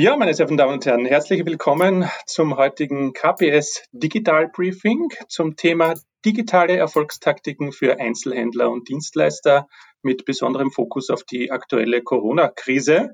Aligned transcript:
Ja, 0.00 0.16
meine 0.16 0.32
sehr 0.32 0.46
verehrten 0.46 0.56
Damen 0.56 0.72
und 0.72 0.86
Herren, 0.86 1.04
herzlich 1.04 1.44
willkommen 1.44 2.08
zum 2.24 2.56
heutigen 2.56 3.12
KPS 3.12 3.82
Digital 3.92 4.48
Briefing 4.48 5.10
zum 5.28 5.56
Thema 5.56 5.92
digitale 6.24 6.78
Erfolgstaktiken 6.78 7.70
für 7.70 8.00
Einzelhändler 8.00 8.70
und 8.70 8.88
Dienstleister 8.88 9.68
mit 10.00 10.24
besonderem 10.24 10.70
Fokus 10.70 11.10
auf 11.10 11.24
die 11.24 11.50
aktuelle 11.50 12.00
Corona-Krise. 12.02 13.10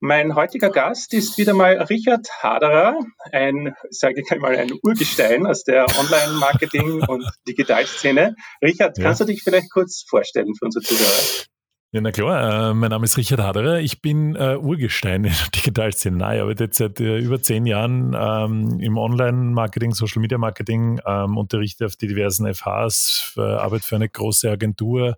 Mein 0.00 0.34
heutiger 0.34 0.70
Gast 0.70 1.14
ist 1.14 1.38
wieder 1.38 1.54
mal 1.54 1.80
Richard 1.82 2.26
Haderer, 2.42 2.98
ein, 3.30 3.76
sage 3.90 4.22
ich 4.22 4.32
einmal, 4.32 4.56
ein 4.56 4.72
Urgestein 4.82 5.46
aus 5.46 5.62
der 5.62 5.86
Online-Marketing- 6.00 7.04
und 7.06 7.24
Digitalszene. 7.46 8.34
Richard, 8.60 8.98
ja. 8.98 9.04
kannst 9.04 9.20
du 9.20 9.24
dich 9.24 9.44
vielleicht 9.44 9.70
kurz 9.70 10.04
vorstellen 10.04 10.52
für 10.56 10.64
unsere 10.64 10.84
Zuhörer? 10.84 11.46
Ja, 11.94 12.00
na 12.00 12.10
klar, 12.10 12.70
äh, 12.70 12.74
mein 12.74 12.90
Name 12.90 13.04
ist 13.04 13.16
Richard 13.16 13.40
Haderer. 13.40 13.78
Ich 13.78 14.02
bin 14.02 14.34
äh, 14.34 14.56
Urgestein 14.56 15.26
in 15.26 15.30
der 15.30 15.48
Digitalszene. 15.54 16.16
Ich 16.34 16.40
arbeite 16.40 16.64
jetzt 16.64 16.78
seit 16.78 16.98
äh, 16.98 17.18
über 17.18 17.40
zehn 17.40 17.66
Jahren 17.66 18.16
ähm, 18.18 18.80
im 18.80 18.98
Online-Marketing, 18.98 19.94
Social-Media-Marketing, 19.94 21.00
ähm, 21.06 21.36
unterrichte 21.36 21.86
auf 21.86 21.94
die 21.94 22.08
diversen 22.08 22.52
FHs, 22.52 23.34
äh, 23.36 23.42
arbeite 23.42 23.86
für 23.86 23.94
eine 23.94 24.08
große 24.08 24.50
Agentur, 24.50 25.16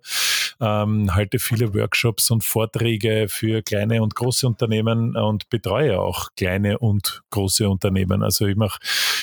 ähm, 0.61 1.15
halte 1.15 1.39
viele 1.39 1.73
Workshops 1.73 2.29
und 2.29 2.43
Vorträge 2.43 3.25
für 3.27 3.63
kleine 3.63 4.03
und 4.03 4.13
große 4.13 4.45
Unternehmen 4.45 5.15
und 5.15 5.49
betreue 5.49 5.99
auch 5.99 6.27
kleine 6.37 6.77
und 6.77 7.23
große 7.31 7.67
Unternehmen. 7.67 8.21
Also 8.21 8.45
ich 8.45 8.55
mache 8.55 8.77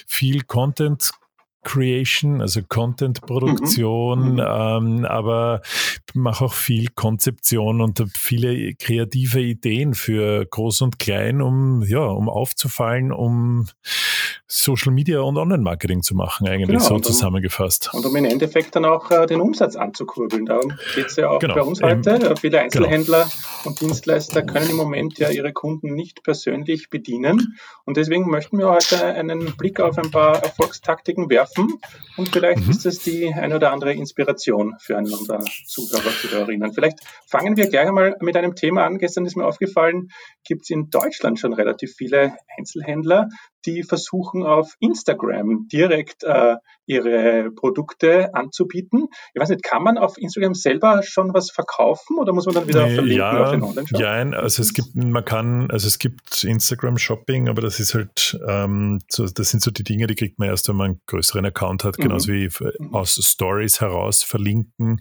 viel 0.08 0.42
Content, 0.42 1.12
Creation, 1.64 2.40
also 2.40 2.60
Content-Produktion, 2.62 4.34
mhm. 4.34 4.38
ähm, 4.38 5.04
aber 5.04 5.62
mache 6.14 6.44
auch 6.44 6.54
viel 6.54 6.88
Konzeption 6.94 7.80
und 7.80 7.98
habe 7.98 8.10
viele 8.16 8.74
kreative 8.74 9.40
Ideen 9.40 9.94
für 9.94 10.46
Groß 10.46 10.82
und 10.82 10.98
Klein, 10.98 11.42
um 11.42 11.82
ja, 11.82 12.04
um 12.04 12.28
aufzufallen, 12.28 13.10
um 13.10 13.66
Social 14.46 14.92
Media 14.92 15.20
und 15.20 15.36
Online-Marketing 15.36 16.02
zu 16.02 16.14
machen, 16.14 16.48
eigentlich 16.48 16.78
genau, 16.78 16.84
so 16.84 16.98
zusammengefasst. 16.98 17.90
Und 17.92 18.04
um 18.06 18.14
im 18.16 18.24
Endeffekt 18.24 18.76
dann 18.76 18.84
auch 18.84 19.10
äh, 19.10 19.26
den 19.26 19.40
Umsatz 19.40 19.76
anzukurbeln. 19.76 20.46
Darum 20.46 20.72
geht 20.94 21.06
es 21.06 21.16
ja 21.16 21.28
auch 21.28 21.38
genau, 21.38 21.54
bei 21.54 21.62
uns 21.62 21.82
heute. 21.82 22.16
Eben, 22.16 22.36
Viele 22.36 22.60
Einzelhändler 22.60 23.24
genau. 23.24 23.68
und 23.68 23.80
Dienstleister 23.80 24.42
können 24.42 24.70
im 24.70 24.76
Moment 24.76 25.18
ja 25.18 25.30
ihre 25.30 25.52
Kunden 25.52 25.94
nicht 25.94 26.22
persönlich 26.22 26.90
bedienen. 26.90 27.56
Und 27.84 27.96
deswegen 27.96 28.28
möchten 28.30 28.58
wir 28.58 28.68
heute 28.70 29.04
einen 29.04 29.56
Blick 29.56 29.80
auf 29.80 29.98
ein 29.98 30.10
paar 30.10 30.42
Erfolgstaktiken 30.42 31.30
werfen. 31.30 31.80
Und 32.16 32.28
vielleicht 32.30 32.64
mhm. 32.64 32.70
ist 32.70 32.84
das 32.86 32.98
die 32.98 33.32
eine 33.32 33.56
oder 33.56 33.72
andere 33.72 33.92
Inspiration 33.92 34.74
für 34.78 34.96
einen 34.96 35.12
unserer 35.12 35.44
Zuhörer, 35.66 36.10
Zuhörerinnen. 36.20 36.72
Vielleicht 36.72 36.98
fangen 37.26 37.56
wir 37.56 37.68
gleich 37.68 37.88
einmal 37.88 38.16
mit 38.20 38.36
einem 38.36 38.54
Thema 38.54 38.84
an. 38.84 38.98
Gestern 38.98 39.26
ist 39.26 39.36
mir 39.36 39.46
aufgefallen, 39.46 40.10
gibt 40.44 40.62
es 40.62 40.70
in 40.70 40.90
Deutschland 40.90 41.38
schon 41.38 41.52
relativ 41.52 41.94
viele 41.94 42.34
Einzelhändler, 42.56 43.28
die 43.66 43.82
versuchen 43.82 44.44
auf 44.44 44.74
Instagram 44.80 45.68
direkt 45.72 46.24
äh, 46.24 46.56
ihre 46.86 47.50
Produkte 47.50 48.34
anzubieten. 48.34 49.08
Ich 49.32 49.40
weiß 49.40 49.48
nicht, 49.48 49.62
kann 49.62 49.82
man 49.82 49.96
auf 49.98 50.18
Instagram 50.18 50.54
selber 50.54 51.02
schon 51.02 51.32
was 51.32 51.50
verkaufen 51.50 52.18
oder 52.18 52.32
muss 52.32 52.46
man 52.46 52.54
dann 52.54 52.68
wieder 52.68 52.86
nee, 52.86 52.94
verlinken 52.94 53.18
ja, 53.18 53.42
auf 53.42 53.50
den 53.50 53.62
Online-Shop? 53.62 54.00
Ja, 54.00 54.12
also 54.12 54.62
es 54.62 54.74
gibt, 54.74 54.94
man 54.94 55.24
kann, 55.24 55.70
also 55.70 55.86
es 55.86 55.98
gibt 55.98 56.44
Instagram-Shopping, 56.44 57.48
aber 57.48 57.62
das 57.62 57.80
ist 57.80 57.94
halt, 57.94 58.38
ähm, 58.46 59.00
so, 59.08 59.26
das 59.26 59.50
sind 59.50 59.62
so 59.62 59.70
die 59.70 59.84
Dinge, 59.84 60.06
die 60.06 60.14
kriegt 60.14 60.38
man 60.38 60.48
erst, 60.48 60.68
wenn 60.68 60.76
man 60.76 60.90
einen 60.90 61.00
größeren 61.06 61.46
Account 61.46 61.84
hat, 61.84 61.96
genauso 61.96 62.32
mhm. 62.32 62.36
wie 62.36 62.48
mhm. 62.78 62.94
aus 62.94 63.18
Stories 63.22 63.80
heraus 63.80 64.22
verlinken. 64.22 64.74
Mhm. 64.76 65.00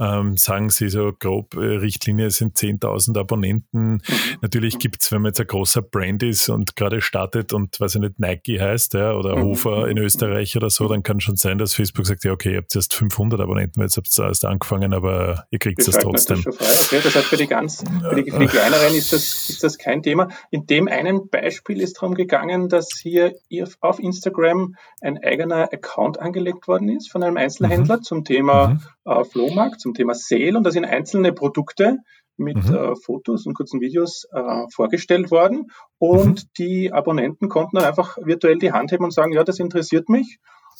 Ähm, 0.00 0.36
sagen 0.36 0.68
sie 0.68 0.88
so 0.88 1.12
grob, 1.18 1.54
äh, 1.54 1.60
Richtlinie 1.60 2.30
sind 2.30 2.56
10.000 2.56 3.18
Abonnenten. 3.18 3.92
Mhm. 3.92 4.00
Natürlich 4.42 4.78
gibt 4.78 5.02
es, 5.02 5.12
wenn 5.12 5.22
man 5.22 5.30
jetzt 5.30 5.40
ein 5.40 5.46
großer 5.46 5.80
Brand 5.80 6.22
ist 6.22 6.48
und 6.50 6.76
gerade 6.76 7.00
startet 7.00 7.52
und 7.52 7.80
weiß 7.80 7.94
ich 7.94 8.01
nicht, 8.02 8.18
Nike 8.18 8.60
heißt, 8.60 8.94
ja, 8.94 9.14
oder 9.14 9.36
mhm. 9.36 9.42
Hofer 9.42 9.88
in 9.88 9.96
Österreich 9.98 10.56
oder 10.56 10.68
so, 10.68 10.86
dann 10.88 11.02
kann 11.02 11.20
schon 11.20 11.36
sein, 11.36 11.58
dass 11.58 11.74
Facebook 11.74 12.06
sagt, 12.06 12.24
ja, 12.24 12.32
okay, 12.32 12.52
ihr 12.52 12.58
habt 12.58 12.76
erst 12.76 12.94
500 12.94 13.40
Abonnenten, 13.40 13.80
jetzt 13.80 13.96
habt 13.96 14.08
ihr 14.18 14.24
erst 14.24 14.44
angefangen, 14.44 14.92
aber 14.92 15.44
ihr 15.50 15.58
kriegt 15.58 15.80
es 15.80 15.96
trotzdem. 15.96 16.40
Okay, 16.40 17.00
das 17.02 17.14
heißt, 17.14 17.26
für 17.26 17.36
die 17.36 17.46
ganz, 17.46 17.82
für 18.08 18.22
die, 18.22 18.30
für 18.30 18.38
die 18.38 18.46
kleineren 18.46 18.94
ist 18.94 19.12
das, 19.12 19.48
ist 19.48 19.64
das 19.64 19.78
kein 19.78 20.02
Thema. 20.02 20.28
In 20.50 20.66
dem 20.66 20.88
einen 20.88 21.30
Beispiel 21.30 21.80
ist 21.80 21.94
darum 21.94 22.14
gegangen, 22.14 22.68
dass 22.68 22.88
hier 23.00 23.34
auf 23.80 23.98
Instagram 23.98 24.74
ein 25.00 25.22
eigener 25.22 25.72
Account 25.72 26.20
angelegt 26.20 26.68
worden 26.68 26.88
ist 26.88 27.10
von 27.10 27.22
einem 27.22 27.36
Einzelhändler 27.36 27.98
mhm. 27.98 28.02
zum 28.02 28.24
Thema 28.24 28.68
mhm. 28.68 28.80
äh, 29.04 29.24
Flohmarkt, 29.24 29.80
zum 29.80 29.94
Thema 29.94 30.14
Sale 30.14 30.56
und 30.56 30.64
da 30.64 30.70
sind 30.70 30.84
einzelne 30.84 31.32
Produkte 31.32 31.98
mit 32.36 32.56
mhm. 32.56 32.74
äh, 32.74 32.96
Fotos 32.96 33.46
und 33.46 33.54
kurzen 33.54 33.80
Videos 33.80 34.26
äh, 34.32 34.64
vorgestellt 34.74 35.30
worden. 35.30 35.70
Und 35.98 36.44
mhm. 36.44 36.48
die 36.58 36.92
Abonnenten 36.92 37.48
konnten 37.48 37.76
dann 37.76 37.84
einfach 37.84 38.16
virtuell 38.18 38.58
die 38.58 38.72
Hand 38.72 38.92
heben 38.92 39.04
und 39.04 39.12
sagen, 39.12 39.32
ja, 39.32 39.44
das 39.44 39.58
interessiert 39.58 40.08
mich 40.08 40.38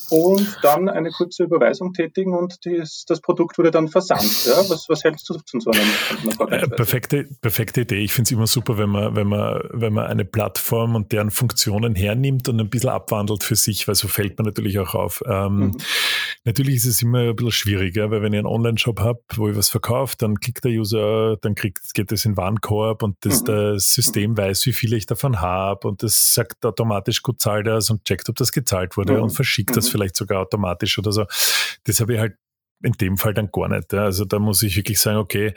und 0.09 0.59
dann 0.61 0.89
eine 0.89 1.11
kurze 1.11 1.43
Überweisung 1.43 1.93
tätigen 1.93 2.35
und 2.35 2.57
das, 2.65 3.05
das 3.07 3.21
Produkt 3.21 3.57
wurde 3.57 3.71
dann 3.71 3.87
versandt. 3.87 4.45
Ja? 4.45 4.57
Was, 4.69 4.87
was 4.89 5.03
hältst 5.03 5.29
du 5.29 5.37
von 5.49 5.59
so 5.59 5.71
einem? 5.71 6.51
Äh, 6.51 6.67
perfekte, 6.67 7.27
perfekte 7.41 7.81
Idee. 7.81 7.99
Ich 7.99 8.13
finde 8.13 8.27
es 8.27 8.31
immer 8.31 8.47
super, 8.47 8.77
wenn 8.77 8.89
man, 8.89 9.15
wenn, 9.15 9.27
man, 9.27 9.61
wenn 9.71 9.93
man 9.93 10.07
eine 10.07 10.25
Plattform 10.25 10.95
und 10.95 11.11
deren 11.11 11.31
Funktionen 11.31 11.95
hernimmt 11.95 12.49
und 12.49 12.59
ein 12.59 12.69
bisschen 12.69 12.89
abwandelt 12.89 13.43
für 13.43 13.55
sich, 13.55 13.87
weil 13.87 13.95
so 13.95 14.07
fällt 14.07 14.37
man 14.37 14.45
natürlich 14.45 14.79
auch 14.79 14.93
auf. 14.93 15.23
Ähm, 15.25 15.57
mhm. 15.57 15.77
Natürlich 16.45 16.75
ist 16.75 16.85
es 16.85 17.01
immer 17.01 17.19
ein 17.19 17.35
bisschen 17.35 17.51
schwieriger, 17.51 18.11
weil 18.11 18.21
wenn 18.21 18.33
ich 18.33 18.39
einen 18.39 18.47
Online-Shop 18.47 18.99
habe, 18.99 19.21
wo 19.35 19.49
ich 19.49 19.55
was 19.55 19.69
verkaufe, 19.69 20.15
dann 20.17 20.39
klickt 20.39 20.65
der 20.65 20.71
User, 20.71 21.37
dann 21.37 21.55
kriegt, 21.55 21.93
geht 21.93 22.11
es 22.11 22.25
in 22.25 22.35
Warenkorb 22.35 23.01
und 23.01 23.15
das, 23.21 23.41
mhm. 23.41 23.45
das 23.45 23.93
System 23.93 24.31
mhm. 24.31 24.37
weiß, 24.37 24.65
wie 24.65 24.73
viel 24.73 24.93
ich 24.93 25.05
davon 25.05 25.39
habe 25.39 25.87
und 25.87 26.03
das 26.03 26.33
sagt 26.33 26.65
automatisch, 26.65 27.21
gut 27.21 27.39
zahlt 27.39 27.67
das 27.67 27.89
und 27.89 28.03
checkt, 28.03 28.27
ob 28.27 28.35
das 28.35 28.51
gezahlt 28.51 28.97
wurde 28.97 29.13
mhm. 29.13 29.23
und 29.23 29.29
verschickt 29.29 29.75
das 29.77 29.87
vielleicht 29.87 30.17
sogar 30.17 30.41
automatisch 30.41 30.99
oder 30.99 31.13
so. 31.13 31.25
Das 31.85 32.01
habe 32.01 32.15
ich 32.15 32.19
halt 32.19 32.35
in 32.83 32.91
dem 32.93 33.17
Fall 33.17 33.33
dann 33.33 33.49
gar 33.51 33.69
nicht. 33.69 33.93
Also 33.93 34.25
da 34.25 34.39
muss 34.39 34.61
ich 34.61 34.75
wirklich 34.75 34.99
sagen, 34.99 35.17
okay, 35.17 35.53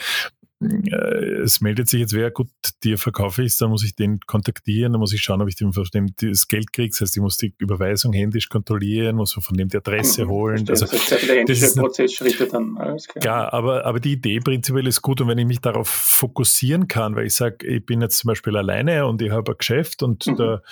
es 0.58 1.60
meldet 1.60 1.88
sich 1.88 2.00
jetzt 2.00 2.14
wer, 2.14 2.30
gut, 2.30 2.48
dir 2.82 2.96
verkaufe 2.96 3.42
ich 3.42 3.48
es, 3.48 3.56
dann 3.58 3.68
muss 3.68 3.84
ich 3.84 3.94
den 3.94 4.20
kontaktieren, 4.20 4.92
dann 4.92 5.00
muss 5.00 5.12
ich 5.12 5.20
schauen, 5.20 5.42
ob 5.42 5.48
ich 5.48 5.56
dem 5.56 5.72
von 5.74 5.84
dem 5.94 6.14
das 6.18 6.48
Geld 6.48 6.72
kriege. 6.72 6.88
Das 6.88 7.02
heißt, 7.02 7.16
ich 7.16 7.22
muss 7.22 7.36
die 7.36 7.54
Überweisung 7.58 8.14
händisch 8.14 8.48
kontrollieren, 8.48 9.16
muss 9.16 9.34
von 9.34 9.56
dem 9.56 9.68
die 9.68 9.76
Adresse 9.76 10.24
mhm, 10.24 10.30
holen. 10.30 10.64
Also, 10.68 10.86
das 10.86 10.94
ist 10.94 11.08
sehr 11.08 11.18
viele 11.18 11.42
ist 11.42 11.76
Prozessschritte 11.76 12.46
dann. 12.46 12.78
Alles 12.78 13.06
klar. 13.06 13.24
Ja, 13.24 13.52
aber, 13.52 13.84
aber 13.84 14.00
die 14.00 14.12
Idee 14.12 14.40
prinzipiell 14.40 14.86
ist 14.86 15.02
gut 15.02 15.20
und 15.20 15.28
wenn 15.28 15.38
ich 15.38 15.46
mich 15.46 15.60
darauf 15.60 15.88
fokussieren 15.88 16.88
kann, 16.88 17.16
weil 17.16 17.26
ich 17.26 17.34
sage, 17.34 17.66
ich 17.66 17.84
bin 17.84 18.00
jetzt 18.00 18.18
zum 18.18 18.28
Beispiel 18.28 18.56
alleine 18.56 19.06
und 19.06 19.20
ich 19.20 19.30
habe 19.30 19.52
ein 19.52 19.58
Geschäft 19.58 20.02
und 20.02 20.26
mhm. 20.26 20.36
da 20.36 20.62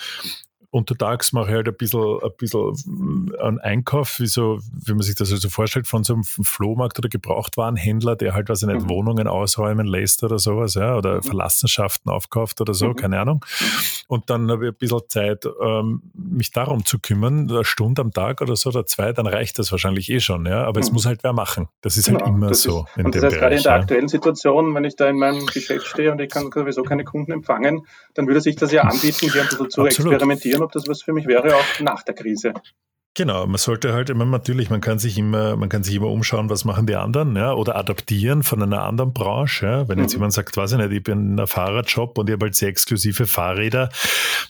untertags 0.75 1.31
mache 1.31 1.51
ich 1.51 1.55
halt 1.55 1.67
ein 1.69 1.73
bisschen, 1.73 2.19
ein 2.21 2.31
bisschen 2.37 3.33
äh, 3.33 3.41
einen 3.41 3.59
Einkauf, 3.59 4.19
wie, 4.19 4.27
so, 4.27 4.59
wie 4.73 4.91
man 4.91 5.03
sich 5.03 5.15
das 5.15 5.31
also 5.31 5.49
vorstellt, 5.49 5.87
von 5.87 6.03
so 6.03 6.15
einem 6.15 6.23
Flohmarkt 6.25 6.99
oder 6.99 7.07
Gebrauchtwarenhändler, 7.07 8.17
der 8.17 8.33
halt, 8.33 8.49
was 8.49 8.61
ich 8.61 8.67
nicht, 8.67 8.81
mhm. 8.81 8.89
Wohnungen 8.89 9.27
ausräumen 9.27 9.87
lässt 9.87 10.23
oder 10.23 10.37
sowas, 10.37 10.73
ja, 10.73 10.97
oder 10.97 11.15
mhm. 11.15 11.23
Verlassenschaften 11.23 12.11
aufkauft 12.11 12.59
oder 12.59 12.73
so, 12.73 12.89
mhm. 12.89 12.95
keine 12.97 13.21
Ahnung. 13.21 13.45
Und 14.07 14.29
dann 14.29 14.51
habe 14.51 14.67
ich 14.67 14.73
ein 14.73 14.77
bisschen 14.77 15.01
Zeit, 15.07 15.45
ähm, 15.61 16.11
mich 16.13 16.51
darum 16.51 16.85
zu 16.85 16.99
kümmern, 16.99 17.49
eine 17.49 17.65
Stunde 17.65 18.01
am 18.01 18.11
Tag 18.11 18.41
oder 18.41 18.55
so 18.55 18.69
oder 18.69 18.85
zwei, 18.85 19.13
dann 19.13 19.25
reicht 19.25 19.57
das 19.57 19.71
wahrscheinlich 19.71 20.09
eh 20.09 20.19
schon, 20.19 20.45
ja, 20.45 20.63
aber 20.63 20.79
es 20.79 20.89
mhm. 20.89 20.95
muss 20.95 21.05
halt 21.05 21.23
wer 21.23 21.33
machen. 21.33 21.67
Das 21.81 21.97
ist 21.97 22.07
halt 22.07 22.19
genau, 22.19 22.31
halt 22.31 22.37
immer 22.37 22.53
so. 22.53 22.85
Ist, 22.85 22.97
in 22.97 23.05
und 23.05 23.15
das 23.15 23.23
heißt, 23.23 23.35
Bereich, 23.35 23.41
gerade 23.41 23.55
in 23.55 23.63
der 23.63 23.71
ja. 23.71 23.79
aktuellen 23.79 24.07
Situation, 24.07 24.75
wenn 24.75 24.83
ich 24.83 24.95
da 24.95 25.09
in 25.09 25.17
meinem 25.17 25.45
Geschäft 25.47 25.87
stehe 25.87 26.11
und 26.11 26.21
ich 26.21 26.29
kann 26.29 26.51
sowieso 26.53 26.83
keine 26.83 27.03
Kunden 27.03 27.31
empfangen, 27.31 27.85
dann 28.13 28.27
würde 28.27 28.41
sich 28.41 28.55
das 28.55 28.71
ja 28.71 28.83
anbieten, 28.83 29.31
hier 29.31 29.41
ein 29.41 29.47
bisschen 29.47 29.69
zu 29.69 29.81
Absolut. 29.81 30.13
experimentieren 30.13 30.61
ob 30.61 30.71
das 30.71 30.87
was 30.87 31.01
für 31.01 31.13
mich 31.13 31.27
wäre, 31.27 31.55
auch 31.55 31.79
nach 31.79 32.03
der 32.03 32.15
Krise. 32.15 32.53
Genau, 33.17 33.47
man 33.47 33.57
sollte 33.57 33.93
halt 33.93 34.09
immer 34.09 34.25
natürlich, 34.25 34.69
man 34.69 34.81
kann 34.81 34.99
sich 34.99 35.17
immer, 35.17 35.55
man 35.55 35.69
kann 35.69 35.83
sich 35.83 35.95
immer 35.95 36.09
umschauen, 36.09 36.49
was 36.49 36.65
machen 36.65 36.85
die 36.85 36.97
anderen, 36.97 37.37
ja, 37.37 37.53
oder 37.53 37.77
adaptieren 37.77 38.43
von 38.43 38.61
einer 38.61 38.83
anderen 38.83 39.13
Branche. 39.13 39.65
Ja. 39.65 39.87
Wenn 39.87 39.99
jetzt 39.99 40.11
mhm. 40.11 40.17
jemand 40.17 40.33
sagt, 40.33 40.57
weiß 40.57 40.73
ich 40.73 40.77
nicht, 40.79 40.91
ich 40.91 41.01
bin 41.01 41.19
in 41.19 41.39
einem 41.39 41.47
Fahrradjob 41.47 42.17
und 42.17 42.29
ich 42.29 42.33
habe 42.33 42.47
halt 42.47 42.55
sehr 42.55 42.67
exklusive 42.67 43.25
Fahrräder, 43.25 43.87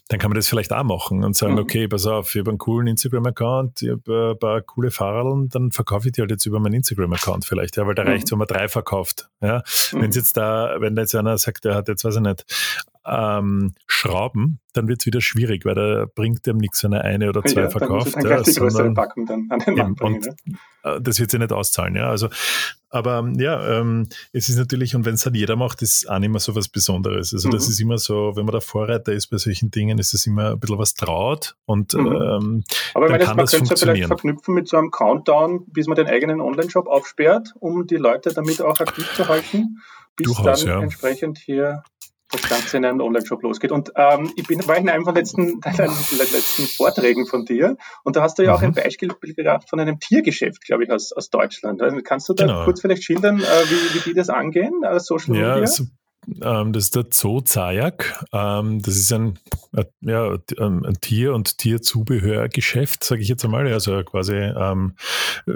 dann 0.07 0.17
kann 0.17 0.31
man 0.31 0.35
das 0.35 0.47
vielleicht 0.47 0.73
auch 0.73 0.83
machen 0.83 1.23
und 1.23 1.35
sagen, 1.35 1.53
mhm. 1.53 1.59
okay, 1.59 1.87
pass 1.87 2.07
auf, 2.07 2.33
ich 2.33 2.39
habe 2.39 2.49
einen 2.49 2.57
coolen 2.57 2.87
Instagram-Account, 2.87 3.83
ich 3.83 3.91
habe 3.91 4.31
ein 4.31 4.39
paar 4.39 4.61
coole 4.61 4.89
Fahrradeln, 4.89 5.47
dann 5.49 5.71
verkaufe 5.71 6.07
ich 6.07 6.13
die 6.13 6.21
halt 6.21 6.31
jetzt 6.31 6.47
über 6.47 6.59
meinen 6.59 6.73
Instagram-Account 6.73 7.45
vielleicht, 7.45 7.77
ja, 7.77 7.85
weil 7.85 7.93
da 7.93 8.03
mhm. 8.03 8.09
reicht 8.09 8.31
wenn 8.31 8.39
man 8.39 8.47
drei 8.47 8.67
verkauft. 8.67 9.29
Ja. 9.41 9.61
Mhm. 9.91 10.01
Wenn 10.01 10.11
jetzt 10.11 10.37
da, 10.37 10.77
wenn 10.79 10.95
da 10.95 11.03
jetzt 11.03 11.13
einer 11.13 11.37
sagt, 11.37 11.65
der 11.65 11.75
hat 11.75 11.87
jetzt, 11.87 12.03
weiß 12.03 12.15
ich 12.15 12.21
nicht, 12.21 12.45
ähm, 13.05 13.73
Schrauben, 13.87 14.59
dann 14.73 14.87
wird 14.87 15.01
es 15.01 15.05
wieder 15.05 15.21
schwierig, 15.21 15.65
weil 15.65 15.75
da 15.75 16.05
bringt 16.13 16.45
dem 16.45 16.57
nichts, 16.57 16.83
wenn 16.83 16.93
er 16.93 17.03
eine 17.03 17.29
oder 17.29 17.43
zwei 17.43 17.61
ja, 17.61 17.69
verkauft. 17.69 18.15
Dann, 18.15 18.27
ja, 18.27 18.41
die 18.41 18.53
größere 18.53 18.93
Packung 18.93 19.25
dann 19.25 19.47
an 19.49 19.59
den 19.59 19.75
Mann 19.75 19.95
bringen. 19.95 20.15
Und, 20.15 20.25
ja. 20.83 20.95
Äh, 20.95 21.01
das 21.01 21.19
wird 21.19 21.31
sich 21.31 21.39
nicht 21.39 21.51
auszahlen, 21.51 21.95
ja. 21.95 22.09
Also, 22.09 22.29
aber 22.89 23.29
ja, 23.37 23.79
ähm, 23.79 24.07
es 24.31 24.49
ist 24.49 24.57
natürlich, 24.57 24.95
und 24.95 25.05
wenn 25.05 25.15
es 25.15 25.21
dann 25.21 25.35
jeder 25.35 25.55
macht, 25.55 25.81
ist 25.81 26.09
auch 26.09 26.19
nicht 26.19 26.29
mehr 26.29 26.39
so 26.39 26.55
was 26.55 26.69
Besonderes. 26.69 27.33
Also 27.33 27.49
mhm. 27.49 27.53
das 27.53 27.67
ist 27.67 27.79
immer 27.79 27.97
so, 27.97 28.33
wenn 28.35 28.45
man 28.45 28.53
der 28.53 28.61
Vorreiter 28.61 29.11
ist 29.11 29.27
bei 29.27 29.37
solchen 29.37 29.69
Dingen, 29.69 29.97
ist 29.97 30.13
es 30.13 30.25
immer 30.25 30.51
ein 30.51 30.59
bisschen 30.59 30.77
was 30.77 30.93
traut 30.93 31.55
und 31.65 31.93
mhm. 31.93 32.07
ähm, 32.07 32.63
aber 32.93 33.09
dann 33.09 33.19
kann 33.19 33.37
das, 33.37 33.51
man 33.51 33.59
könnte 33.59 33.73
es 33.73 33.81
ja 33.81 33.87
vielleicht 33.87 34.07
verknüpfen 34.07 34.55
mit 34.55 34.67
so 34.67 34.77
einem 34.77 34.91
Countdown, 34.91 35.65
bis 35.67 35.87
man 35.87 35.95
den 35.95 36.07
eigenen 36.07 36.39
Online-Shop 36.39 36.87
aufsperrt, 36.87 37.53
um 37.59 37.85
die 37.85 37.97
Leute 37.97 38.33
damit 38.33 38.61
auch 38.61 38.79
aktiv 38.79 39.11
zu 39.13 39.27
halten, 39.27 39.79
bis 40.15 40.27
Durchaus, 40.27 40.61
dann 40.61 40.69
ja. 40.69 40.81
entsprechend 40.81 41.37
hier 41.37 41.83
das 42.35 42.49
Ganze 42.49 42.77
in 42.77 42.85
einem 42.85 43.01
Online-Shop 43.01 43.41
losgeht. 43.43 43.71
Und 43.71 43.91
ähm, 43.95 44.31
ich 44.35 44.47
bin, 44.47 44.65
war 44.67 44.77
in 44.77 44.89
einem 44.89 45.03
von 45.03 45.13
den 45.13 45.21
letzten, 45.21 45.61
letzten 46.17 46.63
Vorträgen 46.63 47.25
von 47.25 47.45
dir 47.45 47.77
und 48.03 48.15
da 48.15 48.21
hast 48.21 48.39
du 48.39 48.43
ja 48.43 48.53
auch 48.53 48.61
mhm. 48.61 48.67
ein 48.67 48.73
Beispiel 48.73 49.09
gehabt 49.35 49.69
von 49.69 49.79
einem 49.79 49.99
Tiergeschäft, 49.99 50.63
glaube 50.63 50.83
ich, 50.83 50.91
aus, 50.91 51.11
aus 51.11 51.29
Deutschland. 51.29 51.81
Also 51.81 51.97
kannst 52.03 52.29
du 52.29 52.33
da 52.33 52.45
genau. 52.45 52.63
kurz 52.65 52.81
vielleicht 52.81 53.03
schildern, 53.03 53.39
äh, 53.39 53.41
wie, 53.41 53.95
wie 53.95 54.09
die 54.09 54.13
das 54.13 54.29
angehen, 54.29 54.83
äh, 54.83 54.99
Social 54.99 55.35
ja, 55.35 55.41
Media? 55.41 55.61
Also, 55.61 55.85
ähm, 56.41 56.73
das 56.73 56.85
ist 56.85 56.95
der 56.95 57.05
Zoo 57.11 57.41
Zayak. 57.41 58.25
Ähm, 58.33 58.81
das 58.81 58.95
ist 58.95 59.13
ein, 59.13 59.37
äh, 59.75 59.85
ja, 60.01 60.37
ein 60.59 60.97
Tier- 61.01 61.33
und 61.33 61.57
Tierzubehörgeschäft, 61.57 63.03
sage 63.03 63.21
ich 63.21 63.27
jetzt 63.27 63.45
einmal. 63.45 63.71
Also 63.71 64.03
quasi 64.03 64.35
ähm, 64.35 64.95
äh, 65.47 65.53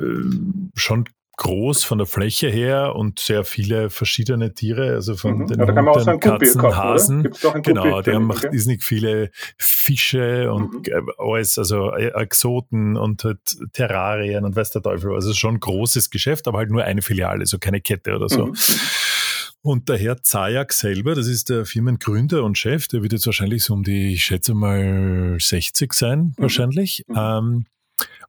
schon 0.75 1.05
groß 1.39 1.85
von 1.85 1.99
der 1.99 2.05
Fläche 2.05 2.49
her 2.49 2.95
und 2.95 3.19
sehr 3.19 3.45
viele 3.45 3.89
verschiedene 3.89 4.53
Tiere, 4.53 4.93
also 4.93 5.15
von 5.15 5.37
mhm. 5.37 5.47
den 5.47 5.59
ja, 5.59 5.67
Hunden, 5.67 6.19
Katzen, 6.19 6.61
kaufen, 6.61 6.77
Hasen. 6.77 7.29
Genau, 7.63 8.01
die 8.01 8.11
haben 8.11 8.29
okay. 8.29 8.49
nicht 8.51 8.83
viele 8.83 9.31
Fische 9.57 10.51
und 10.51 10.85
mhm. 10.85 11.09
alles, 11.17 11.57
also 11.57 11.93
äh, 11.93 12.11
Exoten 12.21 12.97
und 12.97 13.23
halt 13.23 13.39
Terrarien 13.71 14.43
und 14.43 14.57
weiß 14.57 14.71
der 14.71 14.81
Teufel. 14.81 15.13
Also 15.13 15.33
schon 15.33 15.55
ein 15.55 15.59
großes 15.61 16.09
Geschäft, 16.09 16.45
aber 16.49 16.57
halt 16.57 16.71
nur 16.71 16.83
eine 16.83 17.01
Filiale, 17.01 17.39
also 17.39 17.57
keine 17.57 17.79
Kette 17.79 18.15
oder 18.15 18.27
so. 18.27 18.47
Mhm. 18.47 18.55
Und 19.61 19.87
der 19.87 19.97
Herr 19.97 20.21
Zayak 20.21 20.73
selber, 20.73 21.15
das 21.15 21.27
ist 21.27 21.49
der 21.49 21.65
Firmengründer 21.65 22.43
und 22.43 22.57
Chef, 22.57 22.89
der 22.89 23.01
wird 23.01 23.13
jetzt 23.13 23.25
wahrscheinlich 23.25 23.63
so 23.63 23.73
um 23.73 23.83
die, 23.83 24.13
ich 24.13 24.23
schätze 24.23 24.53
mal, 24.53 25.37
60 25.39 25.93
sein, 25.93 26.19
mhm. 26.19 26.33
wahrscheinlich. 26.37 27.05
Mhm. 27.07 27.15
Ähm, 27.17 27.65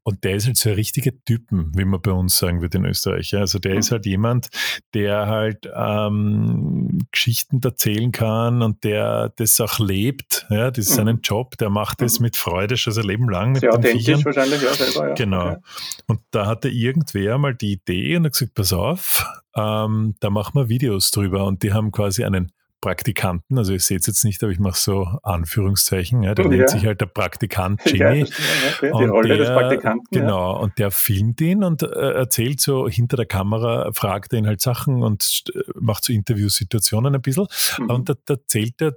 und 0.03 0.25
der 0.25 0.37
ist 0.37 0.47
halt 0.47 0.57
so 0.57 0.71
ein 0.71 0.77
richtiger 0.77 1.13
Typen, 1.25 1.73
wie 1.77 1.85
man 1.85 2.01
bei 2.01 2.13
uns 2.13 2.37
sagen 2.39 2.63
würde 2.63 2.79
in 2.79 2.87
Österreich. 2.87 3.35
Also 3.37 3.59
der 3.59 3.75
ist 3.75 3.91
mhm. 3.91 3.95
halt 3.95 4.07
jemand, 4.07 4.49
der 4.95 5.27
halt 5.27 5.71
ähm, 5.75 6.99
Geschichten 7.13 7.61
erzählen 7.63 8.11
kann 8.11 8.63
und 8.63 8.83
der 8.83 9.33
das 9.37 9.61
auch 9.61 9.79
lebt. 9.79 10.47
Ja, 10.49 10.71
das 10.71 10.87
ist 10.87 10.99
mhm. 10.99 11.07
sein 11.07 11.21
Job. 11.23 11.59
Der 11.59 11.69
macht 11.69 12.01
das 12.01 12.19
mhm. 12.19 12.25
mit 12.25 12.37
Freude 12.37 12.77
schon 12.77 12.95
sein 12.95 13.05
Leben 13.05 13.29
lang. 13.29 13.53
Mit 13.53 13.61
Sehr 13.61 13.75
authentisch 13.75 14.07
Viechern. 14.07 14.25
wahrscheinlich, 14.25 14.63
ja, 14.63 14.75
selber. 14.75 15.09
Ja. 15.09 15.15
Genau. 15.15 15.49
Okay. 15.51 15.61
Und 16.07 16.21
da 16.31 16.47
hatte 16.47 16.69
irgendwer 16.71 17.37
mal 17.39 17.55
die 17.55 17.73
Idee 17.73 18.17
und 18.17 18.25
hat 18.25 18.33
gesagt, 18.33 18.55
pass 18.55 18.73
auf, 18.73 19.27
ähm, 19.55 20.15
da 20.21 20.31
machen 20.31 20.55
wir 20.55 20.69
Videos 20.69 21.11
drüber. 21.11 21.45
Und 21.45 21.63
die 21.63 21.73
haben 21.73 21.93
quasi 21.93 22.25
einen 22.25 22.53
Praktikanten, 22.81 23.59
also 23.59 23.75
ich 23.75 23.85
sehe 23.85 23.99
es 23.99 24.07
jetzt 24.07 24.25
nicht, 24.25 24.43
aber 24.43 24.53
ich 24.53 24.59
mache 24.59 24.79
so 24.79 25.07
Anführungszeichen, 25.23 26.23
ja, 26.23 26.35
der 26.35 26.47
ja. 26.47 26.51
nennt 26.51 26.71
sich 26.71 26.87
halt 26.87 27.01
der 27.01 27.07
Praktikant 27.07 27.81
Jimmy. 27.85 28.21
Ja, 28.21 28.25
okay. 28.25 28.93
Die 28.99 29.05
Rolle 29.05 29.29
der, 29.29 29.37
des 29.39 29.49
Praktikanten. 29.49 30.07
Genau, 30.11 30.55
ja. 30.55 30.59
und 30.61 30.79
der 30.79 30.91
filmt 30.91 31.41
ihn 31.41 31.63
und 31.63 31.83
äh, 31.83 31.87
erzählt 31.87 32.61
so 32.61 32.89
hinter 32.89 33.17
der 33.17 33.27
Kamera, 33.27 33.91
fragt 33.93 34.33
ihn 34.33 34.47
halt 34.47 34.61
Sachen 34.61 35.03
und 35.03 35.45
äh, 35.55 35.61
macht 35.79 36.05
so 36.05 36.13
Interviewsituationen 36.13 37.15
ein 37.15 37.23
bisschen. 37.23 37.47
Mhm. 37.79 37.91
Und 37.91 38.09
da, 38.09 38.15
da 38.25 38.35
erzählt 38.35 38.81
er 38.81 38.97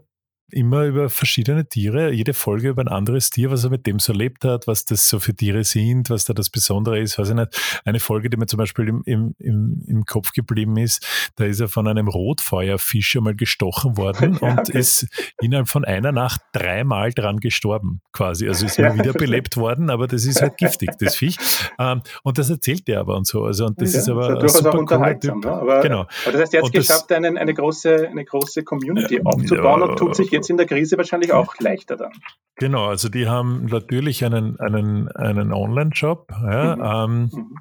immer 0.51 0.85
über 0.85 1.09
verschiedene 1.09 1.67
Tiere, 1.67 2.11
jede 2.11 2.33
Folge 2.33 2.69
über 2.69 2.81
ein 2.81 2.87
anderes 2.87 3.29
Tier, 3.29 3.51
was 3.51 3.63
er 3.63 3.69
mit 3.69 3.87
dem 3.87 3.99
so 3.99 4.13
erlebt 4.13 4.45
hat, 4.45 4.67
was 4.67 4.85
das 4.85 5.09
so 5.09 5.19
für 5.19 5.33
Tiere 5.33 5.63
sind, 5.63 6.09
was 6.09 6.25
da 6.25 6.33
das 6.33 6.49
Besondere 6.49 6.99
ist, 6.99 7.17
weiß 7.17 7.29
ich 7.29 7.35
nicht. 7.35 7.81
Eine 7.85 7.99
Folge, 7.99 8.29
die 8.29 8.37
mir 8.37 8.45
zum 8.45 8.57
Beispiel 8.57 8.87
im, 8.87 9.01
im, 9.05 9.35
im, 9.39 9.83
im 9.87 10.05
Kopf 10.05 10.31
geblieben 10.33 10.77
ist, 10.77 11.05
da 11.35 11.45
ist 11.45 11.59
er 11.59 11.67
von 11.67 11.87
einem 11.87 12.07
Rotfeuerfisch 12.07 13.15
einmal 13.15 13.35
gestochen 13.35 13.97
worden 13.97 14.37
ja, 14.41 14.51
und 14.51 14.69
ist 14.69 15.07
innerhalb 15.41 15.69
von 15.69 15.85
einer 15.85 16.11
Nacht 16.11 16.41
dreimal 16.51 17.11
dran 17.11 17.39
gestorben, 17.39 18.01
quasi. 18.11 18.47
Also 18.47 18.65
ist 18.65 18.77
immer 18.77 18.95
wieder 18.95 19.13
belebt 19.13 19.57
worden, 19.57 19.89
aber 19.89 20.07
das 20.07 20.25
ist 20.25 20.41
halt 20.41 20.57
giftig, 20.57 20.91
das 20.99 21.15
Viech. 21.15 21.37
Ähm, 21.79 22.01
und 22.23 22.37
das 22.37 22.49
erzählt 22.49 22.87
er 22.89 22.99
aber 22.99 23.15
und 23.15 23.25
so. 23.25 23.43
Also, 23.43 23.65
und 23.65 23.81
das 23.81 23.93
ja, 23.93 23.99
ist 23.99 24.09
aber 24.09 24.35
das 24.35 24.55
ist 24.55 24.63
super 24.63 24.77
unterhaltsam. 24.77 25.39
Ne? 25.39 25.51
Aber, 25.51 25.81
genau. 25.81 26.01
aber 26.01 26.31
das 26.33 26.41
heißt, 26.41 26.53
er 26.53 26.61
hat 26.61 26.67
es 26.67 26.71
geschafft, 26.71 27.11
einen, 27.11 27.37
eine, 27.37 27.53
große, 27.53 28.07
eine 28.09 28.25
große 28.25 28.63
Community 28.63 29.21
aufzubauen 29.23 29.81
und 29.81 29.97
tut 29.97 30.15
sich 30.15 30.32
jetzt 30.33 30.49
in 30.49 30.57
der 30.57 30.65
Krise 30.65 30.97
wahrscheinlich 30.97 31.31
auch 31.31 31.55
leichter 31.59 31.95
dann. 31.95 32.11
Genau, 32.55 32.87
also 32.87 33.09
die 33.09 33.27
haben 33.27 33.65
natürlich 33.65 34.23
einen, 34.25 34.59
einen, 34.59 35.09
einen 35.09 35.53
Online-Shop. 35.53 36.31
Ja, 36.43 36.75
mhm. 36.75 36.81
Ähm, 36.83 37.29
mhm. 37.31 37.55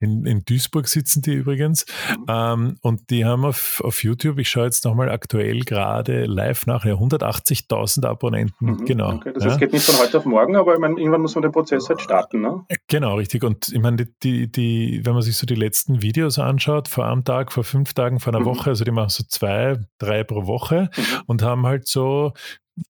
In, 0.00 0.24
in 0.26 0.44
Duisburg 0.44 0.88
sitzen 0.88 1.22
die 1.22 1.34
übrigens. 1.34 1.86
Mhm. 2.10 2.24
Ähm, 2.28 2.76
und 2.82 3.10
die 3.10 3.24
haben 3.24 3.44
auf, 3.44 3.80
auf 3.84 4.02
YouTube, 4.02 4.38
ich 4.38 4.48
schaue 4.48 4.64
jetzt 4.64 4.84
nochmal 4.84 5.10
aktuell 5.10 5.60
gerade 5.60 6.24
live 6.24 6.66
nach, 6.66 6.84
ja, 6.84 6.94
180.000 6.94 8.06
Abonnenten. 8.06 8.72
Mhm. 8.72 8.84
Genau. 8.84 9.14
Okay, 9.14 9.32
das 9.34 9.44
heißt, 9.44 9.54
ja. 9.54 9.58
geht 9.60 9.72
nicht 9.72 9.84
von 9.84 9.98
heute 10.04 10.18
auf 10.18 10.24
morgen, 10.24 10.56
aber 10.56 10.74
ich 10.74 10.80
meine, 10.80 10.98
irgendwann 10.98 11.22
muss 11.22 11.34
man 11.34 11.42
den 11.42 11.52
Prozess 11.52 11.88
halt 11.88 12.00
starten. 12.00 12.40
Ne? 12.40 12.64
Genau, 12.88 13.16
richtig. 13.16 13.44
Und 13.44 13.68
ich 13.72 13.80
meine, 13.80 14.06
die, 14.22 14.50
die, 14.50 15.00
wenn 15.04 15.14
man 15.14 15.22
sich 15.22 15.36
so 15.36 15.46
die 15.46 15.54
letzten 15.54 16.02
Videos 16.02 16.38
anschaut, 16.38 16.88
vor 16.88 17.06
einem 17.06 17.24
Tag, 17.24 17.52
vor 17.52 17.64
fünf 17.64 17.94
Tagen, 17.94 18.20
vor 18.20 18.34
einer 18.34 18.40
mhm. 18.40 18.46
Woche, 18.46 18.70
also 18.70 18.84
die 18.84 18.90
machen 18.90 19.10
so 19.10 19.24
zwei, 19.28 19.78
drei 19.98 20.24
pro 20.24 20.46
Woche 20.46 20.90
mhm. 20.96 21.02
und 21.26 21.42
haben 21.42 21.66
halt 21.66 21.86
so 21.86 22.32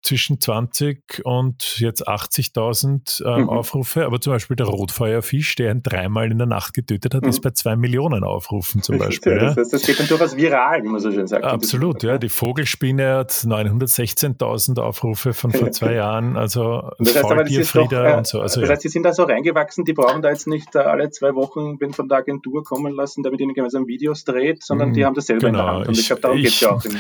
zwischen 0.03 0.41
20 0.41 1.23
und 1.25 1.79
jetzt 1.81 2.07
80.000 2.09 3.25
äh, 3.25 3.41
mhm. 3.41 3.49
Aufrufe, 3.49 4.07
aber 4.07 4.21
zum 4.21 4.33
Beispiel 4.33 4.55
der 4.57 4.67
Rotfeuerfisch, 4.67 5.57
der 5.57 5.73
ihn 5.73 5.83
dreimal 5.83 6.31
in 6.31 6.39
der 6.39 6.47
Nacht 6.47 6.75
getötet 6.75 7.15
hat, 7.15 7.23
mhm. 7.23 7.29
ist 7.29 7.41
bei 7.41 7.51
zwei 7.51 7.75
Millionen 7.75 8.23
Aufrufen 8.23 8.83
zum 8.83 8.99
Beispiel. 8.99 9.37
Ja, 9.37 9.55
das, 9.55 9.71
das, 9.71 9.83
geht 9.83 9.99
dann 9.99 10.07
durchaus 10.07 10.37
viral, 10.37 10.85
wie 10.85 10.89
man 10.89 11.01
so 11.01 11.11
schön 11.11 11.27
sagt. 11.27 11.45
Absolut, 11.45 12.05
ja. 12.05 12.19
Die 12.19 12.29
Vogelspinne 12.29 13.17
hat 13.17 13.31
916.000 13.31 14.81
Aufrufe 14.81 15.33
von 15.33 15.51
vor 15.51 15.71
zwei 15.73 15.95
Jahren, 15.95 16.37
also 16.37 16.91
das 16.99 17.17
heißt, 17.17 17.25
doch, 17.25 17.93
äh, 17.93 18.17
und 18.17 18.27
so. 18.27 18.41
Also, 18.41 18.61
das 18.61 18.71
heißt, 18.71 18.85
die 18.85 18.89
sind 18.89 19.03
da 19.03 19.13
so 19.13 19.25
reingewachsen, 19.25 19.85
die 19.85 19.95
brauchen 19.95 20.23
da 20.23 20.31
jetzt 20.31 20.47
nicht 20.47 20.77
äh, 20.77 20.79
alle 20.79 21.11
zwei 21.11 21.35
Wochen 21.35 21.79
bin 21.79 21.93
von 21.93 22.09
der 22.09 22.19
Agentur 22.19 22.63
kommen 22.63 22.95
lassen, 22.95 23.25
damit 23.25 23.41
ihnen 23.41 23.55
gemeinsam 23.55 23.89
Videos 23.89 24.25
dreht, 24.25 24.63
sondern 24.63 24.93
die 24.93 25.01
mhm, 25.01 25.07
haben 25.07 25.15
das 25.15 25.27
selber 25.27 25.49
genau. 25.49 25.59
in 25.59 25.65
der 25.65 25.65
genau. 25.65 25.79
Hand. 25.79 25.89
Und 25.89 25.95
ich, 25.95 26.01
ich 26.01 26.07
glaube, 26.07 26.23
darum 26.23 26.37
geht 26.39 26.49
es 26.49 26.61
ja 26.61 26.71
auch 26.71 26.85
in, 26.85 26.93
in 26.93 26.99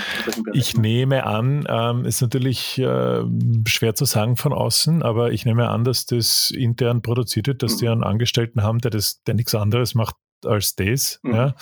Ich 0.54 0.76
nehme 0.76 1.24
an, 1.24 1.64
ähm, 1.68 2.04
ist 2.04 2.20
natürlich 2.20 2.71
äh, 2.78 3.24
schwer 3.66 3.94
zu 3.94 4.04
sagen 4.04 4.36
von 4.36 4.52
außen, 4.52 5.02
aber 5.02 5.32
ich 5.32 5.44
nehme 5.44 5.68
an, 5.68 5.84
dass 5.84 6.06
das 6.06 6.50
intern 6.50 7.02
produziert 7.02 7.46
wird, 7.46 7.62
dass 7.62 7.76
die 7.76 7.86
mhm. 7.86 7.92
einen 7.92 8.04
Angestellten 8.04 8.62
haben, 8.62 8.78
der 8.78 8.90
das, 8.90 9.22
der 9.24 9.34
nichts 9.34 9.54
anderes 9.54 9.94
macht 9.94 10.16
als 10.44 10.74
das. 10.74 11.20
Mhm. 11.22 11.34
Ja. 11.34 11.54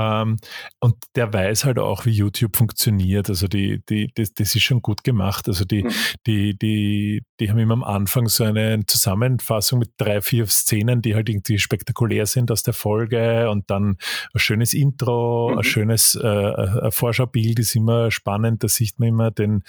Ähm, 0.00 0.36
und 0.80 0.96
der 1.14 1.32
weiß 1.32 1.64
halt 1.64 1.78
auch, 1.78 2.06
wie 2.06 2.10
YouTube 2.10 2.56
funktioniert. 2.56 3.28
Also 3.28 3.48
die, 3.48 3.82
die, 3.88 4.10
das, 4.14 4.32
das 4.32 4.54
ist 4.54 4.62
schon 4.62 4.80
gut 4.80 5.04
gemacht. 5.04 5.46
Also 5.48 5.64
die, 5.64 5.84
mhm. 5.84 5.90
die, 6.26 6.58
die, 6.58 7.22
die 7.38 7.50
haben 7.50 7.58
immer 7.58 7.74
am 7.74 7.84
Anfang 7.84 8.28
so 8.28 8.44
eine 8.44 8.84
Zusammenfassung 8.86 9.78
mit 9.78 9.90
drei, 9.98 10.22
vier 10.22 10.46
Szenen, 10.46 11.02
die 11.02 11.14
halt 11.14 11.28
irgendwie 11.28 11.58
spektakulär 11.58 12.26
sind 12.26 12.50
aus 12.50 12.62
der 12.62 12.74
Folge 12.74 13.50
und 13.50 13.70
dann 13.70 13.98
ein 14.32 14.38
schönes 14.38 14.74
Intro, 14.74 15.50
mhm. 15.52 15.58
ein 15.58 15.64
schönes 15.64 16.14
äh, 16.14 16.26
ein 16.26 16.92
Vorschaubild 16.92 17.58
ist 17.58 17.76
immer 17.76 18.10
spannend. 18.10 18.64
Da 18.64 18.68
sieht 18.68 18.98
man 18.98 19.08
immer 19.08 19.30
den, 19.30 19.64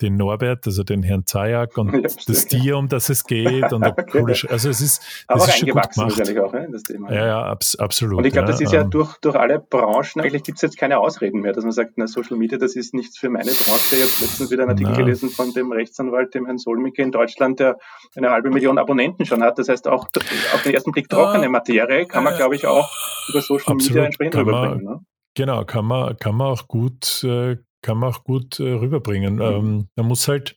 den 0.00 0.16
Norbert, 0.16 0.66
also 0.66 0.84
den 0.84 1.02
Herrn 1.02 1.26
Zayak 1.26 1.76
und 1.76 1.92
ja, 2.02 2.08
das 2.26 2.46
Tier, 2.46 2.78
um 2.78 2.88
das 2.88 3.08
es 3.08 3.24
geht. 3.24 3.72
Und 3.72 3.84
okay. 3.86 4.04
coole, 4.10 4.34
also 4.48 4.70
es 4.70 4.80
ist, 4.80 5.02
das 5.28 5.48
ist 5.48 5.58
schon 5.58 5.68
gut 5.70 5.90
gemacht. 5.90 6.38
Auch, 6.38 6.52
ne, 6.52 6.68
das 6.72 6.82
Thema. 6.82 7.12
Ja, 7.12 7.26
ja, 7.26 7.42
abs 7.44 7.76
absolut. 7.76 8.18
Und 8.18 8.24
ich 8.24 8.32
glaube, 8.32 8.48
das 8.48 8.60
ist 8.60 8.72
ja 8.72 8.84
durch, 8.84 9.16
durch 9.18 9.36
alle 9.36 9.65
Branchen, 9.70 10.22
eigentlich 10.22 10.42
gibt 10.42 10.58
es 10.58 10.62
jetzt 10.62 10.78
keine 10.78 10.98
Ausreden 10.98 11.40
mehr, 11.40 11.52
dass 11.52 11.64
man 11.64 11.72
sagt, 11.72 11.92
na, 11.96 12.06
Social 12.06 12.36
Media, 12.36 12.58
das 12.58 12.76
ist 12.76 12.94
nichts 12.94 13.18
für 13.18 13.28
meine 13.28 13.50
Branche. 13.50 13.96
Ich 13.96 14.02
habe 14.02 14.12
letztens 14.20 14.50
wieder 14.50 14.62
einen 14.62 14.70
Artikel 14.70 14.92
na. 14.92 14.98
gelesen 14.98 15.30
von 15.30 15.52
dem 15.52 15.72
Rechtsanwalt, 15.72 16.34
dem 16.34 16.46
Herrn 16.46 16.58
Solmicke 16.58 17.02
in 17.02 17.12
Deutschland, 17.12 17.60
der 17.60 17.78
eine 18.16 18.30
halbe 18.30 18.50
Million 18.50 18.78
Abonnenten 18.78 19.26
schon 19.26 19.42
hat. 19.42 19.58
Das 19.58 19.68
heißt, 19.68 19.88
auch 19.88 20.08
auf 20.54 20.62
den 20.62 20.74
ersten 20.74 20.92
Blick 20.92 21.08
trockene 21.08 21.48
Materie 21.48 22.06
kann 22.06 22.24
man, 22.24 22.36
glaube 22.36 22.54
ich, 22.54 22.66
auch 22.66 22.90
über 23.28 23.40
Social 23.40 23.72
Absolut. 23.72 23.82
Media 23.88 24.04
entsprechend 24.04 24.34
kann 24.34 24.44
rüberbringen. 24.44 24.84
Man, 24.84 24.94
ne? 24.94 25.00
Genau, 25.34 25.64
kann 25.64 25.84
man, 25.84 26.16
kann 26.16 26.34
man 26.34 26.46
auch 26.48 26.66
gut, 26.66 27.22
äh, 27.24 27.56
kann 27.82 27.98
man 27.98 28.10
auch 28.10 28.24
gut 28.24 28.58
äh, 28.58 28.72
rüberbringen. 28.72 29.36
Mhm. 29.36 29.42
Ähm, 29.42 29.88
man 29.96 30.06
muss 30.06 30.28
halt 30.28 30.56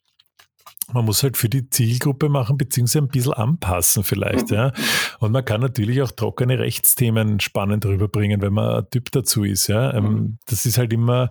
man 0.93 1.05
muss 1.05 1.23
halt 1.23 1.37
für 1.37 1.49
die 1.49 1.69
Zielgruppe 1.69 2.29
machen, 2.29 2.57
beziehungsweise 2.57 3.05
ein 3.05 3.07
bisschen 3.07 3.33
anpassen 3.33 4.03
vielleicht, 4.03 4.51
ja. 4.51 4.71
Und 5.19 5.31
man 5.31 5.45
kann 5.45 5.61
natürlich 5.61 6.01
auch 6.01 6.11
trockene 6.11 6.59
Rechtsthemen 6.59 7.39
spannend 7.39 7.85
rüberbringen, 7.85 8.41
wenn 8.41 8.53
man 8.53 8.83
ein 8.83 8.89
Typ 8.89 9.11
dazu 9.11 9.43
ist, 9.43 9.67
ja. 9.67 9.93
Ähm, 9.93 10.03
mhm. 10.03 10.37
Das 10.45 10.65
ist 10.65 10.77
halt 10.77 10.93
immer, 10.93 11.29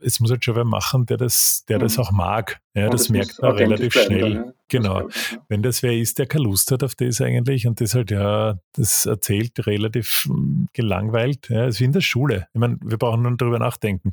es 0.00 0.20
muss 0.20 0.30
halt 0.30 0.44
schon 0.44 0.56
wer 0.56 0.64
machen, 0.64 1.06
der 1.06 1.16
das, 1.16 1.64
der 1.68 1.78
das 1.78 1.96
mhm. 1.96 2.02
auch 2.02 2.10
mag. 2.12 2.60
Ja, 2.76 2.90
das, 2.90 3.02
das 3.04 3.08
merkt 3.08 3.40
man 3.40 3.52
relativ 3.52 3.94
schnell. 3.94 4.20
Dann, 4.20 4.32
ja. 4.32 4.52
Genau. 4.68 5.08
Wenn 5.48 5.62
das 5.62 5.82
wer 5.82 5.92
ist, 5.92 6.18
der 6.18 6.26
keine 6.26 6.44
Lust 6.44 6.72
hat 6.72 6.82
auf 6.82 6.94
das 6.94 7.20
eigentlich 7.20 7.66
und 7.66 7.80
das 7.80 7.94
halt, 7.94 8.10
ja, 8.10 8.58
das 8.72 9.06
erzählt 9.06 9.66
relativ 9.66 10.24
hm, 10.26 10.68
gelangweilt. 10.72 11.48
Ja, 11.48 11.66
ist 11.66 11.80
wie 11.80 11.84
in 11.84 11.92
der 11.92 12.00
Schule. 12.00 12.48
Ich 12.52 12.60
meine, 12.60 12.76
wir 12.84 12.98
brauchen 12.98 13.22
nur 13.22 13.36
darüber 13.36 13.58
nachdenken. 13.58 14.12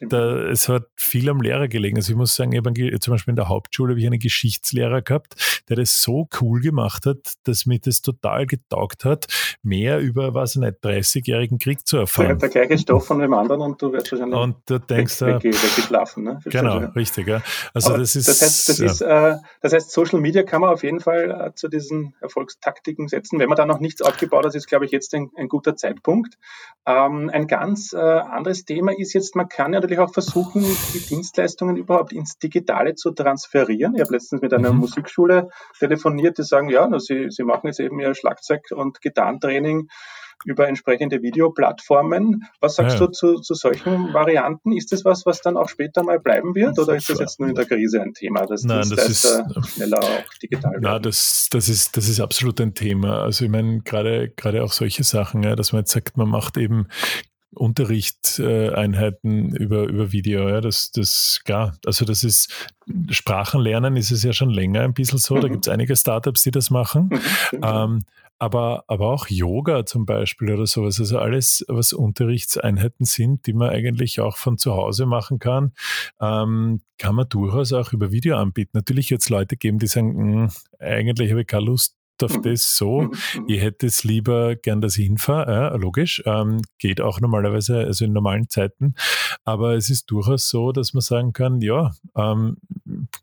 Ja, 0.00 0.08
da, 0.08 0.48
es 0.48 0.68
hat 0.68 0.88
viel 0.96 1.28
am 1.30 1.40
Lehrer 1.40 1.68
gelegen. 1.68 1.96
Also 1.96 2.12
ich 2.12 2.16
muss 2.16 2.34
sagen, 2.34 2.52
ich 2.52 2.58
habe 2.58 2.98
zum 2.98 3.12
Beispiel 3.12 3.32
in 3.32 3.36
der 3.36 3.48
Hauptschule 3.48 3.92
habe 3.92 4.00
ich 4.00 4.06
einen 4.06 4.18
Geschichtslehrer 4.18 5.00
gehabt, 5.00 5.62
der 5.68 5.76
das 5.76 6.02
so 6.02 6.28
cool 6.40 6.60
gemacht 6.60 7.06
hat, 7.06 7.34
dass 7.44 7.64
mir 7.64 7.78
das 7.78 8.02
total 8.02 8.46
getaugt 8.46 9.04
hat, 9.04 9.28
mehr 9.62 10.00
über, 10.00 10.34
was 10.34 10.56
nicht, 10.56 10.74
30-jährigen 10.82 11.58
Krieg 11.58 11.86
zu 11.86 11.98
erfahren. 11.98 12.38
Der, 12.38 12.48
der 12.48 12.66
gleiche 12.66 12.82
Stoff 12.82 13.06
von 13.06 13.20
dem 13.20 13.32
anderen 13.32 13.60
und 13.60 13.80
du 13.80 13.92
wirst 13.92 14.10
wahrscheinlich 14.10 14.38
und 14.38 14.56
du 14.66 14.78
denkst, 14.78 15.20
weg, 15.20 15.44
weg, 15.44 15.54
weggeschlafen. 15.54 16.24
Ne? 16.24 16.40
Genau, 16.44 16.78
richtig. 16.96 17.28
Ja. 17.28 17.40
Also 17.72 17.93
das 17.98 18.16
ist. 18.16 18.28
Das 18.28 18.42
heißt, 18.42 18.68
das, 18.68 18.78
ja. 18.78 18.86
ist, 18.86 19.00
äh, 19.00 19.36
das 19.60 19.72
heißt, 19.72 19.90
Social 19.90 20.20
Media 20.20 20.42
kann 20.42 20.60
man 20.60 20.70
auf 20.70 20.82
jeden 20.82 21.00
Fall 21.00 21.30
äh, 21.30 21.54
zu 21.54 21.68
diesen 21.68 22.14
Erfolgstaktiken 22.20 23.08
setzen. 23.08 23.38
Wenn 23.38 23.48
man 23.48 23.56
da 23.56 23.66
noch 23.66 23.80
nichts 23.80 24.02
aufgebaut 24.02 24.44
hat, 24.44 24.54
ist, 24.54 24.66
glaube 24.66 24.84
ich, 24.84 24.90
jetzt 24.90 25.14
ein, 25.14 25.30
ein 25.36 25.48
guter 25.48 25.76
Zeitpunkt. 25.76 26.38
Ähm, 26.86 27.30
ein 27.32 27.46
ganz 27.46 27.92
äh, 27.92 27.98
anderes 27.98 28.64
Thema 28.64 28.92
ist 28.96 29.14
jetzt, 29.14 29.36
man 29.36 29.48
kann 29.48 29.70
natürlich 29.70 29.98
auch 29.98 30.12
versuchen, 30.12 30.64
die 30.92 31.00
Dienstleistungen 31.00 31.76
überhaupt 31.76 32.12
ins 32.12 32.38
Digitale 32.38 32.94
zu 32.94 33.10
transferieren. 33.12 33.94
Ich 33.94 34.02
habe 34.02 34.12
letztens 34.12 34.42
mit 34.42 34.52
einer 34.52 34.72
mhm. 34.72 34.80
Musikschule 34.80 35.48
telefoniert, 35.78 36.38
die 36.38 36.42
sagen, 36.42 36.68
ja, 36.68 36.88
sie, 36.98 37.30
sie 37.30 37.44
machen 37.44 37.66
jetzt 37.66 37.80
eben 37.80 37.98
ihr 38.00 38.14
Schlagzeug- 38.14 38.72
und 38.72 39.00
Gitarrentraining 39.00 39.88
über 40.44 40.68
entsprechende 40.68 41.22
Videoplattformen. 41.22 42.44
Was 42.60 42.76
sagst 42.76 42.98
ja. 42.98 43.06
du 43.06 43.12
zu, 43.12 43.40
zu 43.40 43.54
solchen 43.54 44.12
Varianten? 44.12 44.72
Ist 44.72 44.92
das 44.92 45.04
was, 45.04 45.26
was 45.26 45.40
dann 45.40 45.56
auch 45.56 45.68
später 45.68 46.02
mal 46.02 46.20
bleiben 46.20 46.54
wird 46.54 46.78
oder 46.78 46.96
ist 46.96 47.08
das 47.10 47.18
jetzt 47.18 47.40
nur 47.40 47.48
in 47.48 47.54
der 47.54 47.66
Krise 47.66 48.00
ein 48.02 48.14
Thema, 48.14 48.46
dass 48.46 48.64
Nein, 48.64 48.88
das 48.88 49.08
ist, 49.08 49.42
schneller 49.74 49.98
auch 49.98 50.34
digital? 50.42 50.78
Nein, 50.80 51.02
das, 51.02 51.48
das, 51.50 51.68
ist, 51.68 51.96
das 51.96 52.08
ist 52.08 52.20
absolut 52.20 52.60
ein 52.60 52.74
Thema. 52.74 53.22
Also 53.22 53.44
ich 53.44 53.50
meine, 53.50 53.80
gerade, 53.80 54.30
gerade 54.30 54.62
auch 54.62 54.72
solche 54.72 55.04
Sachen, 55.04 55.42
ja, 55.42 55.56
dass 55.56 55.72
man 55.72 55.80
jetzt 55.80 55.92
sagt, 55.92 56.16
man 56.16 56.28
macht 56.28 56.56
eben 56.56 56.88
Unterrichtseinheiten 57.54 59.54
über, 59.54 59.84
über 59.84 60.12
Video. 60.12 60.48
Ja, 60.48 60.60
das, 60.60 60.90
das, 60.90 61.40
klar, 61.44 61.76
also 61.86 62.04
das 62.04 62.24
ist, 62.24 62.70
Sprachenlernen 63.10 63.96
ist 63.96 64.10
es 64.10 64.22
ja 64.22 64.32
schon 64.32 64.50
länger 64.50 64.82
ein 64.82 64.94
bisschen 64.94 65.18
so. 65.18 65.36
Mhm. 65.36 65.40
Da 65.40 65.48
gibt 65.48 65.66
es 65.66 65.72
einige 65.72 65.96
Startups, 65.96 66.42
die 66.42 66.50
das 66.50 66.70
machen. 66.70 67.10
Mhm. 67.52 67.60
Ähm, 67.62 68.00
aber, 68.38 68.84
aber 68.88 69.10
auch 69.10 69.28
Yoga 69.28 69.86
zum 69.86 70.06
Beispiel 70.06 70.52
oder 70.52 70.66
sowas. 70.66 70.98
Also 70.98 71.18
alles, 71.18 71.64
was 71.68 71.92
Unterrichtseinheiten 71.92 73.06
sind, 73.06 73.46
die 73.46 73.52
man 73.52 73.70
eigentlich 73.70 74.20
auch 74.20 74.36
von 74.36 74.58
zu 74.58 74.74
Hause 74.74 75.06
machen 75.06 75.38
kann, 75.38 75.72
ähm, 76.20 76.80
kann 76.98 77.14
man 77.14 77.28
durchaus 77.28 77.72
auch 77.72 77.92
über 77.92 78.10
Video 78.10 78.36
anbieten. 78.36 78.72
Natürlich 78.74 79.10
wird 79.10 79.22
es 79.22 79.28
Leute 79.28 79.56
geben, 79.56 79.78
die 79.78 79.86
sagen, 79.86 80.16
hm, 80.16 80.50
eigentlich 80.78 81.30
habe 81.30 81.42
ich 81.42 81.46
keine 81.46 81.66
Lust 81.66 81.96
auf 82.22 82.36
mhm. 82.36 82.42
das 82.42 82.76
so. 82.76 83.02
Mhm. 83.02 83.12
Ich 83.48 83.60
hätte 83.60 83.86
es 83.86 84.04
lieber 84.04 84.56
gern, 84.56 84.80
dass 84.80 84.96
ich 84.96 85.06
hinfahre, 85.06 85.52
ja, 85.52 85.74
logisch. 85.76 86.22
Ähm, 86.26 86.60
geht 86.78 87.00
auch 87.00 87.20
normalerweise, 87.20 87.78
also 87.78 88.04
in 88.04 88.12
normalen 88.12 88.48
Zeiten. 88.48 88.94
Aber 89.44 89.74
es 89.74 89.90
ist 89.90 90.10
durchaus 90.10 90.48
so, 90.48 90.72
dass 90.72 90.94
man 90.94 91.00
sagen 91.00 91.32
kann, 91.32 91.60
ja. 91.60 91.92
Ähm, 92.16 92.58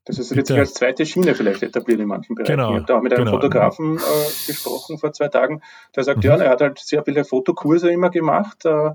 das 0.05 0.19
ist 0.19 0.35
jetzt 0.35 0.51
als 0.51 0.73
zweite 0.73 1.05
Schiene 1.05 1.35
vielleicht 1.35 1.63
etabliert 1.63 1.99
in 1.99 2.07
manchen 2.07 2.35
Bereichen. 2.35 2.51
Genau, 2.51 2.69
ich 2.71 2.75
habe 2.77 2.85
da 2.85 2.97
auch 2.97 3.01
mit 3.01 3.13
einem 3.13 3.25
genau. 3.25 3.37
Fotografen 3.37 3.97
äh, 3.97 4.47
gesprochen 4.47 4.97
vor 4.97 5.13
zwei 5.13 5.27
Tagen, 5.27 5.61
der 5.95 6.03
sagt, 6.03 6.17
mhm. 6.17 6.23
ja, 6.23 6.35
er 6.37 6.49
hat 6.49 6.61
halt 6.61 6.79
sehr 6.79 7.03
viele 7.03 7.23
Fotokurse 7.23 7.91
immer 7.91 8.09
gemacht. 8.09 8.65
Äh, 8.65 8.91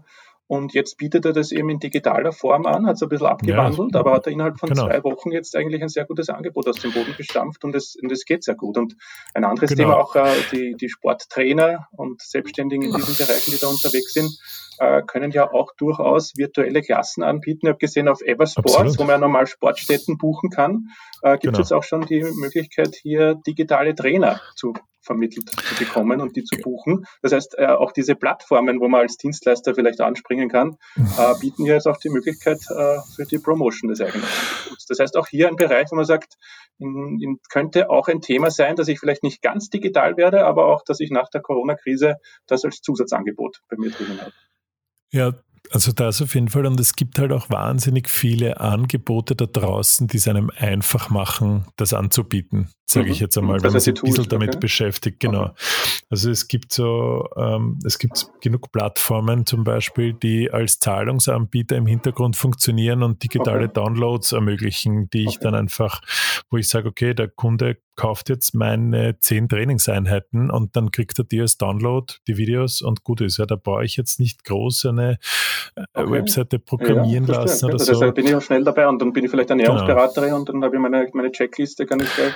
und 0.48 0.74
jetzt 0.74 0.96
bietet 0.96 1.24
er 1.24 1.32
das 1.32 1.50
eben 1.50 1.68
in 1.70 1.80
digitaler 1.80 2.32
Form 2.32 2.66
an, 2.66 2.86
hat 2.86 2.96
es 2.96 3.02
ein 3.02 3.08
bisschen 3.08 3.26
abgewandelt, 3.26 3.94
ja, 3.94 4.00
aber 4.00 4.12
hat 4.12 4.26
er 4.26 4.32
innerhalb 4.32 4.58
von 4.58 4.68
genau. 4.68 4.86
zwei 4.86 5.02
Wochen 5.02 5.32
jetzt 5.32 5.56
eigentlich 5.56 5.82
ein 5.82 5.88
sehr 5.88 6.04
gutes 6.04 6.28
Angebot 6.28 6.68
aus 6.68 6.76
dem 6.76 6.92
Boden 6.92 7.14
gestampft 7.16 7.64
und 7.64 7.74
es, 7.74 7.96
und 8.00 8.12
es 8.12 8.24
geht 8.24 8.44
sehr 8.44 8.54
gut. 8.54 8.78
Und 8.78 8.96
ein 9.34 9.44
anderes 9.44 9.70
genau. 9.70 9.82
Thema 9.82 9.96
auch 9.96 10.14
äh, 10.14 10.34
die, 10.52 10.76
die 10.76 10.88
Sporttrainer 10.88 11.88
und 11.92 12.22
Selbstständigen 12.22 12.86
in 12.86 12.94
diesen 12.94 13.16
Bereichen, 13.16 13.50
die 13.50 13.58
da 13.58 13.66
unterwegs 13.66 14.14
sind, 14.14 14.38
äh, 14.78 15.02
können 15.02 15.32
ja 15.32 15.52
auch 15.52 15.72
durchaus 15.76 16.36
virtuelle 16.36 16.82
Klassen 16.82 17.24
anbieten. 17.24 17.66
Ich 17.66 17.70
habe 17.70 17.78
gesehen 17.78 18.08
auf 18.08 18.20
Eversports, 18.20 18.76
Absolut. 18.76 18.98
wo 18.98 19.02
man 19.04 19.12
ja 19.12 19.18
normal 19.18 19.46
Sportstätten 19.46 20.16
buchen 20.16 20.50
kann, 20.50 20.90
äh, 21.22 21.32
gibt 21.32 21.44
es 21.44 21.50
genau. 21.50 21.58
jetzt 21.58 21.72
auch 21.72 21.82
schon 21.82 22.02
die 22.02 22.22
Möglichkeit, 22.22 22.94
hier 22.94 23.34
digitale 23.34 23.94
Trainer 23.94 24.40
zu 24.54 24.74
vermittelt 25.06 25.48
zu 25.48 25.74
bekommen 25.76 26.20
und 26.20 26.36
die 26.36 26.44
zu 26.44 26.56
buchen. 26.58 27.06
Das 27.22 27.32
heißt, 27.32 27.56
äh, 27.58 27.66
auch 27.66 27.92
diese 27.92 28.14
Plattformen, 28.14 28.80
wo 28.80 28.88
man 28.88 29.02
als 29.02 29.16
Dienstleister 29.16 29.74
vielleicht 29.74 30.00
anspringen 30.00 30.48
kann, 30.48 30.76
mhm. 30.96 31.06
äh, 31.18 31.34
bieten 31.40 31.64
ja 31.64 31.74
jetzt 31.74 31.86
auch 31.86 31.96
die 31.96 32.10
Möglichkeit 32.10 32.58
äh, 32.68 32.98
für 33.14 33.24
die 33.24 33.38
Promotion 33.38 33.88
des 33.88 34.00
eigenen 34.00 34.24
Angebots. 34.24 34.86
Das 34.86 34.98
heißt, 34.98 35.16
auch 35.16 35.28
hier 35.28 35.48
ein 35.48 35.56
Bereich, 35.56 35.86
wo 35.90 35.96
man 35.96 36.04
sagt, 36.04 36.34
in, 36.78 37.18
in, 37.20 37.38
könnte 37.48 37.88
auch 37.88 38.08
ein 38.08 38.20
Thema 38.20 38.50
sein, 38.50 38.76
dass 38.76 38.88
ich 38.88 38.98
vielleicht 38.98 39.22
nicht 39.22 39.40
ganz 39.40 39.70
digital 39.70 40.16
werde, 40.16 40.44
aber 40.44 40.66
auch, 40.66 40.82
dass 40.84 41.00
ich 41.00 41.10
nach 41.10 41.30
der 41.30 41.40
Corona-Krise 41.40 42.16
das 42.46 42.64
als 42.64 42.82
Zusatzangebot 42.82 43.62
bei 43.68 43.76
mir 43.78 43.90
drinnen 43.90 44.20
habe. 44.20 44.32
Ja, 45.12 45.32
also 45.70 45.92
das 45.92 46.22
auf 46.22 46.34
jeden 46.34 46.48
Fall. 46.48 46.66
Und 46.66 46.78
es 46.80 46.94
gibt 46.94 47.18
halt 47.18 47.32
auch 47.32 47.50
wahnsinnig 47.50 48.08
viele 48.08 48.60
Angebote 48.60 49.34
da 49.34 49.46
draußen, 49.46 50.06
die 50.06 50.16
es 50.16 50.28
einem 50.28 50.50
einfach 50.56 51.10
machen, 51.10 51.66
das 51.76 51.92
anzubieten, 51.92 52.70
sage 52.84 53.06
mhm. 53.06 53.12
ich 53.12 53.20
jetzt 53.20 53.36
einmal, 53.36 53.62
wenn 53.62 53.72
man 53.72 53.80
sich 53.80 53.96
ein 53.96 54.02
bisschen 54.02 54.28
damit 54.28 54.50
okay. 54.50 54.58
beschäftigt. 54.60 55.20
Genau. 55.20 55.46
Okay. 55.46 55.52
Also 56.10 56.30
es 56.30 56.48
gibt 56.48 56.72
so, 56.72 57.28
ähm, 57.36 57.78
es 57.84 57.98
gibt 57.98 58.26
genug 58.40 58.70
Plattformen 58.72 59.46
zum 59.46 59.64
Beispiel, 59.64 60.12
die 60.12 60.50
als 60.50 60.78
Zahlungsanbieter 60.78 61.76
im 61.76 61.86
Hintergrund 61.86 62.36
funktionieren 62.36 63.02
und 63.02 63.22
digitale 63.22 63.64
okay. 63.64 63.74
Downloads 63.74 64.32
ermöglichen, 64.32 65.08
die 65.10 65.24
ich 65.24 65.38
dann 65.38 65.54
einfach, 65.54 66.00
wo 66.50 66.56
ich 66.56 66.68
sage, 66.68 66.88
okay, 66.88 67.14
der 67.14 67.28
Kunde 67.28 67.78
kauft 67.96 68.28
jetzt 68.28 68.54
meine 68.54 69.18
zehn 69.18 69.48
Trainingseinheiten 69.48 70.50
und 70.50 70.76
dann 70.76 70.90
kriegt 70.90 71.18
er 71.18 71.24
die 71.24 71.40
als 71.40 71.58
Download, 71.58 72.12
die 72.28 72.36
Videos 72.36 72.82
und 72.82 73.02
gut 73.02 73.20
ist. 73.22 73.38
Ja, 73.38 73.46
da 73.46 73.56
brauche 73.56 73.84
ich 73.84 73.96
jetzt 73.96 74.20
nicht 74.20 74.44
groß 74.44 74.86
eine 74.86 75.18
äh, 75.74 75.84
okay. 75.94 76.10
Webseite 76.12 76.58
programmieren 76.58 77.26
ja, 77.26 77.40
lassen 77.40 77.66
oder 77.66 77.78
ja, 77.78 77.84
so. 77.84 77.92
Deshalb 77.92 78.14
bin 78.14 78.26
ich 78.26 78.34
auch 78.34 78.42
schnell 78.42 78.64
dabei 78.64 78.86
und 78.86 79.00
dann 79.00 79.12
bin 79.12 79.24
ich 79.24 79.30
vielleicht 79.30 79.50
Ernährungsberaterin 79.50 80.28
genau. 80.28 80.40
und 80.40 80.48
dann 80.48 80.62
habe 80.62 80.76
ich 80.76 80.82
meine, 80.82 81.08
meine 81.12 81.32
Checkliste, 81.32 81.86
kann 81.86 82.00
ich 82.00 82.14
gleich 82.14 82.34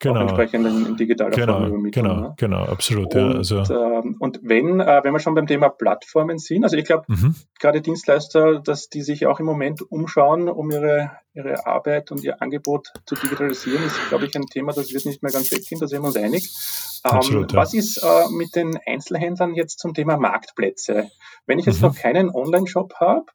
genau. 0.00 0.20
entsprechend 0.20 0.66
in, 0.66 0.86
in 0.86 0.96
digitaler 0.96 1.30
genau, 1.30 1.58
Form 1.58 1.68
übermitteln. 1.68 2.06
Genau, 2.06 2.20
ne? 2.20 2.34
genau, 2.36 2.64
absolut. 2.64 3.14
Und, 3.14 3.20
ja, 3.20 3.36
also. 3.36 3.74
ähm, 3.74 4.16
und 4.18 4.40
wenn, 4.42 4.80
äh, 4.80 5.00
wenn 5.02 5.12
wir 5.12 5.20
schon 5.20 5.34
beim 5.34 5.46
Thema 5.46 5.68
Plattformen 5.68 6.38
sind, 6.38 6.64
also 6.64 6.76
ich 6.76 6.84
glaube, 6.84 7.04
mhm. 7.08 7.34
gerade 7.58 7.80
Dienstleister, 7.80 8.60
dass 8.60 8.88
die 8.88 9.02
sich 9.02 9.26
auch 9.26 9.40
im 9.40 9.46
Moment 9.46 9.82
umschauen, 9.90 10.48
um 10.48 10.70
ihre, 10.70 11.12
ihre 11.34 11.66
Arbeit 11.66 12.10
und 12.12 12.22
ihr 12.22 12.42
Angebot 12.42 12.92
zu 13.06 13.14
digitalisieren, 13.14 13.84
ist, 13.84 14.08
glaube 14.08 14.26
ich, 14.26 14.34
ein 14.36 14.46
Thema, 14.46 14.72
das 14.72 14.92
wird 14.92 15.06
nicht 15.06 15.22
mehr 15.22 15.32
ganz 15.32 15.50
weggehen, 15.52 15.80
da 15.80 15.86
sind 15.86 16.02
wir 16.02 16.06
uns 16.06 16.16
einig. 16.16 16.50
Ähm, 17.04 17.10
absolut, 17.12 17.52
ja. 17.52 17.58
Was 17.58 17.74
ist 17.74 17.98
äh, 17.98 18.28
mit 18.30 18.54
den 18.56 18.78
Einzelhändlern 18.86 19.54
jetzt 19.54 19.78
zum 19.78 19.94
Thema 19.94 20.16
Marktplätze? 20.16 21.10
Wenn 21.46 21.58
ich 21.58 21.66
jetzt 21.66 21.80
mhm. 21.80 21.88
noch 21.88 21.96
keinen 21.96 22.30
Online-Shop 22.30 22.94
habe, 23.00 23.26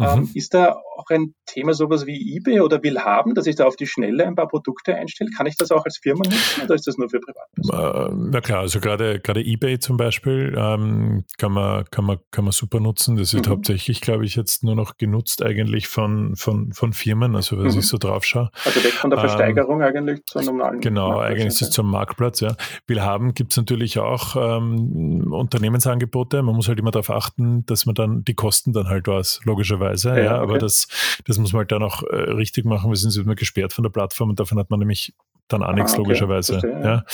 Mhm. 0.00 0.06
Ähm, 0.06 0.30
ist 0.34 0.54
da 0.54 0.80
auch 0.96 1.10
ein 1.10 1.34
Thema 1.46 1.74
sowas 1.74 2.06
wie 2.06 2.36
eBay 2.36 2.60
oder 2.60 2.82
Willhaben, 2.82 3.34
dass 3.34 3.46
ich 3.46 3.56
da 3.56 3.66
auf 3.66 3.76
die 3.76 3.86
Schnelle 3.86 4.26
ein 4.26 4.34
paar 4.34 4.48
Produkte 4.48 4.94
einstelle? 4.94 5.30
Kann 5.36 5.46
ich 5.46 5.56
das 5.56 5.70
auch 5.70 5.84
als 5.84 5.98
Firma 5.98 6.24
nutzen 6.24 6.62
oder 6.64 6.74
ist 6.74 6.86
das 6.86 6.96
nur 6.96 7.10
für 7.10 7.20
Privatpersonen? 7.20 8.28
Äh, 8.28 8.30
na 8.32 8.40
klar, 8.40 8.60
also 8.60 8.80
gerade, 8.80 9.20
gerade 9.20 9.40
eBay 9.40 9.78
zum 9.78 9.98
Beispiel 9.98 10.54
ähm, 10.56 11.24
kann, 11.36 11.52
man, 11.52 11.84
kann, 11.90 12.04
man, 12.06 12.18
kann 12.30 12.44
man 12.44 12.52
super 12.52 12.80
nutzen. 12.80 13.16
Das 13.16 13.34
wird 13.34 13.46
mhm. 13.46 13.50
hauptsächlich, 13.50 14.00
glaube 14.00 14.24
ich, 14.24 14.36
jetzt 14.36 14.64
nur 14.64 14.74
noch 14.74 14.96
genutzt 14.96 15.42
eigentlich 15.42 15.88
von, 15.88 16.34
von, 16.36 16.72
von 16.72 16.92
Firmen, 16.94 17.36
also 17.36 17.58
wenn 17.58 17.70
mhm. 17.70 17.78
ich 17.78 17.86
so 17.86 17.98
drauf 17.98 18.24
schaue. 18.24 18.50
Also 18.64 18.82
weg 18.82 18.92
von 18.92 19.10
der 19.10 19.18
ähm, 19.18 19.28
Versteigerung 19.28 19.80
ähm, 19.80 19.86
eigentlich 19.86 20.24
zur 20.26 20.42
normalen 20.42 20.80
Genau, 20.80 21.18
eigentlich 21.18 21.46
ist 21.46 21.62
es 21.62 21.70
zum 21.70 21.90
Marktplatz, 21.90 22.40
ja. 22.40 22.56
Willhaben 22.86 23.34
gibt 23.34 23.52
es 23.52 23.56
natürlich 23.58 23.98
auch 23.98 24.36
ähm, 24.36 25.30
Unternehmensangebote. 25.32 26.42
Man 26.42 26.54
muss 26.54 26.68
halt 26.68 26.78
immer 26.78 26.90
darauf 26.90 27.10
achten, 27.10 27.66
dass 27.66 27.84
man 27.84 27.94
dann 27.94 28.24
die 28.24 28.34
Kosten 28.34 28.72
dann 28.72 28.88
halt 28.88 29.06
was, 29.06 29.40
logischerweise 29.44 29.89
Weise. 29.90 30.10
Ja, 30.10 30.18
ja 30.18 30.34
okay. 30.34 30.42
aber 30.42 30.58
das, 30.58 30.88
das 31.26 31.38
muss 31.38 31.52
man 31.52 31.60
halt 31.60 31.72
dann 31.72 31.82
auch 31.82 32.02
äh, 32.02 32.16
richtig 32.16 32.64
machen, 32.64 32.90
wir 32.90 32.96
sind 32.96 33.16
immer 33.16 33.34
gesperrt 33.34 33.72
von 33.72 33.82
der 33.82 33.90
Plattform 33.90 34.30
und 34.30 34.40
davon 34.40 34.58
hat 34.58 34.70
man 34.70 34.78
nämlich 34.78 35.14
dann 35.48 35.62
auch 35.62 35.72
nichts, 35.72 35.92
ah, 35.92 35.94
okay. 35.94 36.02
logischerweise. 36.02 36.60
Verstehe, 36.60 37.04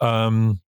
ja. 0.00 0.26
Ähm, 0.26 0.60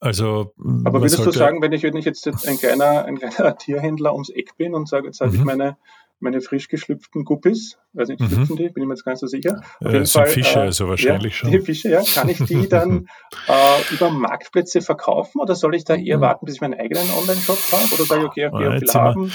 also, 0.00 0.52
aber 0.84 1.00
würdest 1.00 1.16
sollte, 1.16 1.32
du 1.32 1.38
sagen, 1.38 1.60
wenn 1.62 1.72
ich, 1.72 1.82
wenn 1.82 1.96
ich 1.96 2.04
jetzt 2.04 2.26
ein 2.26 2.58
kleiner, 2.58 3.04
ein 3.04 3.18
kleiner 3.18 3.56
Tierhändler 3.58 4.12
ums 4.12 4.30
Eck 4.30 4.56
bin 4.56 4.74
und 4.74 4.88
sage, 4.88 5.06
jetzt 5.06 5.20
habe 5.20 5.34
ich 5.34 5.40
mhm. 5.40 5.46
meine 5.46 5.76
meine 6.22 6.40
frisch 6.40 6.68
geschlüpften 6.68 7.24
Guppis, 7.24 7.78
weiß 7.94 8.08
nicht, 8.08 8.20
mhm. 8.20 8.28
schlüpfen 8.28 8.56
die, 8.56 8.68
bin 8.68 8.84
ich 8.84 8.88
mir 8.88 8.94
jetzt 8.94 9.04
gar 9.04 9.12
nicht 9.12 9.20
so 9.20 9.26
sicher. 9.26 9.60
Auf 9.80 9.86
äh, 9.86 9.92
jeden 9.92 10.06
Fall, 10.06 10.26
Fische, 10.28 10.58
äh, 10.60 10.62
also 10.62 10.88
wahrscheinlich 10.88 11.32
ja, 11.32 11.38
schon. 11.38 11.50
Die 11.50 11.60
Fische, 11.60 11.90
ja. 11.90 12.02
Kann 12.14 12.28
ich 12.28 12.38
die 12.38 12.68
dann 12.68 13.08
äh, 13.48 13.94
über 13.94 14.10
Marktplätze 14.10 14.80
verkaufen 14.80 15.40
oder 15.40 15.54
soll 15.54 15.74
ich 15.74 15.84
da 15.84 15.96
eher 15.96 16.18
mhm. 16.18 16.22
warten, 16.22 16.46
bis 16.46 16.54
ich 16.54 16.60
meinen 16.60 16.78
eigenen 16.78 17.10
Online-Shop 17.10 17.58
habe? 17.72 17.94
Oder 17.94 18.04
sage 18.04 18.20
ich, 18.22 18.26
okay, 18.28 18.46
okay, 18.46 18.78
viel 18.78 18.94
haben? 18.94 19.32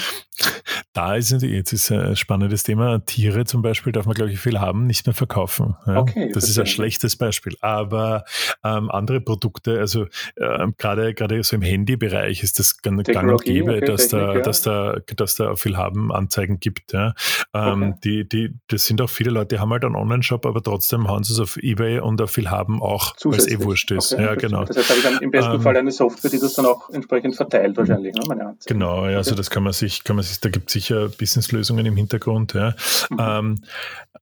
Da 0.98 1.14
ist 1.14 1.30
jetzt 1.30 1.72
ist 1.72 1.92
ein 1.92 2.16
spannendes 2.16 2.64
Thema. 2.64 2.98
Tiere 2.98 3.44
zum 3.44 3.62
Beispiel 3.62 3.92
darf 3.92 4.06
man, 4.06 4.16
glaube 4.16 4.32
ich, 4.32 4.40
viel 4.40 4.58
haben, 4.58 4.88
nicht 4.88 5.06
mehr 5.06 5.14
verkaufen. 5.14 5.76
Ja? 5.86 6.00
Okay, 6.00 6.32
das 6.34 6.48
ist 6.48 6.58
ein 6.58 6.66
schlechtes 6.66 7.14
Beispiel. 7.14 7.56
Aber 7.60 8.24
ähm, 8.64 8.90
andere 8.90 9.20
Produkte, 9.20 9.78
also 9.78 10.06
ähm, 10.36 10.74
gerade 10.76 11.14
gerade 11.14 11.40
so 11.44 11.54
im 11.54 11.62
Handybereich 11.62 12.42
ist 12.42 12.58
das 12.58 12.82
gang, 12.82 13.04
gang 13.04 13.30
und 13.30 13.44
gäbe, 13.44 13.76
okay, 13.76 13.86
dass, 13.86 14.08
Technik, 14.08 14.26
da, 14.26 14.34
ja. 14.34 14.40
dass, 14.40 14.62
da, 14.62 14.98
dass 15.14 15.36
da 15.36 15.54
viel 15.54 15.76
haben 15.76 16.10
Anzeigen 16.10 16.58
gibt. 16.58 16.92
Ja. 16.92 17.14
Ähm, 17.54 17.82
okay. 17.82 17.98
die, 18.02 18.28
die, 18.28 18.54
das 18.66 18.86
sind 18.86 19.00
auch 19.00 19.10
viele 19.10 19.30
Leute, 19.30 19.54
die 19.54 19.60
haben 19.60 19.70
halt 19.70 19.84
einen 19.84 19.94
Online-Shop, 19.94 20.46
aber 20.46 20.60
trotzdem 20.64 21.06
haben 21.06 21.22
sie 21.22 21.32
es 21.32 21.38
auf 21.38 21.58
Ebay 21.58 22.00
und 22.00 22.20
auf 22.20 22.32
viel 22.32 22.50
haben 22.50 22.82
auch, 22.82 23.14
weil 23.22 23.38
es 23.38 23.46
eh 23.46 23.62
wurscht 23.62 23.92
ist. 23.92 24.10
Ja, 24.18 24.34
genau. 24.34 24.64
Das 24.64 24.76
heißt, 24.76 24.90
habe 24.90 24.98
ich 24.98 25.04
dann 25.04 25.18
im 25.18 25.30
besten 25.30 25.54
ähm, 25.54 25.62
Fall 25.62 25.76
eine 25.76 25.92
Software, 25.92 26.32
die 26.32 26.40
das 26.40 26.54
dann 26.54 26.66
auch 26.66 26.90
entsprechend 26.90 27.36
verteilt 27.36 27.76
wahrscheinlich, 27.76 28.16
ne, 28.16 28.22
meine 28.26 28.56
Genau, 28.66 29.06
ja, 29.06 29.18
also 29.18 29.36
das 29.36 29.48
kann 29.48 29.62
man 29.62 29.72
sich, 29.72 30.02
kann 30.02 30.16
man 30.16 30.24
sich, 30.24 30.40
da 30.40 30.48
gibt 30.48 30.68
es 30.68 30.72
sicher 30.72 30.87
Businesslösungen 30.94 31.86
im 31.86 31.96
Hintergrund, 31.96 32.54
ja. 32.54 32.74
Mhm. 33.10 33.18
Ähm, 33.20 33.54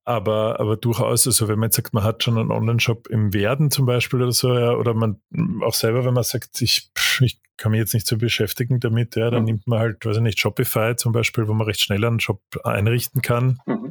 aber, 0.05 0.61
aber 0.61 0.77
durchaus, 0.77 1.27
also 1.27 1.49
wenn 1.49 1.59
man 1.59 1.69
jetzt 1.69 1.77
sagt, 1.77 1.93
man 1.93 2.05
hat 2.05 2.23
schon 2.23 2.39
einen 2.39 2.53
Online-Shop 2.53 3.09
im 3.09 3.33
Werden 3.33 3.71
zum 3.71 3.87
Beispiel 3.87 4.23
oder 4.23 4.33
so, 4.33 4.57
ja, 4.57 4.73
oder 4.73 4.95
man 4.95 5.21
auch 5.65 5.75
selber, 5.75 6.05
wenn 6.05 6.15
man 6.15 6.23
sagt, 6.23 6.63
ich, 6.63 6.91
ich 7.21 7.41
kann 7.57 7.73
mich 7.73 7.81
jetzt 7.81 7.95
nicht 7.95 8.07
so 8.07 8.17
beschäftigen 8.17 8.81
damit, 8.81 9.17
ja, 9.17 9.31
dann 9.31 9.41
mhm. 9.41 9.47
nimmt 9.47 9.67
man 9.67 9.79
halt, 9.79 10.05
weiß 10.05 10.17
ich 10.17 10.23
nicht, 10.23 10.39
Shopify 10.39 10.95
zum 10.97 11.13
Beispiel, 11.13 11.49
wo 11.49 11.55
man 11.55 11.67
recht 11.67 11.81
schnell 11.81 12.05
einen 12.05 12.21
Shop 12.21 12.41
einrichten 12.65 13.23
kann. 13.23 13.59
Mhm. 13.67 13.86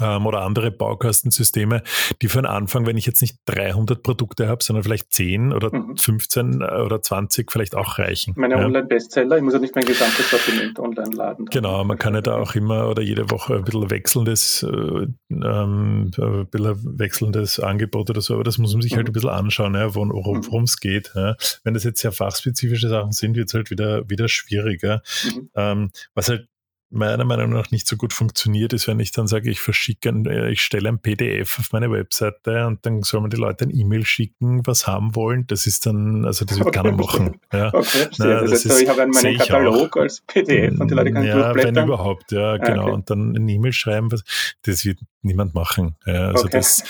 Mhm. 0.00 0.06
ähm, 0.06 0.26
oder 0.26 0.42
andere 0.42 0.70
Baukastensysteme, 0.70 1.82
die 2.22 2.28
für 2.28 2.38
den 2.38 2.46
Anfang, 2.46 2.86
wenn 2.86 2.96
ich 2.96 3.06
jetzt 3.06 3.20
nicht 3.20 3.38
300 3.46 4.02
Produkte 4.02 4.48
habe, 4.48 4.62
sondern 4.62 4.82
vielleicht 4.82 5.12
10 5.12 5.52
oder 5.52 5.74
mhm. 5.74 5.96
15 5.96 6.60
äh, 6.60 6.64
oder 6.64 7.02
20 7.02 7.50
vielleicht 7.50 7.74
auch 7.74 7.98
reichen. 7.98 8.34
Meine 8.36 8.56
ja. 8.56 8.64
Online-Bestseller, 8.64 9.36
ich 9.36 9.42
muss 9.42 9.54
ja 9.54 9.58
nicht 9.58 9.74
mein 9.74 9.84
gesamtes 9.84 10.30
Sortiment 10.30 10.78
online 10.78 11.14
laden. 11.14 11.46
Genau, 11.46 11.84
man 11.84 11.98
kann 11.98 12.14
ja 12.14 12.20
da 12.20 12.36
auch 12.36 12.54
immer 12.54 12.88
oder 12.88 13.02
jede 13.02 13.30
Woche 13.30 13.56
ein 13.56 13.64
bisschen 13.64 13.90
wechselndes, 13.90 14.62
äh, 14.62 15.06
ähm, 15.30 16.10
ein 16.16 16.46
bisschen 16.50 16.98
wechselndes 16.98 17.60
Angebot 17.60 18.10
oder 18.10 18.20
so, 18.20 18.34
aber 18.34 18.44
das 18.44 18.58
muss 18.58 18.72
man 18.72 18.82
sich 18.82 18.92
halt 18.92 18.98
mhm. 18.98 19.08
halt 19.08 19.10
ein 19.10 19.12
bisschen 19.12 19.30
anschauen, 19.30 19.74
ja, 19.74 19.94
worum 19.94 20.64
es 20.64 20.76
mhm. 20.76 20.80
geht. 20.80 21.12
Ja. 21.14 21.36
Wenn 21.64 21.74
das 21.74 21.84
jetzt 21.84 22.00
sehr 22.00 22.12
fachspezifische 22.12 22.88
Sachen 22.88 23.12
sind, 23.12 23.36
wird 23.36 23.48
es 23.48 23.54
halt 23.54 23.70
wieder, 23.70 24.08
wieder 24.08 24.28
schwieriger. 24.28 25.02
Mhm. 25.24 25.50
Ähm, 25.54 25.90
was 26.14 26.28
halt 26.28 26.48
meiner 26.90 27.24
Meinung 27.24 27.50
nach 27.50 27.70
nicht 27.70 27.86
so 27.86 27.96
gut 27.96 28.12
funktioniert, 28.12 28.72
ist, 28.72 28.88
wenn 28.88 28.98
ich 29.00 29.12
dann 29.12 29.26
sage, 29.26 29.50
ich 29.50 29.60
verschicke, 29.60 30.08
ein, 30.08 30.26
äh, 30.26 30.50
ich 30.50 30.62
stelle 30.62 30.88
ein 30.88 30.98
PDF 30.98 31.58
auf 31.58 31.72
meine 31.72 31.90
Webseite 31.90 32.66
und 32.66 32.84
dann 32.86 33.02
soll 33.02 33.20
man 33.20 33.30
die 33.30 33.36
Leute 33.36 33.66
ein 33.66 33.70
E-Mail 33.70 34.04
schicken, 34.04 34.66
was 34.66 34.86
haben 34.86 35.14
wollen. 35.14 35.46
Das 35.46 35.66
ist 35.66 35.86
dann, 35.86 36.24
also 36.24 36.44
das 36.44 36.58
wird 36.58 36.68
okay, 36.68 36.82
keiner 36.82 36.96
machen. 36.96 37.40
Ja. 37.52 37.72
Okay, 37.78 38.08
Na, 38.18 38.40
das, 38.40 38.50
das 38.50 38.64
ist, 38.64 38.82
ich 38.82 38.88
habe 38.88 39.06
meinen 39.06 39.38
Katalog 39.38 39.96
als 39.96 40.20
PDF 40.22 40.80
und 40.80 40.90
die 40.90 40.94
Leute 40.94 41.12
können 41.12 41.26
ja, 41.26 41.34
durchblättern. 41.34 41.76
Wenn 41.76 41.84
überhaupt, 41.84 42.32
ja, 42.32 42.52
ah, 42.52 42.56
genau. 42.56 42.82
Okay. 42.84 42.92
Und 42.92 43.10
dann 43.10 43.36
ein 43.36 43.48
E-Mail 43.48 43.72
schreiben, 43.72 44.10
was, 44.10 44.24
das 44.62 44.84
wird 44.84 44.98
niemand 45.22 45.54
machen. 45.54 45.96
Ja, 46.06 46.28
also 46.28 46.44
okay. 46.44 46.58
das, 46.58 46.82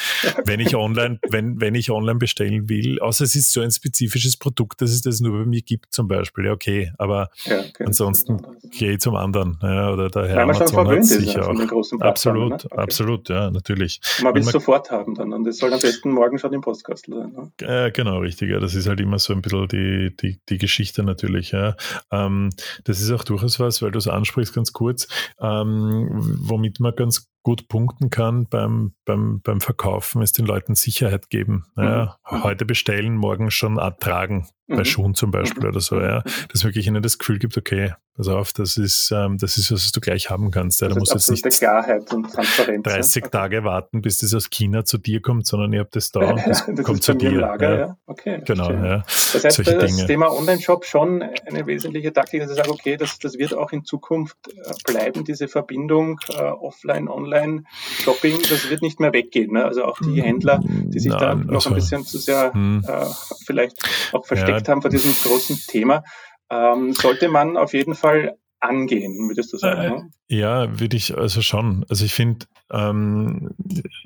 wenn 0.45 0.61
ich 0.61 0.77
online, 0.77 1.19
wenn, 1.29 1.61
wenn 1.61 1.75
ich 1.75 1.91
online 1.91 2.19
bestellen 2.19 2.69
will, 2.69 3.01
außer 3.01 3.25
es 3.25 3.35
ist 3.35 3.53
so 3.53 3.61
ein 3.61 3.71
spezifisches 3.71 4.37
Produkt, 4.37 4.83
dass 4.83 4.91
es 4.91 5.03
das 5.03 5.21
nur 5.21 5.39
bei 5.39 5.47
mir 5.47 5.63
gibt, 5.63 5.93
zum 5.93 6.09
Beispiel, 6.09 6.47
ja, 6.47 6.53
okay, 6.53 6.93
aber 6.99 7.31
ja, 7.45 7.61
okay. 7.61 7.85
ansonsten 7.85 8.41
gehe 8.71 8.93
ich 8.93 9.01
zum 9.01 9.17
anderen. 9.17 9.59
Ja, 9.63 9.93
oder 9.93 10.11
der 10.11 10.29
Herr 10.29 10.43
Amazon 10.43 10.89
hat 10.89 11.05
sicher 11.05 11.49
auch. 11.49 12.01
Absolut, 12.01 12.51
ne? 12.51 12.55
okay. 12.65 12.77
absolut, 12.77 13.29
ja, 13.29 13.51
natürlich. 13.51 14.01
man 14.23 14.35
will 14.35 14.43
es 14.43 14.51
sofort 14.51 14.91
haben 14.91 15.15
dann 15.15 15.33
und 15.33 15.47
es 15.47 15.59
soll 15.59 15.73
am 15.73 15.81
besten 15.81 16.11
morgen 16.11 16.39
schon 16.39 16.53
im 16.53 16.61
Postkastel 16.61 17.15
sein. 17.15 17.33
Ne? 17.33 17.87
Äh, 17.87 17.91
genau, 17.93 18.19
richtig. 18.19 18.51
Ja. 18.51 18.61
Das 18.61 18.75
ist 18.75 18.87
halt 18.87 19.01
immer 19.01 19.19
so 19.19 19.33
ein 19.33 19.43
bisschen 19.43 19.69
die, 19.69 20.15
die, 20.17 20.41
die 20.49 20.59
Geschichte 20.59 21.03
natürlich. 21.03 21.53
Ja. 21.53 21.77
Ähm, 22.11 22.51
das 22.85 23.01
ist 23.01 23.11
auch 23.11 23.25
durchaus 23.25 23.61
was, 23.61 23.83
weil 23.83 23.91
du 23.91 23.99
es 23.99 24.09
ansprichst, 24.09 24.55
ganz 24.55 24.73
kurz, 24.73 25.09
ähm, 25.41 26.09
womit 26.41 26.81
man 26.81 26.95
ganz 26.95 27.29
gut 27.49 27.67
punkten 27.67 28.11
kann 28.11 28.47
beim, 28.47 28.93
beim, 29.07 29.41
beim 29.41 29.63
Verkaufen, 29.63 30.21
ist 30.21 30.37
den 30.37 30.45
Leuten 30.45 30.75
Sicherheit 30.75 31.31
geben. 31.31 31.65
Ja, 31.79 32.19
mhm. 32.31 32.45
Heute 32.45 32.67
bestellen, 32.67 33.17
morgen 33.17 33.51
schon 33.51 33.79
ertragen, 33.79 34.47
bei 34.69 34.77
mhm. 34.77 34.85
Schuhen 34.85 35.15
zum 35.15 35.31
Beispiel 35.31 35.67
oder 35.67 35.81
so. 35.81 36.01
Ja, 36.01 36.23
dass 36.53 36.65
wirklich 36.65 36.87
ihnen 36.87 37.03
das 37.03 37.19
Gefühl 37.19 37.39
gibt, 37.39 37.57
okay, 37.57 37.95
pass 38.19 38.29
auf, 38.29 38.53
das 38.53 38.77
ist, 38.77 39.13
ähm, 39.15 39.39
das 39.39 39.57
ist, 39.57 39.73
was 39.73 39.93
du 39.93 40.01
gleich 40.01 40.29
haben 40.29 40.51
kannst. 40.51 40.81
Ja, 40.81 40.89
da 40.89 40.97
muss 40.97 41.13
jetzt 41.13 41.31
nicht 41.31 41.49
Klarheit 41.59 42.13
und 42.13 42.31
Transparenz, 42.31 42.83
30 42.83 43.23
ja. 43.23 43.29
Tage 43.31 43.65
warten, 43.65 44.03
bis 44.03 44.19
das 44.19 44.35
aus 44.35 44.51
China 44.51 44.85
zu 44.85 44.99
dir 44.99 45.23
kommt, 45.23 45.47
sondern 45.47 45.73
ihr 45.73 45.81
habt 45.81 45.95
das 45.95 46.11
da 46.11 46.33
und 46.33 46.47
das, 46.47 46.67
das 46.75 46.85
kommt 46.85 47.03
zu 47.03 47.15
dir. 47.15 47.31
Lager, 47.31 47.79
ja. 47.79 47.97
Okay, 48.07 48.43
genau, 48.45 48.71
ja. 48.73 49.05
Das 49.07 49.45
heißt, 49.45 49.57
Solche 49.57 49.79
das 49.79 49.95
Dinge. 49.95 50.07
Thema 50.07 50.33
Online-Shop 50.33 50.85
schon 50.85 51.23
eine 51.23 51.67
wesentliche 51.67 52.13
Taktik, 52.13 52.41
dass 52.41 52.51
ich 52.51 52.57
sage, 52.57 52.71
okay, 52.71 52.97
das, 52.97 53.19
das 53.21 53.39
wird 53.39 53.55
auch 53.55 53.71
in 53.71 53.85
Zukunft 53.85 54.37
äh, 54.49 54.73
bleiben, 54.85 55.25
diese 55.25 55.47
Verbindung 55.47 56.19
äh, 56.31 56.43
offline, 56.43 57.09
online, 57.09 57.63
Shopping, 58.03 58.39
das 58.51 58.69
wird 58.69 58.83
nicht 58.83 58.99
mehr 58.99 59.13
weggehen. 59.13 59.53
Ne? 59.53 59.65
Also 59.65 59.85
auch 59.85 59.99
die 60.01 60.21
Händler, 60.21 60.61
die 60.65 60.99
sich 60.99 61.13
Nein, 61.13 61.21
da 61.21 61.35
noch 61.37 61.55
also, 61.55 61.71
ein 61.71 61.77
bisschen 61.77 62.05
zu 62.05 62.19
sehr 62.19 62.53
hm. 62.53 62.83
äh, 62.87 63.07
vielleicht 63.47 63.77
auch 64.13 64.27
versteckt 64.27 64.58
ja. 64.67 64.73
haben 64.73 64.83
vor 64.83 64.91
diesem 64.91 65.15
großen 65.23 65.57
Thema, 65.67 66.05
ähm, 66.51 66.93
sollte 66.95 67.29
man 67.29 67.57
auf 67.57 67.75
jeden 67.75 67.95
Fall 67.95 68.37
angehen, 68.61 69.29
würdest 69.29 69.53
du 69.53 69.57
sagen? 69.57 69.81
Äh, 69.81 69.91
ne? 69.91 70.11
Ja, 70.29 70.81
würde 70.81 70.97
ich 70.97 71.17
also 71.17 71.43
schon. 71.43 71.87
Also 71.89 72.05
ich 72.05 72.13
finde, 72.13 72.47
ähm, 72.71 73.51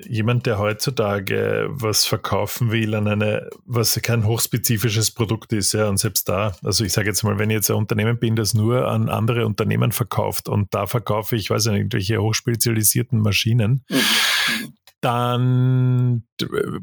jemand, 0.07 0.45
der 0.45 0.57
heutzutage 0.57 1.67
was 1.69 2.05
verkaufen 2.05 2.71
will 2.71 2.95
an 2.95 3.07
eine, 3.07 3.49
was 3.65 3.99
kein 4.01 4.25
hochspezifisches 4.25 5.11
Produkt 5.11 5.51
ist, 5.53 5.73
ja, 5.73 5.89
und 5.89 5.97
selbst 5.97 6.29
da, 6.29 6.55
also 6.63 6.85
ich 6.85 6.93
sage 6.93 7.09
jetzt 7.09 7.23
mal, 7.23 7.39
wenn 7.39 7.49
ich 7.49 7.55
jetzt 7.55 7.71
ein 7.71 7.77
Unternehmen 7.77 8.19
bin, 8.19 8.35
das 8.35 8.53
nur 8.53 8.87
an 8.87 9.09
andere 9.09 9.45
Unternehmen 9.45 9.91
verkauft 9.91 10.47
und 10.47 10.73
da 10.73 10.87
verkaufe 10.87 11.35
ich, 11.35 11.49
weiß 11.49 11.65
nicht, 11.67 11.77
irgendwelche 11.77 12.21
hochspezialisierten 12.21 13.19
Maschinen, 13.19 13.83
mhm 13.89 14.73
dann 15.03 16.23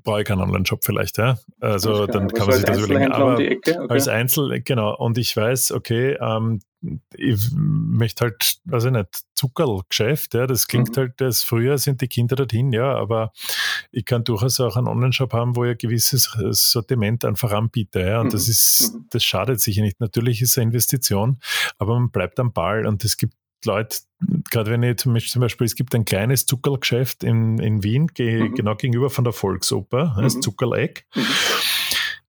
brauche 0.04 0.20
ich 0.20 0.26
keinen 0.26 0.42
Online-Shop 0.42 0.84
vielleicht, 0.84 1.16
ja. 1.16 1.38
Also 1.58 2.06
dann 2.06 2.28
kann 2.28 2.48
man 2.48 2.56
sich 2.56 2.66
das 2.66 2.78
überlegen. 2.78 3.12
Aber 3.12 3.36
um 3.38 3.42
okay. 3.42 3.76
als 3.88 4.08
Einzel, 4.08 4.60
genau. 4.60 4.94
Und 4.94 5.16
ich 5.16 5.34
weiß, 5.34 5.72
okay, 5.72 6.18
ähm, 6.20 6.60
ich 7.14 7.50
möchte 7.54 8.24
halt, 8.24 8.58
weiß 8.64 8.86
ich 8.86 8.90
nicht, 8.90 9.22
Zuckerlgeschäft, 9.34 10.34
ja, 10.34 10.46
das 10.46 10.66
klingt 10.66 10.90
mhm. 10.90 11.00
halt, 11.00 11.20
das 11.20 11.42
früher 11.42 11.78
sind 11.78 12.02
die 12.02 12.08
Kinder 12.08 12.36
dorthin, 12.36 12.72
ja, 12.72 12.94
aber 12.94 13.32
ich 13.90 14.04
kann 14.04 14.24
durchaus 14.24 14.60
auch 14.60 14.76
einen 14.76 14.88
Online-Shop 14.88 15.32
haben, 15.32 15.56
wo 15.56 15.64
ich 15.64 15.72
ein 15.72 15.78
gewisses 15.78 16.30
Sortiment 16.50 17.24
einfach 17.24 17.52
anbiete, 17.52 18.00
ja, 18.00 18.20
und 18.20 18.28
mhm. 18.28 18.30
das 18.32 18.48
ist, 18.48 18.92
mhm. 18.94 19.06
das 19.10 19.24
schadet 19.24 19.60
sich 19.60 19.78
nicht. 19.78 20.00
Natürlich 20.00 20.42
ist 20.42 20.50
es 20.50 20.58
eine 20.58 20.66
Investition, 20.66 21.38
aber 21.78 21.98
man 21.98 22.10
bleibt 22.10 22.38
am 22.38 22.52
Ball 22.52 22.86
und 22.86 23.04
es 23.04 23.16
gibt 23.16 23.34
Leute, 23.64 23.98
gerade 24.50 24.70
wenn 24.70 24.82
ich 24.82 24.98
zum 24.98 25.14
Beispiel, 25.14 25.64
es 25.64 25.74
gibt 25.74 25.94
ein 25.94 26.04
kleines 26.04 26.46
Zuckerlgeschäft 26.46 27.24
in, 27.24 27.58
in 27.58 27.82
Wien, 27.82 28.08
ge, 28.08 28.42
mhm. 28.42 28.54
genau 28.54 28.74
gegenüber 28.74 29.10
von 29.10 29.24
der 29.24 29.32
Volksoper, 29.32 30.16
das 30.20 30.36
mhm. 30.36 30.42
Zuckerleck. 30.42 31.06
Mhm. 31.14 31.26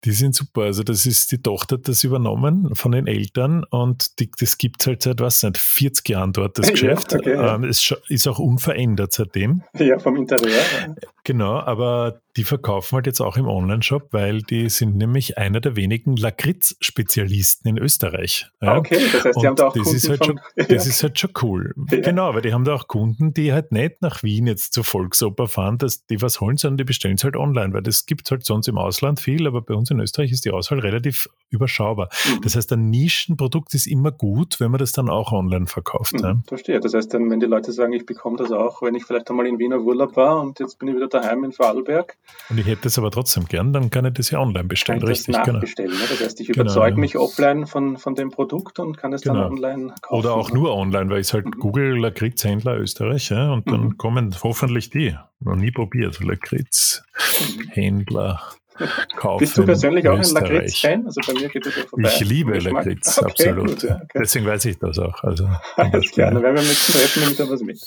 Die 0.05 0.13
sind 0.13 0.35
super. 0.35 0.63
Also, 0.63 0.85
das 0.85 1.07
ist 1.07 1.33
die 1.33 1.43
Tochter 1.43 1.77
hat 1.77 1.89
das 1.89 2.05
übernommen 2.05 2.75
von 2.75 2.93
den 2.93 3.09
Eltern 3.09 3.65
und 3.65 4.21
die, 4.21 4.31
das 4.39 4.57
gibt 4.57 4.81
es 4.81 4.87
halt 4.87 5.03
seit, 5.03 5.21
was 5.21 5.43
nicht, 5.43 5.59
40 5.59 6.09
Jahren 6.09 6.33
dort, 6.33 6.57
das 6.59 6.69
Geschäft. 6.71 7.13
Ja, 7.13 7.19
okay, 7.19 7.35
ja. 7.35 7.55
ähm, 7.57 7.65
es 7.65 7.95
ist 8.09 8.29
auch 8.29 8.39
unverändert 8.39 9.13
seitdem. 9.13 9.63
Ja, 9.75 9.99
vom 9.99 10.17
Interieur. 10.17 10.63
Genau, 11.25 11.59
aber 11.59 12.21
die 12.39 12.45
verkaufen 12.45 12.95
halt 12.95 13.07
jetzt 13.07 13.21
auch 13.21 13.37
im 13.37 13.49
Online-Shop, 13.49 14.13
weil 14.13 14.43
die 14.43 14.69
sind 14.69 14.97
nämlich 14.97 15.39
einer 15.39 15.61
der 15.61 15.75
wenigen 15.75 16.17
Lakritz-Spezialisten 16.17 17.69
in 17.69 17.79
Österreich. 17.79 18.47
Ja. 18.63 18.79
Okay, 18.79 19.01
das 19.13 19.25
heißt, 19.25 19.37
die 19.37 19.41
und 19.41 19.47
haben 19.47 19.57
da 19.57 19.67
auch 19.67 19.73
das 19.75 19.83
Kunden 19.83 19.97
ist 19.97 20.09
halt 20.09 20.25
schon, 20.25 20.41
Das 20.55 20.87
ist 20.87 21.03
halt 21.03 21.19
schon 21.19 21.31
cool. 21.43 21.75
Ja. 21.91 21.99
Genau, 21.99 22.33
weil 22.35 22.43
die 22.43 22.53
haben 22.53 22.65
da 22.65 22.75
auch 22.75 22.87
Kunden, 22.87 23.35
die 23.35 23.53
halt 23.53 23.73
nicht 23.73 24.03
nach 24.03 24.23
Wien 24.23 24.47
jetzt 24.47 24.73
zur 24.73 24.85
Volksoper 24.85 25.49
fahren, 25.49 25.79
dass 25.79 26.07
die 26.07 26.23
was 26.23 26.41
holen, 26.41 26.57
sondern 26.57 26.79
die 26.79 26.85
bestellen 26.85 27.17
es 27.17 27.25
halt 27.25 27.37
online, 27.37 27.75
weil 27.75 27.83
das 27.83 28.07
gibt 28.07 28.29
es 28.29 28.31
halt 28.31 28.45
sonst 28.45 28.69
im 28.69 28.79
Ausland 28.79 29.19
viel, 29.19 29.49
aber 29.49 29.61
bei 29.61 29.75
uns 29.75 29.91
in 29.91 29.99
Österreich 29.99 30.31
ist 30.31 30.45
die 30.45 30.53
Auswahl 30.53 30.79
relativ 30.79 31.29
überschaubar. 31.51 32.09
Mhm. 32.25 32.43
Das 32.43 32.55
heißt, 32.55 32.73
ein 32.73 32.89
Nischenprodukt 32.89 33.75
ist 33.75 33.89
immer 33.89 34.13
gut, 34.13 34.61
wenn 34.61 34.71
man 34.71 34.79
das 34.79 34.93
dann 34.93 35.09
auch 35.09 35.33
online 35.33 35.67
verkauft. 35.67 36.13
Mhm, 36.13 36.21
ja. 36.21 36.37
Verstehe. 36.47 36.79
Das 36.79 36.95
heißt, 36.95 37.13
dann, 37.13 37.31
wenn 37.31 37.41
die 37.41 37.47
Leute 37.47 37.73
sagen, 37.73 37.93
ich 37.95 38.07
bekomme 38.07 38.37
das 38.37 38.53
auch, 38.53 38.81
wenn 38.81 38.95
ich 38.95 39.05
vielleicht 39.05 39.29
einmal 39.29 39.49
in 39.49 39.59
Wiener 39.59 39.81
Urlaub 39.81 40.15
war 40.15 40.41
und 40.41 40.61
jetzt 40.61 40.79
bin 40.79 40.89
ich 40.89 40.95
wieder 40.95 41.09
daheim 41.09 41.43
in 41.43 41.51
Vorarlberg, 41.51 42.17
und 42.51 42.59
ich 42.59 42.67
hätte 42.67 42.89
es 42.89 42.99
aber 42.99 43.11
trotzdem 43.11 43.45
gern, 43.45 43.75
dann 43.75 43.91
kann 43.91 44.07
ich 44.07 44.15
das 44.15 44.31
ja 44.31 44.41
online 44.41 44.65
bestellen, 44.65 45.01
kann 45.01 45.09
richtig? 45.09 45.35
Das 45.35 45.45
genau. 45.45 45.59
nachbestellen, 45.59 45.91
genau. 45.91 46.03
Ne? 46.03 46.09
Das 46.11 46.21
heißt, 46.21 46.41
ich 46.41 46.49
überzeuge 46.49 46.89
genau, 46.91 47.01
mich 47.01 47.19
offline 47.19 47.67
von, 47.67 47.99
von 47.99 48.15
dem 48.15 48.31
Produkt 48.31 48.79
und 48.79 48.97
kann 48.97 49.13
es 49.13 49.21
genau. 49.23 49.43
dann 49.43 49.53
online 49.53 49.93
kaufen. 50.01 50.19
Oder 50.19 50.33
auch 50.35 50.51
nur 50.51 50.75
online, 50.75 51.11
weil 51.11 51.21
ich 51.21 51.35
halt 51.35 51.45
mhm. 51.45 51.51
Google 51.59 51.99
Lakritzhändler 51.99 52.79
Österreich 52.79 53.29
ja, 53.29 53.53
und 53.53 53.71
dann 53.71 53.83
mhm. 53.83 53.99
kommen 53.99 54.35
hoffentlich 54.43 54.89
die. 54.91 55.15
Noch 55.41 55.57
nie 55.57 55.71
probiert, 55.71 56.21
Lakritzhändler. 56.21 58.41
Kaufen 59.17 59.41
Bist 59.41 59.59
du 59.59 59.65
persönlich 59.65 60.09
auch 60.09 60.19
ein 60.19 60.25
Lakritz-Fan? 60.25 61.07
Also 61.07 61.21
bei 61.27 61.35
mir 61.35 61.49
geht 61.49 61.67
es 61.67 61.77
ja 61.77 61.83
vorbei. 61.83 62.09
Ich 62.09 62.21
liebe 62.21 62.59
Lakritz, 62.59 63.19
okay, 63.19 63.31
absolut. 63.31 63.69
Gut, 63.69 63.83
ja, 63.83 63.97
okay. 63.97 64.19
Deswegen 64.21 64.47
weiß 64.47 64.65
ich 64.67 64.79
das 64.79 64.99
auch. 64.99 65.23
Also, 65.25 65.49
Alles 65.77 66.11
klar, 66.11 66.31
dann 66.31 66.43
werden 66.43 66.57
wir 66.57 66.63
mit 66.63 66.71
dem 66.71 66.93
Treffen 66.93 67.21
nehme 67.21 67.33
ich 67.33 67.39
da 67.39 67.51
was 67.51 67.61
mit. 67.61 67.81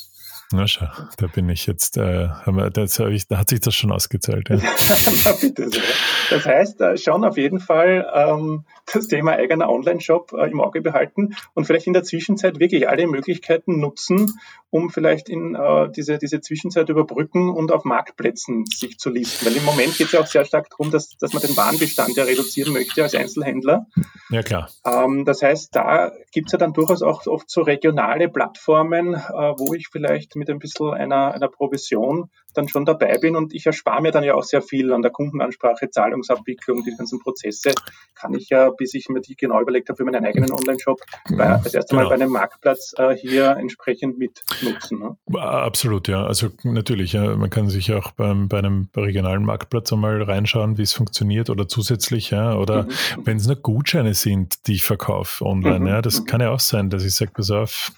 Na 0.53 0.67
schau, 0.67 0.87
da 1.17 1.27
bin 1.27 1.47
ich 1.49 1.65
jetzt, 1.65 1.97
äh, 1.97 2.29
das 2.73 2.99
hab 2.99 3.07
ich, 3.07 3.27
da 3.27 3.37
hat 3.37 3.49
sich 3.49 3.61
das 3.61 3.73
schon 3.73 3.91
ausgezahlt. 3.91 4.49
Ja. 4.49 4.57
das 6.29 6.45
heißt, 6.45 6.81
äh, 6.81 6.97
schon 6.97 7.23
auf 7.23 7.37
jeden 7.37 7.59
Fall 7.59 8.05
ähm, 8.13 8.65
das 8.93 9.07
Thema 9.07 9.33
eigener 9.33 9.69
Online-Shop 9.69 10.33
äh, 10.33 10.49
im 10.49 10.59
Auge 10.59 10.81
behalten 10.81 11.35
und 11.53 11.65
vielleicht 11.65 11.87
in 11.87 11.93
der 11.93 12.03
Zwischenzeit 12.03 12.59
wirklich 12.59 12.89
alle 12.89 13.07
Möglichkeiten 13.07 13.79
nutzen, 13.79 14.39
um 14.69 14.89
vielleicht 14.89 15.29
in 15.29 15.55
äh, 15.55 15.89
diese, 15.91 16.17
diese 16.17 16.41
Zwischenzeit 16.41 16.89
überbrücken 16.89 17.49
und 17.49 17.71
auf 17.71 17.85
Marktplätzen 17.85 18.65
sich 18.65 18.97
zu 18.97 19.09
listen. 19.09 19.45
Weil 19.45 19.55
im 19.55 19.65
Moment 19.65 19.97
geht 19.97 20.07
es 20.07 20.13
ja 20.13 20.21
auch 20.21 20.27
sehr 20.27 20.45
stark 20.45 20.69
darum, 20.69 20.91
dass, 20.91 21.17
dass 21.17 21.33
man 21.33 21.41
den 21.41 21.55
Warenbestand 21.55 22.15
ja 22.15 22.23
reduzieren 22.23 22.73
möchte 22.73 23.03
als 23.03 23.15
Einzelhändler. 23.15 23.87
Ja, 24.29 24.43
klar. 24.43 24.69
Ähm, 24.85 25.25
das 25.25 25.41
heißt, 25.41 25.75
da 25.75 26.11
gibt 26.31 26.47
es 26.47 26.53
ja 26.53 26.57
dann 26.57 26.73
durchaus 26.73 27.01
auch 27.01 27.25
oft 27.27 27.49
so 27.49 27.61
regionale 27.61 28.29
Plattformen, 28.29 29.13
äh, 29.13 29.19
wo 29.19 29.73
ich 29.73 29.89
vielleicht 29.89 30.35
mit 30.41 30.49
ein 30.49 30.59
bisschen 30.59 30.89
einer, 30.89 31.33
einer 31.33 31.47
Provision 31.47 32.29
dann 32.53 32.67
schon 32.67 32.83
dabei 32.83 33.17
bin 33.17 33.35
und 33.35 33.53
ich 33.53 33.65
erspare 33.65 34.01
mir 34.01 34.11
dann 34.11 34.23
ja 34.23 34.33
auch 34.33 34.43
sehr 34.43 34.61
viel 34.61 34.91
an 34.91 35.01
der 35.01 35.11
Kundenansprache, 35.11 35.89
Zahlungsabwicklung, 35.89 36.83
die 36.83 36.95
ganzen 36.95 37.19
Prozesse 37.19 37.71
kann 38.15 38.33
ich 38.33 38.49
ja, 38.49 38.69
bis 38.69 38.93
ich 38.93 39.07
mir 39.09 39.21
die 39.21 39.35
genau 39.35 39.61
überlegt 39.61 39.89
habe 39.89 39.97
für 39.97 40.03
meinen 40.03 40.25
eigenen 40.25 40.51
Online-Shop, 40.51 40.99
das 41.29 41.73
erste 41.73 41.95
Mal 41.95 42.01
genau. 42.01 42.09
bei 42.09 42.15
einem 42.15 42.31
Marktplatz 42.31 42.93
äh, 42.97 43.15
hier 43.15 43.51
entsprechend 43.57 44.17
mitnutzen. 44.17 44.99
Ne? 44.99 45.39
Absolut, 45.39 46.07
ja. 46.07 46.25
Also 46.25 46.49
natürlich, 46.63 47.13
ja, 47.13 47.35
man 47.35 47.49
kann 47.49 47.69
sich 47.69 47.93
auch 47.93 48.11
beim, 48.11 48.47
bei 48.47 48.57
einem 48.59 48.89
regionalen 48.95 49.45
Marktplatz 49.45 49.93
einmal 49.93 50.21
reinschauen, 50.21 50.77
wie 50.77 50.83
es 50.83 50.93
funktioniert 50.93 51.49
oder 51.49 51.67
zusätzlich, 51.67 52.31
ja, 52.31 52.55
oder 52.55 52.83
mhm. 52.83 52.89
wenn 53.23 53.37
es 53.37 53.47
nur 53.47 53.55
Gutscheine 53.55 54.13
sind, 54.13 54.67
die 54.67 54.73
ich 54.73 54.83
verkaufe 54.83 55.45
online, 55.45 55.79
mhm. 55.79 55.87
ja, 55.87 56.01
das 56.01 56.21
mhm. 56.21 56.25
kann 56.25 56.41
ja 56.41 56.51
auch 56.51 56.59
sein, 56.59 56.89
dass 56.89 57.05
ich 57.05 57.15
sage, 57.15 57.31
pass 57.33 57.51
auf, 57.51 57.91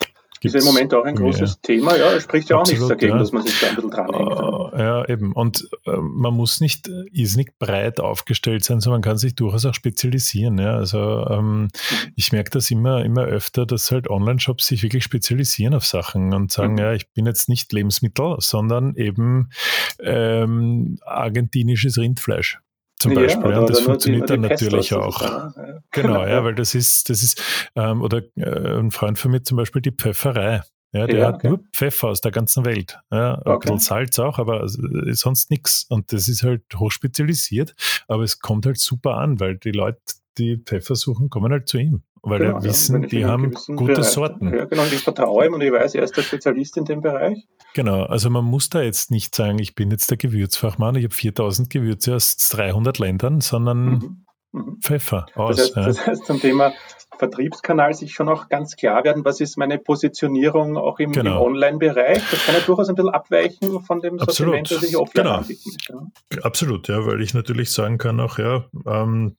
ist 0.46 0.54
ja 0.54 0.60
im 0.60 0.66
Moment 0.66 0.94
auch 0.94 1.06
ein 1.06 1.16
großes 1.16 1.52
ja. 1.52 1.60
Thema. 1.62 1.96
Ja, 1.96 2.14
es 2.14 2.24
spricht 2.24 2.50
ja 2.50 2.58
auch 2.58 2.68
nichts 2.68 2.88
dagegen, 2.88 3.14
ja. 3.14 3.20
dass 3.20 3.32
man 3.32 3.44
sich 3.44 3.60
da 3.60 3.70
ein 3.70 3.76
bisschen 3.76 3.92
dranhängt. 3.92 4.30
Uh, 4.30 4.78
ja, 4.78 5.08
eben. 5.10 5.34
Und 5.34 5.68
uh, 5.88 6.02
man 6.02 6.34
muss 6.34 6.62
nicht 6.62 6.90
irrsinnig 7.12 7.58
breit 7.60 8.00
aufgestellt 8.00 8.64
sein, 8.64 8.80
sondern 8.80 9.02
man 9.02 9.10
kann 9.10 9.18
sich 9.18 9.36
durchaus 9.36 9.66
auch 9.66 9.74
spezialisieren. 9.74 10.58
Ja. 10.58 10.76
Also 10.76 11.26
ähm, 11.30 11.62
mhm. 11.62 11.70
ich 12.16 12.32
merke 12.32 12.52
das 12.52 12.72
immer, 12.72 13.04
immer 13.04 13.24
öfter, 13.24 13.66
dass 13.66 13.92
halt 13.92 14.10
Online-Shops 14.10 14.68
sich 14.68 14.84
wirklich 14.84 15.04
spezialisieren 15.04 15.74
auf 15.74 15.86
Sachen 15.86 16.34
und 16.34 16.52
sagen, 16.52 16.74
mhm. 16.74 16.80
ja, 16.80 16.94
ich 16.94 17.12
bin 17.12 17.26
jetzt 17.26 17.50
nicht 17.50 17.72
Lebensmittel, 17.72 18.36
sondern 18.40 18.96
eben 18.96 19.50
ähm, 20.00 20.98
argentinisches 21.06 21.98
Rindfleisch 21.98 22.60
zum 23.04 23.14
Beispiel. 23.14 23.52
Ja, 23.52 23.62
ja, 23.62 23.66
das 23.66 23.82
funktioniert 23.82 24.30
dann 24.30 24.42
natürlich 24.42 24.94
auch. 24.94 25.22
Ja. 25.22 25.54
Genau, 25.92 26.26
ja, 26.26 26.44
weil 26.44 26.56
das 26.56 26.74
ist, 26.74 27.10
das 27.10 27.22
ist, 27.22 27.42
ähm, 27.76 28.02
oder 28.02 28.24
äh, 28.36 28.80
ein 28.80 28.92
Freund 28.92 29.20
von 29.20 29.32
mir 29.32 29.44
zum 29.44 29.58
Beispiel 29.58 29.82
die 29.82 29.92
Pfefferei. 29.92 30.62
Ja, 30.96 31.08
der 31.08 31.20
ja, 31.20 31.28
hat 31.28 31.36
okay. 31.36 31.50
nur 31.50 31.60
Pfeffer 31.74 32.10
aus 32.10 32.22
der 32.22 32.32
ganzen 32.32 32.66
Welt. 32.66 33.00
Ja, 33.12 33.40
okay. 33.40 33.52
Ein 33.52 33.60
bisschen 33.60 33.80
Salz 33.80 34.20
auch, 34.20 34.38
aber 34.38 34.64
sonst 34.68 35.50
nichts. 35.50 35.88
Und 35.90 36.14
das 36.14 36.28
ist 36.28 36.44
halt 36.44 36.64
hochspezialisiert, 36.76 37.76
aber 38.08 38.24
es 38.24 38.40
kommt 38.40 38.68
halt 38.68 38.78
super 38.78 39.18
an, 39.18 39.40
weil 39.40 39.58
die 39.58 39.72
Leute, 39.72 40.00
die 40.38 40.58
Pfeffer 40.58 40.96
suchen, 40.96 41.32
kommen 41.32 41.52
halt 41.52 41.68
zu 41.68 41.80
ihm. 41.80 42.04
Weil 42.26 42.40
genau, 42.40 42.56
wir 42.56 42.64
wissen, 42.64 43.02
die 43.10 43.26
haben 43.26 43.52
gute 43.52 43.94
Bereich, 43.94 44.06
Sorten. 44.06 44.54
Ja, 44.54 44.64
genau, 44.64 44.84
und 44.84 44.94
ich 44.94 45.04
vertraue 45.04 45.46
ihm 45.46 45.54
und 45.54 45.62
ich 45.62 45.74
weiß, 45.74 45.94
er 45.96 46.04
ist 46.04 46.16
der 46.16 46.22
Spezialist 46.22 46.78
in 46.78 46.86
dem 46.86 47.02
Bereich. 47.02 47.46
Genau, 47.74 48.04
also 48.04 48.30
man 48.30 48.46
muss 48.46 48.70
da 48.70 48.82
jetzt 48.82 49.12
nicht 49.12 49.36
sagen, 49.36 49.60
ich 49.60 49.76
bin 49.76 49.92
jetzt 49.92 50.10
der 50.10 50.18
Gewürzfachmann, 50.18 50.96
ich 50.96 51.04
habe 51.04 51.14
4000 51.14 51.70
Gewürze 51.70 52.16
aus 52.16 52.38
300 52.38 52.98
Ländern, 52.98 53.42
sondern 53.42 53.86
mhm. 53.86 54.26
Mhm. 54.54 54.78
Pfeffer 54.82 55.26
aus. 55.36 55.58
Das 55.58 55.66
heißt, 55.66 55.76
ja. 55.76 55.86
das 55.86 56.08
heißt, 56.08 56.26
zum 56.26 56.40
Thema 56.40 56.74
Vertriebskanal 57.18 57.94
sich 57.94 58.14
schon 58.14 58.30
auch 58.30 58.50
ganz 58.50 58.76
klar 58.76 59.04
werden, 59.04 59.26
was 59.26 59.40
ist 59.40 59.58
meine 59.58 59.78
Positionierung 59.78 60.78
auch 60.78 61.00
im, 61.00 61.12
genau. 61.12 61.38
im 61.38 61.54
Online-Bereich. 61.54 62.22
Das 62.30 62.46
kann 62.46 62.56
ja 62.56 62.62
durchaus 62.62 62.90
ein 62.90 62.96
bisschen 62.96 63.14
abweichen 63.14 63.82
von 63.82 64.00
dem 64.00 64.20
Absolut. 64.20 64.54
Sortiment, 64.54 64.72
das 64.72 64.84
ich 64.84 64.98
offline 64.98 65.26
genau. 65.26 65.38
anbieten 65.38 65.70
möchte. 65.70 66.46
Absolut, 66.46 66.88
ja, 66.88 67.06
weil 67.06 67.22
ich 67.22 67.34
natürlich 67.34 67.72
sagen 67.72 67.98
kann 67.98 68.20
auch, 68.20 68.38
ja, 68.38 68.66
ähm, 68.86 69.36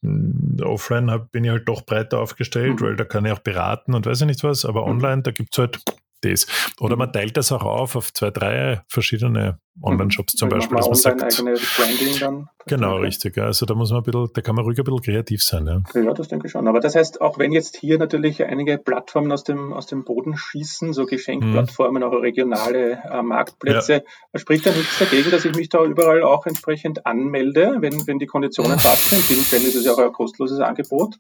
offline 0.63 1.11
hab, 1.11 1.33
bin 1.33 1.45
ich 1.45 1.51
halt 1.51 1.69
doch 1.69 1.83
breiter 1.83 2.21
aufgestellt, 2.21 2.81
mhm. 2.81 2.85
weil 2.85 2.97
da 2.97 3.05
kann 3.05 3.25
ich 3.25 3.33
auch 3.33 3.41
beraten 3.41 3.95
und 3.95 4.07
weiß 4.07 4.21
ich 4.23 4.27
nicht 4.27 4.45
was, 4.45 4.65
aber 4.65 4.83
mhm. 4.83 4.93
online, 4.93 5.23
da 5.23 5.31
gibt 5.31 5.53
es 5.53 5.59
halt 5.59 5.81
das. 6.25 6.47
Oder 6.81 6.97
man 6.97 7.13
teilt 7.13 7.37
das 7.37 7.53
auch 7.53 7.63
auf 7.63 7.97
auf 7.97 8.13
zwei, 8.13 8.31
drei 8.31 8.83
verschiedene 8.89 9.59
Online-Shops 9.83 10.35
zum 10.35 10.49
Beispiel. 10.49 10.77
Dass 10.77 10.87
man 10.87 10.95
sagt, 10.95 12.21
dann. 12.21 12.49
Genau, 12.67 12.97
richtig. 12.99 13.37
Also 13.39 13.67
da 13.67 13.75
muss 13.75 13.91
man 13.91 14.01
ein 14.01 14.05
bisschen, 14.05 14.29
da 14.33 14.41
kann 14.41 14.55
man 14.55 14.65
ruhig 14.65 14.79
ein 14.79 14.85
bisschen 14.85 15.03
kreativ 15.03 15.43
sein. 15.43 15.67
Ja. 15.67 16.01
ja, 16.01 16.13
das 16.13 16.29
denke 16.29 16.47
ich 16.47 16.53
schon. 16.53 16.69
Aber 16.69 16.81
das 16.81 16.95
heißt, 16.95 17.21
auch 17.21 17.39
wenn 17.39 17.53
jetzt 17.53 17.77
hier 17.77 17.99
natürlich 17.99 18.43
einige 18.45 18.79
Plattformen 18.79 19.33
aus 19.33 19.45
dem, 19.45 19.73
aus 19.73 19.87
dem 19.87 20.05
Boden 20.05 20.37
schießen, 20.37 20.93
so 20.93 21.07
Geschenkplattformen, 21.07 22.03
mhm. 22.03 22.09
auch 22.09 22.13
regionale 22.23 23.03
äh, 23.11 23.23
Marktplätze, 23.23 24.05
ja. 24.33 24.39
spricht 24.39 24.65
ja 24.67 24.73
nichts 24.73 24.99
dagegen, 24.99 25.31
dass 25.31 25.45
ich 25.45 25.55
mich 25.55 25.69
da 25.69 25.85
überall 25.85 26.23
auch 26.23 26.47
entsprechend 26.47 27.05
anmelde, 27.05 27.77
wenn, 27.81 28.07
wenn 28.07 28.19
die 28.19 28.27
Konditionen 28.27 28.79
passt. 28.79 29.13
In 29.13 29.19
vielen 29.19 29.43
Fällen 29.43 29.65
ist 29.65 29.75
es 29.75 29.85
ja 29.85 29.93
auch 29.93 29.99
ein 29.99 30.13
kostenloses 30.13 30.61
Angebot. 30.61 31.17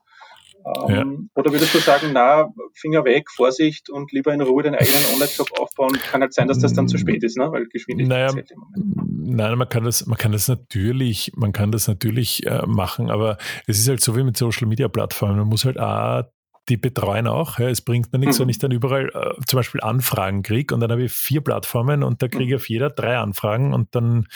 Ähm, 0.64 0.94
ja. 0.94 1.04
Oder 1.40 1.52
würdest 1.52 1.74
du 1.74 1.78
sagen, 1.78 2.10
na, 2.12 2.48
Finger 2.72 3.04
weg, 3.04 3.30
Vorsicht 3.30 3.90
und 3.90 4.12
lieber 4.12 4.32
in 4.32 4.40
Ruhe 4.40 4.62
den 4.62 4.74
eigenen 4.74 5.04
Online-Shop 5.12 5.58
aufbauen? 5.58 5.92
Kann 6.10 6.22
halt 6.22 6.32
sein, 6.32 6.48
dass 6.48 6.58
das 6.58 6.72
dann 6.72 6.88
zu 6.88 6.96
spät 6.96 7.22
ist, 7.22 7.36
ne? 7.36 7.50
weil 7.52 7.66
Geschwindigkeit 7.66 8.18
naja, 8.18 8.28
zählt 8.28 8.50
im 8.50 8.60
Moment. 8.60 9.36
Nein, 9.36 9.58
man 9.58 9.68
kann 9.68 9.84
das, 9.84 10.06
man 10.06 10.16
kann 10.16 10.32
das 10.32 10.48
natürlich, 10.48 11.32
man 11.36 11.52
kann 11.52 11.72
das 11.72 11.88
natürlich 11.88 12.46
äh, 12.46 12.66
machen, 12.66 13.10
aber 13.10 13.36
es 13.66 13.78
ist 13.78 13.88
halt 13.88 14.00
so 14.00 14.16
wie 14.16 14.22
mit 14.22 14.36
Social 14.36 14.66
Media 14.66 14.88
Plattformen. 14.88 15.38
Man 15.38 15.48
muss 15.48 15.64
halt 15.64 15.78
auch 15.78 16.24
die 16.68 16.76
betreuen 16.76 17.26
auch. 17.26 17.58
Ja, 17.58 17.68
es 17.68 17.82
bringt 17.82 18.12
mir 18.12 18.18
nichts, 18.18 18.38
mhm. 18.38 18.42
wenn 18.42 18.48
ich 18.48 18.58
dann 18.58 18.70
überall 18.70 19.10
äh, 19.12 19.44
zum 19.46 19.58
Beispiel 19.58 19.80
Anfragen 19.82 20.42
kriege 20.42 20.74
und 20.74 20.80
dann 20.80 20.90
habe 20.90 21.04
ich 21.04 21.12
vier 21.12 21.42
Plattformen 21.42 22.02
und 22.02 22.22
da 22.22 22.28
kriege 22.28 22.44
ich 22.44 22.50
mhm. 22.50 22.56
auf 22.56 22.68
jeder 22.68 22.90
drei 22.90 23.18
Anfragen 23.18 23.74
und 23.74 23.94
dann 23.94 24.26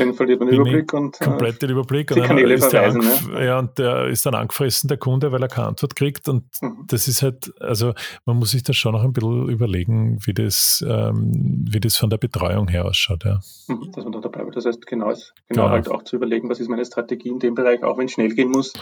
dann 0.00 0.14
verliert 0.14 0.40
man 0.40 0.48
den 0.48 0.60
Überblick 0.60 0.92
und 0.92 1.20
äh, 1.20 1.24
komplett 1.24 1.62
den 1.62 1.70
Überblick 1.70 2.08
die 2.08 2.20
und 2.20 2.26
Kanäle 2.26 2.54
ist 2.54 2.72
der 2.72 2.88
ja. 2.88 3.40
ja. 3.40 3.58
und 3.60 3.78
der 3.78 4.08
ist 4.08 4.26
dann 4.26 4.34
angefressen, 4.34 4.88
der 4.88 4.98
Kunde, 4.98 5.30
weil 5.30 5.42
er 5.42 5.48
keine 5.48 5.68
Antwort 5.68 5.94
kriegt 5.94 6.28
und 6.28 6.44
mhm. 6.60 6.84
das 6.88 7.06
ist 7.06 7.22
halt, 7.22 7.52
also 7.60 7.94
man 8.24 8.36
muss 8.36 8.50
sich 8.50 8.64
das 8.64 8.76
schon 8.76 8.92
noch 8.92 9.04
ein 9.04 9.12
bisschen 9.12 9.48
überlegen, 9.48 10.18
wie 10.24 10.34
das, 10.34 10.84
ähm, 10.86 11.64
wie 11.70 11.78
das 11.78 11.96
von 11.96 12.10
der 12.10 12.18
Betreuung 12.18 12.66
her 12.66 12.84
ausschaut. 12.84 13.24
Ja. 13.24 13.40
Mhm, 13.68 13.92
dass 13.92 14.02
man 14.02 14.12
da 14.12 14.20
dabei 14.20 14.44
wird. 14.44 14.56
Das 14.56 14.66
heißt, 14.66 14.86
genau, 14.86 15.12
genau 15.48 15.66
ja. 15.66 15.70
halt 15.70 15.88
auch 15.88 16.02
zu 16.02 16.16
überlegen, 16.16 16.48
was 16.48 16.58
ist 16.58 16.68
meine 16.68 16.84
Strategie 16.84 17.28
in 17.28 17.38
dem 17.38 17.54
Bereich, 17.54 17.84
auch 17.84 17.96
wenn 17.96 18.06
es 18.06 18.12
schnell 18.12 18.34
gehen 18.34 18.50
muss, 18.50 18.72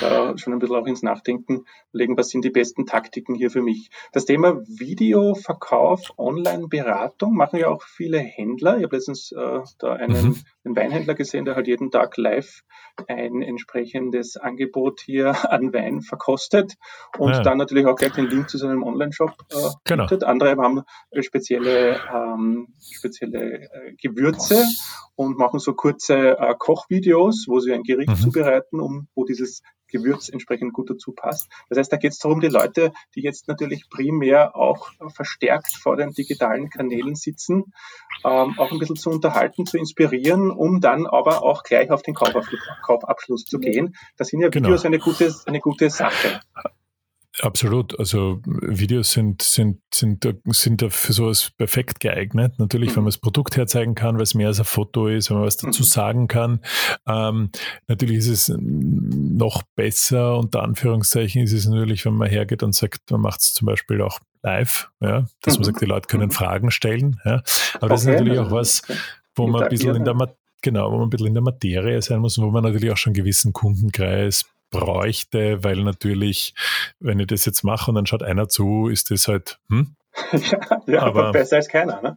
da 0.00 0.36
schon 0.38 0.54
ein 0.54 0.58
bisschen 0.58 0.76
auch 0.76 0.86
ins 0.86 1.02
Nachdenken 1.02 1.64
legen, 1.92 2.16
was 2.16 2.30
sind 2.30 2.38
sind 2.38 2.44
die 2.44 2.50
besten 2.50 2.86
Taktiken 2.86 3.34
hier 3.34 3.50
für 3.50 3.62
mich. 3.62 3.90
Das 4.12 4.24
Thema 4.24 4.60
Videoverkauf, 4.66 6.12
Online-Beratung 6.16 7.34
machen 7.34 7.58
ja 7.58 7.68
auch 7.68 7.82
viele 7.82 8.18
Händler. 8.18 8.78
Ich 8.78 8.84
habe 8.84 8.94
letztens 8.94 9.32
äh, 9.32 9.60
da 9.78 9.94
einen, 9.94 10.28
mhm. 10.28 10.67
Einen, 10.68 10.76
Weinhändler 10.76 11.14
gesehen, 11.14 11.44
der 11.44 11.56
halt 11.56 11.66
jeden 11.66 11.90
Tag 11.90 12.16
live 12.16 12.62
ein 13.06 13.42
entsprechendes 13.42 14.36
Angebot 14.36 15.00
hier 15.00 15.28
an 15.52 15.72
Wein 15.72 16.00
verkostet 16.00 16.74
und 17.18 17.32
ja. 17.32 17.42
dann 17.42 17.58
natürlich 17.58 17.86
auch 17.86 17.96
gleich 17.96 18.12
den 18.12 18.26
Link 18.26 18.48
zu 18.50 18.58
seinem 18.58 18.82
Online-Shop 18.82 19.32
äh, 19.50 19.56
genau. 19.84 20.06
Andere 20.06 20.56
haben 20.56 20.82
spezielle, 21.20 22.00
ähm, 22.12 22.68
spezielle 22.80 23.62
äh, 23.62 23.94
Gewürze 24.00 24.64
und 25.14 25.38
machen 25.38 25.58
so 25.58 25.74
kurze 25.74 26.38
äh, 26.38 26.54
Kochvideos, 26.58 27.46
wo 27.48 27.60
sie 27.60 27.72
ein 27.72 27.82
Gericht 27.82 28.10
mhm. 28.10 28.16
zubereiten, 28.16 28.80
um 28.80 29.08
wo 29.14 29.24
dieses 29.24 29.62
Gewürz 29.88 30.28
entsprechend 30.28 30.72
gut 30.72 30.90
dazu 30.90 31.12
passt. 31.12 31.48
Das 31.68 31.78
heißt, 31.78 31.92
da 31.92 31.96
geht 31.96 32.12
es 32.12 32.18
darum, 32.18 32.40
die 32.40 32.48
Leute, 32.48 32.92
die 33.14 33.22
jetzt 33.22 33.48
natürlich 33.48 33.88
primär 33.90 34.56
auch 34.56 34.90
verstärkt 35.08 35.72
vor 35.72 35.96
den 35.96 36.12
digitalen 36.12 36.70
Kanälen 36.70 37.14
sitzen, 37.14 37.72
ähm, 38.24 38.58
auch 38.58 38.70
ein 38.70 38.78
bisschen 38.78 38.96
zu 38.96 39.10
unterhalten, 39.10 39.66
zu 39.66 39.78
inspirieren, 39.78 40.50
um 40.50 40.80
dann 40.80 41.06
aber 41.06 41.42
auch 41.42 41.62
gleich 41.62 41.90
auf 41.90 42.02
den 42.02 42.14
Kaufabschluss 42.14 43.44
zu 43.44 43.58
gehen. 43.58 43.96
Da 44.16 44.24
sind 44.24 44.40
ja 44.40 44.48
genau. 44.48 44.68
Videos 44.68 44.84
eine 44.84 44.98
gute, 44.98 45.34
eine 45.46 45.60
gute 45.60 45.90
Sache. 45.90 46.40
Absolut. 47.40 47.98
Also 47.98 48.40
Videos 48.44 49.12
sind, 49.12 49.42
sind, 49.42 49.80
sind, 49.92 50.26
sind 50.46 50.84
für 50.92 51.12
sowas 51.12 51.52
perfekt 51.56 52.00
geeignet. 52.00 52.58
Natürlich, 52.58 52.90
mhm. 52.90 52.96
wenn 52.96 53.02
man 53.04 53.10
das 53.10 53.18
Produkt 53.18 53.56
herzeigen 53.56 53.94
kann, 53.94 54.16
weil 54.16 54.22
es 54.22 54.34
mehr 54.34 54.48
als 54.48 54.58
ein 54.58 54.64
Foto 54.64 55.06
ist, 55.06 55.30
wenn 55.30 55.36
man 55.36 55.46
was 55.46 55.56
dazu 55.56 55.82
mhm. 55.82 55.86
sagen 55.86 56.28
kann. 56.28 56.60
Ähm, 57.06 57.50
natürlich 57.86 58.18
ist 58.18 58.28
es 58.28 58.56
noch 58.58 59.62
besser, 59.76 60.36
unter 60.38 60.62
Anführungszeichen 60.62 61.42
ist 61.42 61.52
es 61.52 61.66
natürlich, 61.66 62.04
wenn 62.04 62.14
man 62.14 62.28
hergeht 62.28 62.62
und 62.62 62.74
sagt, 62.74 63.10
man 63.10 63.20
macht 63.20 63.40
es 63.40 63.54
zum 63.54 63.66
Beispiel 63.66 64.00
auch 64.02 64.18
live, 64.42 64.90
ja, 65.00 65.26
dass 65.42 65.54
mhm. 65.54 65.60
man 65.60 65.64
sagt, 65.64 65.80
die 65.80 65.86
Leute 65.86 66.08
können 66.08 66.26
mhm. 66.26 66.32
Fragen 66.32 66.70
stellen. 66.70 67.20
Ja. 67.24 67.42
Aber 67.74 67.84
okay. 67.84 67.88
das 67.88 68.00
ist 68.00 68.06
natürlich 68.06 68.38
auch 68.38 68.50
was, 68.50 68.82
wo 69.36 69.46
man 69.46 69.62
ein 69.62 69.68
bisschen 69.68 69.94
in 69.94 70.04
der 70.04 70.14
Genau, 70.60 70.90
wo 70.90 70.96
man 70.96 71.06
ein 71.06 71.10
bisschen 71.10 71.28
in 71.28 71.34
der 71.34 71.42
Materie 71.44 72.02
sein 72.02 72.18
muss 72.18 72.36
und 72.36 72.44
wo 72.44 72.50
man 72.50 72.64
natürlich 72.64 72.90
auch 72.90 72.96
schon 72.96 73.10
einen 73.10 73.22
gewissen 73.22 73.52
Kundenkreis 73.52 74.44
bräuchte, 74.70 75.64
weil 75.64 75.82
natürlich, 75.82 76.54
wenn 77.00 77.20
ich 77.20 77.26
das 77.26 77.44
jetzt 77.44 77.62
mache 77.62 77.90
und 77.90 77.94
dann 77.94 78.06
schaut 78.06 78.22
einer 78.22 78.48
zu, 78.48 78.88
ist 78.88 79.10
das 79.10 79.28
halt, 79.28 79.58
hm? 79.68 79.94
ja, 80.32 80.60
ja 80.86 81.02
aber, 81.02 81.32
besser 81.32 81.56
als 81.56 81.68
keiner, 81.68 82.00
ne? 82.02 82.16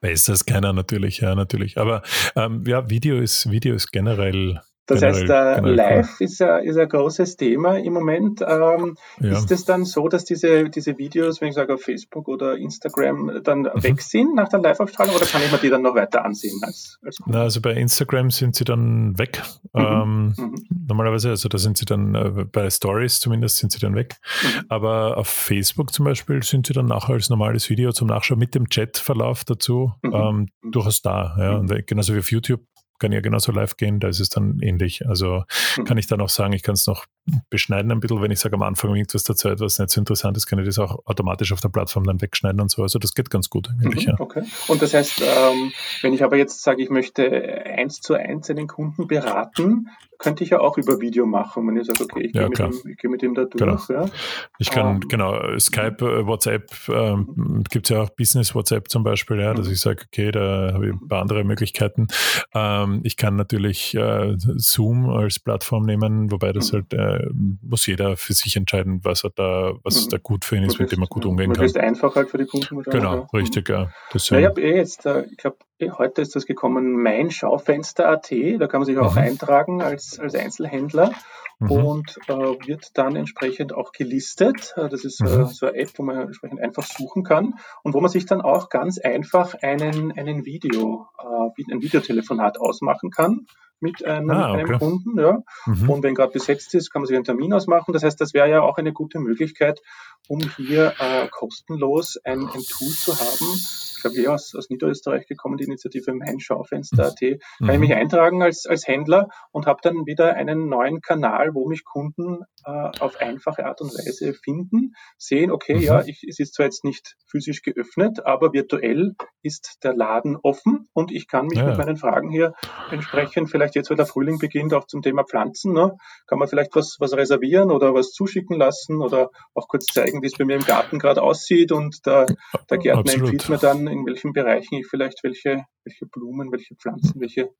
Besser 0.00 0.32
als 0.32 0.44
keiner 0.44 0.72
natürlich, 0.72 1.18
ja, 1.18 1.34
natürlich. 1.34 1.78
Aber 1.78 2.02
ähm, 2.34 2.64
ja, 2.66 2.88
Video 2.90 3.18
ist, 3.18 3.50
Video 3.50 3.74
ist 3.74 3.92
generell 3.92 4.60
das 4.86 5.00
generell, 5.00 5.20
heißt, 5.20 5.30
äh, 5.30 5.54
generell 5.60 5.74
live 5.74 6.20
ist, 6.20 6.40
äh, 6.40 6.64
ist 6.64 6.78
ein 6.78 6.88
großes 6.88 7.36
Thema 7.36 7.78
im 7.78 7.92
Moment. 7.92 8.40
Ähm, 8.40 8.96
ja. 9.20 9.32
Ist 9.32 9.50
es 9.50 9.64
dann 9.64 9.84
so, 9.84 10.08
dass 10.08 10.24
diese, 10.24 10.70
diese 10.70 10.96
Videos, 10.96 11.40
wenn 11.40 11.48
ich 11.48 11.54
sage 11.54 11.74
auf 11.74 11.82
Facebook 11.82 12.28
oder 12.28 12.56
Instagram, 12.56 13.40
dann 13.42 13.62
mhm. 13.62 13.82
weg 13.82 14.00
sind 14.00 14.34
nach 14.34 14.48
der 14.48 14.60
Live-Aufstrahlung 14.60 15.16
oder 15.16 15.26
kann 15.26 15.42
ich 15.42 15.50
mir 15.50 15.58
die 15.58 15.70
dann 15.70 15.82
noch 15.82 15.94
weiter 15.94 16.24
ansehen? 16.24 16.60
Als, 16.62 16.98
als 17.04 17.18
Na, 17.26 17.42
also 17.42 17.60
bei 17.60 17.72
Instagram 17.72 18.30
sind 18.30 18.54
sie 18.54 18.64
dann 18.64 19.18
weg. 19.18 19.42
Mhm. 19.72 19.80
Ähm, 19.80 20.34
mhm. 20.36 20.54
Normalerweise, 20.88 21.30
also 21.30 21.48
da 21.48 21.58
sind 21.58 21.78
sie 21.78 21.84
dann 21.84 22.14
äh, 22.14 22.44
bei 22.50 22.70
Stories 22.70 23.20
zumindest 23.20 23.58
sind 23.58 23.72
sie 23.72 23.80
dann 23.80 23.94
weg. 23.94 24.16
Mhm. 24.42 24.64
Aber 24.68 25.18
auf 25.18 25.28
Facebook 25.28 25.92
zum 25.92 26.04
Beispiel 26.04 26.42
sind 26.42 26.66
sie 26.66 26.72
dann 26.72 26.86
nachher 26.86 27.14
als 27.14 27.28
normales 27.28 27.68
Video 27.68 27.92
zum 27.92 28.08
Nachschauen 28.08 28.38
mit 28.38 28.54
dem 28.54 28.68
Chatverlauf 28.68 29.44
dazu 29.44 29.92
mhm. 30.02 30.14
ähm, 30.14 30.48
durchaus 30.70 31.02
da. 31.02 31.36
Ja. 31.38 31.52
Mhm. 31.54 31.70
Und 31.70 31.86
genauso 31.86 32.14
wie 32.14 32.20
auf 32.20 32.30
YouTube 32.30 32.60
kann 32.98 33.12
ja 33.12 33.20
genauso 33.20 33.52
live 33.52 33.76
gehen, 33.76 34.00
da 34.00 34.08
ist 34.08 34.20
es 34.20 34.28
dann 34.28 34.58
ähnlich. 34.60 35.06
Also 35.06 35.44
hm. 35.74 35.84
kann 35.84 35.98
ich 35.98 36.06
dann 36.06 36.20
auch 36.20 36.28
sagen, 36.28 36.52
ich 36.52 36.62
kann 36.62 36.74
es 36.74 36.86
noch 36.86 37.06
beschneiden 37.50 37.90
ein 37.90 38.00
bisschen, 38.00 38.22
wenn 38.22 38.30
ich 38.30 38.38
sage 38.38 38.54
am 38.54 38.62
Anfang 38.62 38.94
irgendwas 38.94 39.24
der 39.24 39.36
Zeit, 39.36 39.60
was 39.60 39.78
nicht 39.78 39.90
so 39.90 40.00
interessant 40.00 40.36
ist, 40.36 40.46
kann 40.46 40.58
ich 40.58 40.66
das 40.66 40.78
auch 40.78 41.06
automatisch 41.06 41.52
auf 41.52 41.60
der 41.60 41.68
Plattform 41.68 42.04
dann 42.04 42.20
wegschneiden 42.20 42.60
und 42.60 42.70
so. 42.70 42.82
Also 42.82 42.98
das 42.98 43.14
geht 43.14 43.30
ganz 43.30 43.50
gut 43.50 43.68
eigentlich. 43.70 44.06
Mhm, 44.06 44.12
ja. 44.12 44.20
Okay. 44.20 44.42
Und 44.68 44.82
das 44.82 44.94
heißt, 44.94 45.22
ähm, 45.22 45.72
wenn 46.02 46.12
ich 46.12 46.22
aber 46.22 46.36
jetzt 46.36 46.62
sage, 46.62 46.82
ich 46.82 46.90
möchte 46.90 47.64
eins 47.64 48.00
zu 48.00 48.14
eins 48.14 48.50
einen 48.50 48.66
Kunden 48.66 49.06
beraten, 49.06 49.88
könnte 50.18 50.44
ich 50.44 50.50
ja 50.50 50.60
auch 50.60 50.78
über 50.78 51.00
Video 51.00 51.26
machen, 51.26 51.66
wenn 51.66 51.76
ich 51.76 51.86
sage, 51.86 52.04
okay, 52.04 52.26
ich 52.26 52.34
ja, 52.34 52.48
gehe, 52.48 52.68
mit 52.68 52.84
ihm, 52.84 52.96
geh 52.96 53.08
mit 53.08 53.22
ihm 53.22 53.34
da 53.34 53.44
durch. 53.44 53.86
Genau. 53.86 54.04
Ja. 54.04 54.10
Ich 54.58 54.70
kann, 54.70 54.96
ähm, 54.96 55.08
genau, 55.08 55.58
Skype, 55.58 56.04
äh, 56.04 56.26
WhatsApp, 56.26 56.70
ähm, 56.88 57.28
mhm. 57.34 57.64
gibt 57.64 57.86
es 57.86 57.90
ja 57.90 58.02
auch 58.02 58.10
Business 58.10 58.54
WhatsApp 58.54 58.88
zum 58.88 59.04
Beispiel, 59.04 59.40
ja, 59.40 59.52
dass 59.52 59.66
mhm. 59.66 59.72
ich 59.72 59.80
sage, 59.80 60.04
okay, 60.06 60.30
da 60.30 60.72
habe 60.72 60.86
ich 60.86 60.92
ein 60.92 61.08
paar 61.08 61.20
andere 61.20 61.44
Möglichkeiten. 61.44 62.08
Ähm, 62.54 63.00
ich 63.04 63.16
kann 63.16 63.36
natürlich 63.36 63.94
äh, 63.94 64.34
Zoom 64.38 65.08
als 65.10 65.38
Plattform 65.38 65.84
nehmen, 65.84 66.30
wobei 66.30 66.52
das 66.52 66.72
halt 66.72 66.92
äh, 66.92 67.15
äh, 67.16 67.30
muss 67.62 67.86
jeder 67.86 68.16
für 68.16 68.32
sich 68.32 68.56
entscheiden, 68.56 69.00
was 69.02 69.24
er 69.24 69.30
da, 69.30 69.72
was 69.82 70.04
mhm. 70.04 70.10
da 70.10 70.18
gut 70.18 70.44
für 70.44 70.56
ihn 70.56 70.64
ist, 70.64 70.78
mit 70.78 70.92
dem 70.92 71.02
er 71.02 71.08
gut 71.08 71.24
umgehen 71.24 71.52
kann. 71.52 71.60
Möglichst 71.60 71.78
einfach 71.78 72.14
halt 72.14 72.30
für 72.30 72.38
die 72.38 72.46
Kunden. 72.46 72.82
Genau, 72.82 73.14
ja. 73.14 73.28
richtig, 73.32 73.68
ja. 73.68 73.90
Das, 74.12 74.28
ja, 74.30 74.38
ich 74.38 74.46
habe 74.46 74.60
eh 74.60 74.76
jetzt, 74.76 75.06
äh, 75.06 75.24
ich 75.30 75.36
glaube, 75.36 75.56
eh 75.78 75.90
heute 75.90 76.22
ist 76.22 76.36
das 76.36 76.46
gekommen, 76.46 77.02
mein 77.02 77.30
Schaufenster.at, 77.30 78.30
da 78.30 78.66
kann 78.66 78.80
man 78.80 78.86
sich 78.86 78.98
auch 78.98 79.12
mhm. 79.12 79.18
eintragen 79.18 79.82
als, 79.82 80.18
als 80.18 80.34
Einzelhändler 80.34 81.12
mhm. 81.58 81.70
und 81.70 82.18
äh, 82.28 82.32
wird 82.32 82.90
dann 82.94 83.16
entsprechend 83.16 83.72
auch 83.72 83.92
gelistet. 83.92 84.74
Äh, 84.76 84.88
das 84.88 85.04
ist 85.04 85.20
äh, 85.20 85.24
mhm. 85.24 85.46
so 85.46 85.66
eine 85.66 85.76
App, 85.76 85.90
wo 85.96 86.02
man 86.02 86.18
entsprechend 86.18 86.60
einfach 86.60 86.84
suchen 86.84 87.22
kann 87.24 87.54
und 87.82 87.94
wo 87.94 88.00
man 88.00 88.10
sich 88.10 88.26
dann 88.26 88.40
auch 88.40 88.68
ganz 88.68 88.98
einfach 88.98 89.54
einen, 89.62 90.12
einen 90.12 90.44
Video, 90.44 91.06
äh, 91.18 91.72
ein 91.72 91.82
Videotelefonat 91.82 92.58
ausmachen 92.58 93.10
kann 93.10 93.46
mit 93.80 94.04
einem, 94.04 94.30
ah, 94.30 94.52
okay. 94.52 94.60
einem 94.60 94.78
Kunden. 94.78 95.18
Ja. 95.18 95.42
Mhm. 95.66 95.90
Und 95.90 96.02
wenn 96.02 96.14
gerade 96.14 96.32
besetzt 96.32 96.74
ist, 96.74 96.90
kann 96.90 97.02
man 97.02 97.06
sich 97.06 97.16
einen 97.16 97.24
Termin 97.24 97.52
ausmachen. 97.52 97.92
Das 97.92 98.02
heißt, 98.02 98.20
das 98.20 98.34
wäre 98.34 98.48
ja 98.48 98.62
auch 98.62 98.78
eine 98.78 98.92
gute 98.92 99.18
Möglichkeit, 99.18 99.80
um 100.28 100.40
hier 100.56 100.94
äh, 100.98 101.28
kostenlos 101.30 102.18
ein, 102.24 102.40
ein 102.40 102.62
Tool 102.68 102.88
zu 102.88 103.18
haben, 103.18 103.58
ich 103.96 104.02
glaube, 104.02 104.16
hier 104.16 104.32
aus, 104.32 104.54
aus 104.54 104.68
Niederösterreich 104.68 105.26
gekommen, 105.26 105.56
die 105.56 105.64
Initiative 105.64 106.12
Mein 106.12 106.38
Schaufenster.at, 106.38 107.18
kann 107.18 107.38
mhm. 107.60 107.70
ich 107.70 107.78
mich 107.78 107.94
eintragen 107.94 108.42
als, 108.42 108.66
als 108.66 108.86
Händler 108.86 109.28
und 109.52 109.66
habe 109.66 109.80
dann 109.82 110.06
wieder 110.06 110.34
einen 110.34 110.68
neuen 110.68 111.00
Kanal, 111.00 111.54
wo 111.54 111.66
mich 111.66 111.84
Kunden 111.84 112.40
äh, 112.64 112.70
auf 112.70 113.20
einfache 113.20 113.64
Art 113.64 113.80
und 113.80 113.90
Weise 113.90 114.34
finden, 114.34 114.94
sehen, 115.16 115.50
okay, 115.50 115.76
mhm. 115.76 115.82
ja, 115.82 116.02
ich, 116.04 116.24
es 116.28 116.38
ist 116.38 116.54
zwar 116.54 116.66
jetzt 116.66 116.84
nicht 116.84 117.16
physisch 117.26 117.62
geöffnet, 117.62 118.24
aber 118.24 118.52
virtuell 118.52 119.14
ist 119.42 119.78
der 119.82 119.94
Laden 119.94 120.36
offen 120.42 120.88
und 120.92 121.10
ich 121.10 121.26
kann 121.26 121.46
mich 121.46 121.58
ja. 121.58 121.66
mit 121.66 121.78
meinen 121.78 121.96
Fragen 121.96 122.30
hier 122.30 122.52
entsprechend, 122.90 123.50
vielleicht 123.50 123.65
jetzt, 123.74 123.90
weil 123.90 123.96
der 123.96 124.06
Frühling 124.06 124.38
beginnt, 124.38 124.74
auch 124.74 124.86
zum 124.86 125.02
Thema 125.02 125.24
Pflanzen, 125.24 125.72
ne, 125.72 125.96
kann 126.26 126.38
man 126.38 126.48
vielleicht 126.48 126.74
was, 126.74 126.96
was 127.00 127.16
reservieren 127.16 127.70
oder 127.70 127.94
was 127.94 128.12
zuschicken 128.12 128.58
lassen 128.58 129.00
oder 129.00 129.30
auch 129.54 129.68
kurz 129.68 129.86
zeigen, 129.86 130.22
wie 130.22 130.26
es 130.26 130.34
bei 130.34 130.44
mir 130.44 130.56
im 130.56 130.64
Garten 130.64 130.98
gerade 130.98 131.22
aussieht 131.22 131.72
und 131.72 132.04
der, 132.06 132.26
der 132.70 132.78
Gärtner 132.78 133.00
Absolut. 133.00 133.30
empfiehlt 133.30 133.48
mir 133.48 133.58
dann 133.58 133.86
in 133.86 134.06
welchen 134.06 134.32
Bereichen 134.32 134.76
ich 134.76 134.86
vielleicht 134.86 135.22
welche, 135.24 135.64
welche 135.84 136.06
Blumen, 136.06 136.52
welche 136.52 136.74
Pflanzen, 136.76 137.20
welche 137.20 137.50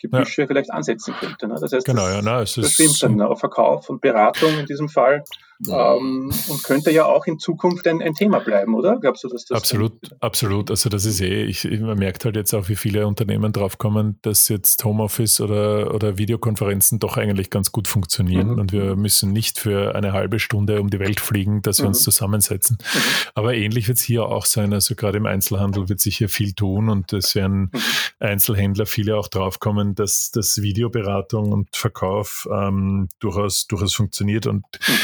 Gebüsche 0.00 0.42
ja. 0.42 0.46
vielleicht 0.46 0.70
ansetzen 0.70 1.14
könnte. 1.14 1.46
Ne? 1.46 1.56
Das 1.60 1.72
heißt, 1.72 1.86
genau, 1.86 2.06
das, 2.06 2.14
ja, 2.14 2.22
na, 2.22 2.42
es 2.42 2.54
das 2.54 2.72
stimmt 2.72 3.02
dann 3.02 3.20
auf 3.20 3.40
Verkauf 3.40 3.90
und 3.90 4.00
Beratung 4.00 4.58
in 4.58 4.66
diesem 4.66 4.88
Fall 4.88 5.24
ähm, 5.68 6.32
und 6.48 6.62
könnte 6.64 6.90
ja 6.90 7.04
auch 7.04 7.26
in 7.26 7.38
Zukunft 7.38 7.86
ein, 7.86 8.00
ein, 8.00 8.14
Thema 8.14 8.38
bleiben, 8.40 8.74
oder? 8.74 8.98
Glaubst 8.98 9.24
du, 9.24 9.28
dass 9.28 9.44
das 9.44 9.56
absolut, 9.56 9.92
absolut. 10.20 10.70
Also 10.70 10.88
das 10.88 11.04
ist 11.04 11.20
eh, 11.20 11.44
ich, 11.44 11.64
man 11.80 11.98
merkt 11.98 12.24
halt 12.24 12.36
jetzt 12.36 12.54
auch, 12.54 12.68
wie 12.68 12.76
viele 12.76 13.06
Unternehmen 13.06 13.52
draufkommen, 13.52 14.18
dass 14.22 14.48
jetzt 14.48 14.84
Homeoffice 14.84 15.40
oder, 15.40 15.94
oder 15.94 16.16
Videokonferenzen 16.16 16.98
doch 16.98 17.16
eigentlich 17.16 17.50
ganz 17.50 17.72
gut 17.72 17.88
funktionieren 17.88 18.52
mhm. 18.52 18.58
und 18.58 18.72
wir 18.72 18.96
müssen 18.96 19.32
nicht 19.32 19.58
für 19.58 19.94
eine 19.94 20.12
halbe 20.12 20.38
Stunde 20.38 20.80
um 20.80 20.88
die 20.88 20.98
Welt 20.98 21.20
fliegen, 21.20 21.62
dass 21.62 21.78
wir 21.78 21.84
mhm. 21.84 21.90
uns 21.90 22.02
zusammensetzen. 22.02 22.78
Mhm. 22.80 22.98
Aber 23.34 23.54
ähnlich 23.54 23.88
wird 23.88 23.98
es 23.98 24.04
hier 24.04 24.24
auch 24.24 24.46
sein. 24.46 24.72
Also 24.72 24.94
gerade 24.94 25.18
im 25.18 25.26
Einzelhandel 25.26 25.88
wird 25.88 26.00
sich 26.00 26.16
hier 26.16 26.28
viel 26.28 26.54
tun 26.54 26.88
und 26.88 27.12
es 27.12 27.34
werden 27.34 27.70
mhm. 27.72 27.80
Einzelhändler 28.18 28.86
viele 28.86 29.16
auch 29.16 29.28
draufkommen, 29.28 29.94
dass 29.94 30.30
das 30.30 30.62
Videoberatung 30.62 31.52
und 31.52 31.76
Verkauf 31.76 32.48
ähm, 32.50 33.08
durchaus, 33.18 33.66
durchaus 33.66 33.94
funktioniert 33.94 34.46
und 34.46 34.64
mhm. 34.64 34.94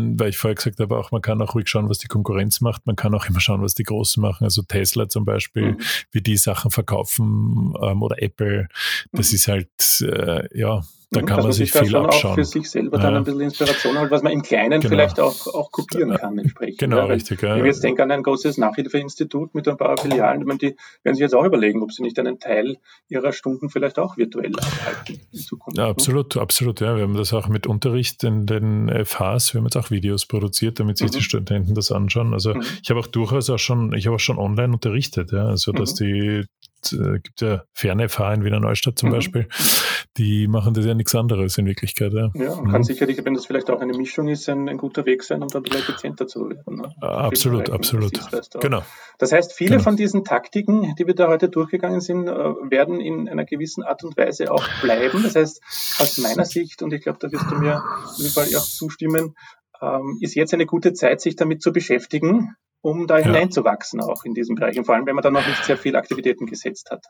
Ähm, 0.00 0.20
weil 0.20 0.30
ich 0.30 0.38
vorher 0.38 0.54
gesagt 0.54 0.80
habe, 0.80 0.96
auch 0.96 1.10
man 1.12 1.22
kann 1.22 1.40
auch 1.42 1.54
ruhig 1.54 1.68
schauen, 1.68 1.88
was 1.88 1.98
die 1.98 2.08
Konkurrenz 2.08 2.60
macht. 2.60 2.86
Man 2.86 2.96
kann 2.96 3.14
auch 3.14 3.26
immer 3.26 3.40
schauen, 3.40 3.62
was 3.62 3.74
die 3.74 3.84
Großen 3.84 4.20
machen. 4.20 4.44
Also 4.44 4.62
Tesla 4.62 5.08
zum 5.08 5.24
Beispiel, 5.24 5.72
mhm. 5.72 5.80
wie 6.12 6.22
die 6.22 6.36
Sachen 6.36 6.70
verkaufen 6.70 7.74
ähm, 7.82 8.02
oder 8.02 8.22
Apple. 8.22 8.68
Das 9.12 9.30
mhm. 9.30 9.34
ist 9.36 9.48
halt, 9.48 10.00
äh, 10.02 10.58
ja, 10.58 10.82
da 11.12 11.22
kann 11.22 11.42
man 11.42 11.52
sich 11.52 11.72
viel 11.72 11.96
abschauen. 11.96 12.30
auch 12.30 12.34
für 12.36 12.44
sich 12.44 12.70
selber 12.70 12.98
dann 12.98 13.16
ein 13.16 13.24
bisschen 13.24 13.40
Inspiration 13.40 13.98
holt, 13.98 14.12
was 14.12 14.22
man 14.22 14.32
im 14.32 14.42
Kleinen 14.42 14.80
genau. 14.80 14.90
vielleicht 14.90 15.18
auch, 15.18 15.46
auch 15.48 15.72
kopieren 15.72 16.16
kann 16.16 16.38
entsprechend. 16.38 16.78
Genau, 16.78 16.98
ja, 16.98 17.04
richtig. 17.04 17.42
Ja. 17.42 17.56
Wenn 17.56 17.60
ich 17.60 17.66
jetzt 17.66 17.82
denke 17.82 18.02
an 18.04 18.12
ein 18.12 18.22
großes 18.22 18.58
Nachhilfeinstitut 18.58 19.54
mit 19.54 19.66
ein 19.66 19.76
paar 19.76 19.96
Filialen, 19.98 20.44
meine, 20.44 20.58
die 20.58 20.76
werden 21.02 21.16
sich 21.16 21.22
jetzt 21.22 21.34
auch 21.34 21.44
überlegen, 21.44 21.82
ob 21.82 21.92
sie 21.92 22.02
nicht 22.02 22.18
einen 22.18 22.38
Teil 22.38 22.76
ihrer 23.08 23.32
Stunden 23.32 23.70
vielleicht 23.70 23.98
auch 23.98 24.16
virtuell 24.16 24.52
abhalten 24.56 25.20
in 25.32 25.38
Zukunft. 25.38 25.78
Ja, 25.78 25.84
ne? 25.84 25.90
absolut, 25.90 26.36
ne? 26.36 26.42
absolut. 26.42 26.80
Ja. 26.80 26.94
Wir 26.94 27.02
haben 27.02 27.16
das 27.16 27.32
auch 27.32 27.48
mit 27.48 27.66
Unterricht 27.66 28.22
in 28.22 28.46
den 28.46 28.88
FHs, 28.88 29.52
wir 29.52 29.60
haben 29.60 29.66
jetzt 29.66 29.76
auch 29.76 29.90
Videos 29.90 30.26
produziert, 30.26 30.78
damit 30.78 30.98
sich 30.98 31.08
mhm. 31.08 31.16
die 31.16 31.22
Studenten 31.22 31.74
das 31.74 31.90
anschauen. 31.90 32.34
Also 32.34 32.54
mhm. 32.54 32.62
ich 32.82 32.90
habe 32.90 33.00
auch 33.00 33.08
durchaus 33.08 33.50
auch 33.50 33.58
schon, 33.58 33.92
ich 33.94 34.06
habe 34.06 34.16
auch 34.16 34.20
schon 34.20 34.38
online 34.38 34.72
unterrichtet, 34.72 35.32
ja, 35.32 35.46
also 35.46 35.72
dass 35.72 35.98
mhm. 35.98 36.04
die 36.04 36.44
äh, 36.92 37.18
gibt 37.20 37.40
ja 37.40 37.62
ferne 37.72 38.08
FH 38.08 38.34
in 38.34 38.44
Wiener 38.44 38.60
Neustadt 38.60 38.98
zum 38.98 39.10
mhm. 39.10 39.14
Beispiel, 39.14 39.48
die 40.16 40.48
machen 40.48 40.74
das 40.74 40.84
ja 40.84 40.94
nichts 40.94 41.14
anderes 41.14 41.56
in 41.58 41.66
Wirklichkeit. 41.66 42.12
Ja, 42.12 42.30
ja 42.34 42.52
und 42.52 42.66
mhm. 42.66 42.72
kann 42.72 42.82
sicherlich, 42.82 43.24
wenn 43.24 43.34
das 43.34 43.46
vielleicht 43.46 43.70
auch 43.70 43.80
eine 43.80 43.96
Mischung 43.96 44.28
ist, 44.28 44.48
ein, 44.48 44.68
ein 44.68 44.78
guter 44.78 45.06
Weg 45.06 45.22
sein, 45.22 45.42
um 45.42 45.48
dann 45.48 45.64
ein 45.64 45.72
effizienter 45.72 46.26
zu 46.26 46.48
werden. 46.50 46.76
Ne? 46.76 46.92
Absolut, 47.00 47.70
absolut. 47.70 48.12
Genau. 48.60 48.82
Das 49.18 49.32
heißt, 49.32 49.52
viele 49.52 49.72
genau. 49.72 49.82
von 49.82 49.96
diesen 49.96 50.24
Taktiken, 50.24 50.94
die 50.98 51.06
wir 51.06 51.14
da 51.14 51.28
heute 51.28 51.48
durchgegangen 51.48 52.00
sind, 52.00 52.28
äh, 52.28 52.32
werden 52.32 53.00
in 53.00 53.28
einer 53.28 53.44
gewissen 53.44 53.82
Art 53.82 54.02
und 54.04 54.16
Weise 54.16 54.50
auch 54.52 54.66
bleiben. 54.80 55.22
Das 55.22 55.36
heißt, 55.36 55.62
aus 55.98 56.18
meiner 56.18 56.44
Sicht, 56.44 56.82
und 56.82 56.92
ich 56.92 57.02
glaube, 57.02 57.18
da 57.20 57.30
wirst 57.30 57.50
du 57.50 57.56
mir 57.56 57.76
auf 57.76 58.18
jeden 58.18 58.30
Fall 58.30 58.46
auch 58.56 58.64
zustimmen, 58.64 59.34
ähm, 59.82 60.18
ist 60.20 60.34
jetzt 60.34 60.54
eine 60.54 60.66
gute 60.66 60.92
Zeit, 60.92 61.20
sich 61.20 61.36
damit 61.36 61.62
zu 61.62 61.72
beschäftigen, 61.72 62.54
um 62.82 63.06
da 63.06 63.18
ja. 63.18 63.26
hineinzuwachsen 63.26 64.00
auch 64.00 64.24
in 64.24 64.34
diesem 64.34 64.54
Bereich. 64.54 64.78
Und 64.78 64.84
vor 64.84 64.94
allem, 64.94 65.06
wenn 65.06 65.14
man 65.14 65.22
dann 65.22 65.34
noch 65.34 65.46
nicht 65.46 65.64
sehr 65.64 65.76
viele 65.76 65.98
Aktivitäten 65.98 66.46
gesetzt 66.46 66.90
hat. 66.90 67.04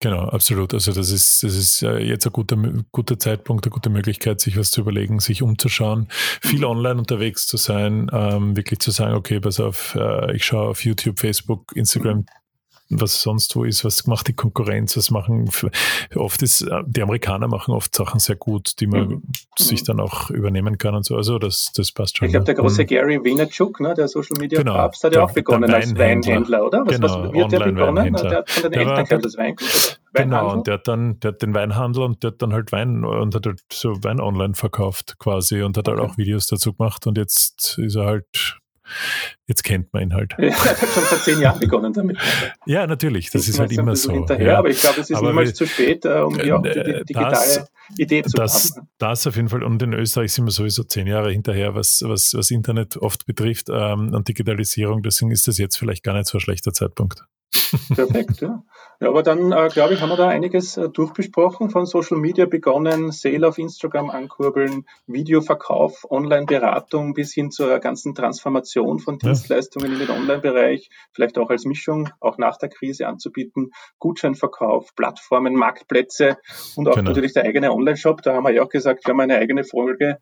Genau, 0.00 0.20
absolut. 0.28 0.72
Also 0.74 0.92
das 0.92 1.10
ist, 1.10 1.42
das 1.42 1.54
ist 1.54 1.80
jetzt 1.80 2.26
ein 2.26 2.32
guter, 2.32 2.56
guter 2.92 3.18
Zeitpunkt, 3.18 3.64
eine 3.64 3.72
gute 3.72 3.90
Möglichkeit, 3.90 4.40
sich 4.40 4.56
was 4.56 4.70
zu 4.70 4.82
überlegen, 4.82 5.18
sich 5.20 5.42
umzuschauen, 5.42 6.08
viel 6.10 6.60
mhm. 6.60 6.66
online 6.66 6.98
unterwegs 6.98 7.46
zu 7.46 7.56
sein, 7.56 8.08
ähm, 8.12 8.56
wirklich 8.56 8.78
zu 8.80 8.90
sagen, 8.90 9.14
okay, 9.14 9.40
pass 9.40 9.58
auf, 9.58 9.94
äh, 9.96 10.34
ich 10.36 10.44
schaue 10.44 10.68
auf 10.68 10.84
YouTube, 10.84 11.18
Facebook, 11.18 11.72
Instagram, 11.74 12.18
mhm 12.18 12.26
was 12.88 13.20
sonst 13.20 13.56
wo 13.56 13.64
ist, 13.64 13.84
was 13.84 14.06
macht 14.06 14.28
die 14.28 14.32
Konkurrenz, 14.32 14.96
was 14.96 15.10
machen, 15.10 15.50
oft 16.14 16.42
ist, 16.42 16.62
äh, 16.62 16.82
die 16.86 17.02
Amerikaner 17.02 17.48
machen 17.48 17.74
oft 17.74 17.94
Sachen 17.94 18.20
sehr 18.20 18.36
gut, 18.36 18.80
die 18.80 18.86
man 18.86 19.08
mhm. 19.08 19.22
sich 19.58 19.82
dann 19.82 20.00
auch 20.00 20.30
übernehmen 20.30 20.78
kann 20.78 20.94
und 20.94 21.04
so, 21.04 21.16
also 21.16 21.38
das, 21.38 21.72
das 21.74 21.92
passt 21.92 22.18
schon. 22.18 22.26
Ich 22.26 22.32
glaube, 22.32 22.46
der 22.46 22.54
große 22.54 22.82
mhm. 22.82 22.86
Gary 22.86 23.24
Vaynerchuk, 23.24 23.80
ne, 23.80 23.94
der 23.94 24.08
Social 24.08 24.36
Media 24.38 24.58
genau, 24.58 24.74
Papst, 24.74 25.02
hat 25.04 25.14
ja 25.14 25.24
auch 25.24 25.32
begonnen 25.32 25.72
als 25.72 25.96
Weinhändler, 25.96 26.64
oder? 26.64 26.82
Was, 26.86 26.94
genau, 26.94 27.24
was 27.24 27.32
wird 27.32 27.52
der 27.52 27.58
begonnen? 27.60 28.14
Der 28.14 28.36
hat 28.38 28.50
von 28.50 28.62
den 28.62 28.72
der 28.72 28.80
Eltern 28.80 29.10
war, 29.10 29.18
das 29.18 29.36
Weingut. 29.36 30.00
Genau, 30.12 30.52
und 30.52 30.66
der 30.66 30.74
hat 30.74 30.88
dann, 30.88 31.20
der 31.20 31.32
hat 31.32 31.42
den 31.42 31.54
Weinhandel 31.54 32.04
und 32.04 32.22
der 32.22 32.30
hat 32.30 32.42
dann 32.42 32.52
halt 32.52 32.72
Wein 32.72 33.04
und 33.04 33.34
hat 33.34 33.46
halt 33.46 33.60
so 33.70 34.02
Wein 34.02 34.20
online 34.20 34.54
verkauft 34.54 35.16
quasi 35.18 35.62
und 35.62 35.76
hat 35.76 35.88
halt 35.88 35.98
okay. 35.98 36.06
halt 36.06 36.12
auch 36.12 36.18
Videos 36.18 36.46
dazu 36.46 36.72
gemacht 36.72 37.06
und 37.06 37.18
jetzt 37.18 37.78
ist 37.78 37.96
er 37.96 38.06
halt 38.06 38.58
Jetzt 39.46 39.62
kennt 39.62 39.92
man 39.92 40.02
ihn 40.02 40.14
halt. 40.14 40.34
Ja, 40.38 40.46
er 40.46 40.54
hat 40.54 40.78
schon 40.78 41.02
vor 41.04 41.18
zehn 41.18 41.40
Jahren 41.40 41.60
begonnen 41.60 41.92
damit. 41.92 42.18
Ja, 42.66 42.86
natürlich, 42.86 43.30
das 43.30 43.48
ist 43.48 43.58
halt 43.58 43.72
immer 43.72 43.94
so. 43.94 44.12
Hinterher, 44.12 44.46
ja. 44.46 44.58
Aber 44.58 44.68
ich 44.68 44.80
glaube, 44.80 45.00
es 45.00 45.10
ist 45.10 45.16
aber 45.16 45.28
niemals 45.28 45.54
zu 45.54 45.66
spät, 45.66 46.04
äh, 46.04 46.20
um 46.20 46.38
hier 46.38 46.58
auch 46.58 46.62
die, 46.62 46.72
die 46.72 47.04
digitale 47.04 47.30
das, 47.30 47.70
Idee 47.96 48.22
zu 48.22 48.36
das, 48.36 48.72
haben. 48.76 48.88
Das 48.98 49.26
auf 49.26 49.36
jeden 49.36 49.48
Fall. 49.48 49.62
Und 49.62 49.82
in 49.82 49.92
Österreich 49.92 50.32
sind 50.32 50.46
wir 50.46 50.50
sowieso 50.50 50.82
zehn 50.82 51.06
Jahre 51.06 51.30
hinterher, 51.30 51.74
was, 51.74 52.02
was, 52.04 52.34
was 52.34 52.50
Internet 52.50 52.96
oft 52.96 53.26
betrifft 53.26 53.68
ähm, 53.70 54.12
und 54.14 54.28
Digitalisierung. 54.28 55.02
Deswegen 55.02 55.30
ist 55.30 55.46
das 55.46 55.58
jetzt 55.58 55.76
vielleicht 55.76 56.02
gar 56.02 56.14
nicht 56.14 56.26
so 56.26 56.38
ein 56.38 56.40
schlechter 56.40 56.72
Zeitpunkt. 56.72 57.24
Perfekt, 57.94 58.40
ja. 58.40 58.62
Ja, 58.98 59.08
aber 59.08 59.22
dann, 59.22 59.52
äh, 59.52 59.68
glaube 59.68 59.92
ich, 59.92 60.00
haben 60.00 60.08
wir 60.08 60.16
da 60.16 60.28
einiges 60.28 60.78
äh, 60.78 60.88
durchbesprochen, 60.88 61.68
von 61.68 61.84
Social 61.84 62.16
Media 62.16 62.46
begonnen, 62.46 63.12
Sale 63.12 63.46
auf 63.46 63.58
Instagram 63.58 64.08
ankurbeln, 64.08 64.86
Videoverkauf, 65.06 66.06
Online-Beratung 66.10 67.12
bis 67.12 67.34
hin 67.34 67.50
zur 67.50 67.78
ganzen 67.78 68.14
Transformation 68.14 68.98
von 68.98 69.18
Dienstleistungen 69.18 69.88
ja. 69.88 70.00
in 70.00 70.06
den 70.06 70.10
Online-Bereich, 70.16 70.88
vielleicht 71.12 71.36
auch 71.36 71.50
als 71.50 71.66
Mischung, 71.66 72.08
auch 72.20 72.38
nach 72.38 72.56
der 72.56 72.70
Krise 72.70 73.06
anzubieten, 73.06 73.72
Gutscheinverkauf, 73.98 74.94
Plattformen, 74.94 75.54
Marktplätze 75.54 76.38
und 76.76 76.88
auch 76.88 76.94
genau. 76.94 77.10
natürlich 77.10 77.34
der 77.34 77.44
eigene 77.44 77.72
Online-Shop. 77.72 78.22
Da 78.22 78.34
haben 78.34 78.44
wir 78.44 78.52
ja 78.52 78.62
auch 78.62 78.70
gesagt, 78.70 79.04
wir 79.04 79.12
haben 79.12 79.20
eine 79.20 79.36
eigene 79.36 79.64
Folge 79.64 80.20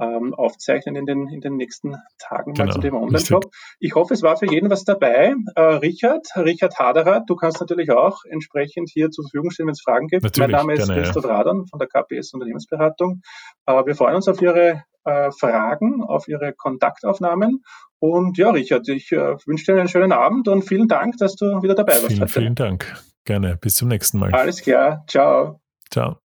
ähm, 0.00 0.34
aufzeichnen 0.34 0.96
in 0.96 1.06
den, 1.06 1.28
in 1.28 1.40
den 1.40 1.56
nächsten 1.56 1.96
Tagen 2.18 2.54
genau. 2.54 2.66
mal 2.66 2.72
zum 2.72 2.82
Thema 2.82 3.00
Online-Shop. 3.00 3.46
Ich 3.78 3.94
hoffe, 3.94 4.14
es 4.14 4.22
war 4.22 4.36
für 4.36 4.50
jeden 4.50 4.70
was 4.70 4.84
dabei. 4.84 5.34
Äh, 5.54 5.60
Richard, 5.60 6.26
Richard 6.36 6.78
Haderer, 6.78 7.22
du 7.26 7.36
kannst 7.36 7.60
natürlich 7.60 7.90
auch 7.90 8.24
entsprechend 8.28 8.90
hier 8.92 9.10
zur 9.10 9.24
Verfügung 9.24 9.50
stehen, 9.50 9.66
wenn 9.66 9.72
es 9.72 9.82
Fragen 9.82 10.08
gibt. 10.08 10.22
Natürlich, 10.22 10.50
mein 10.50 10.58
Name 10.58 10.74
ist 10.74 10.90
Christoph 10.90 11.24
ja. 11.24 11.36
Radern 11.36 11.66
von 11.66 11.78
der 11.78 11.88
KPS 11.88 12.32
Unternehmensberatung. 12.34 13.22
Äh, 13.66 13.86
wir 13.86 13.94
freuen 13.94 14.16
uns 14.16 14.28
auf 14.28 14.42
Ihre 14.42 14.84
äh, 15.04 15.30
Fragen, 15.30 16.02
auf 16.02 16.28
Ihre 16.28 16.52
Kontaktaufnahmen. 16.52 17.62
Und 17.98 18.36
ja, 18.36 18.50
Richard, 18.50 18.88
ich 18.88 19.12
äh, 19.12 19.36
wünsche 19.46 19.72
dir 19.72 19.78
einen 19.78 19.88
schönen 19.88 20.12
Abend 20.12 20.48
und 20.48 20.62
vielen 20.62 20.88
Dank, 20.88 21.16
dass 21.18 21.36
du 21.36 21.62
wieder 21.62 21.74
dabei 21.74 21.94
warst. 21.94 22.08
Vielen, 22.08 22.28
vielen 22.28 22.54
Dank. 22.54 23.02
Gerne. 23.24 23.56
Bis 23.56 23.76
zum 23.76 23.88
nächsten 23.88 24.18
Mal. 24.18 24.34
Alles 24.34 24.60
klar. 24.60 25.04
Ciao. 25.08 25.60
Ciao. 25.90 26.23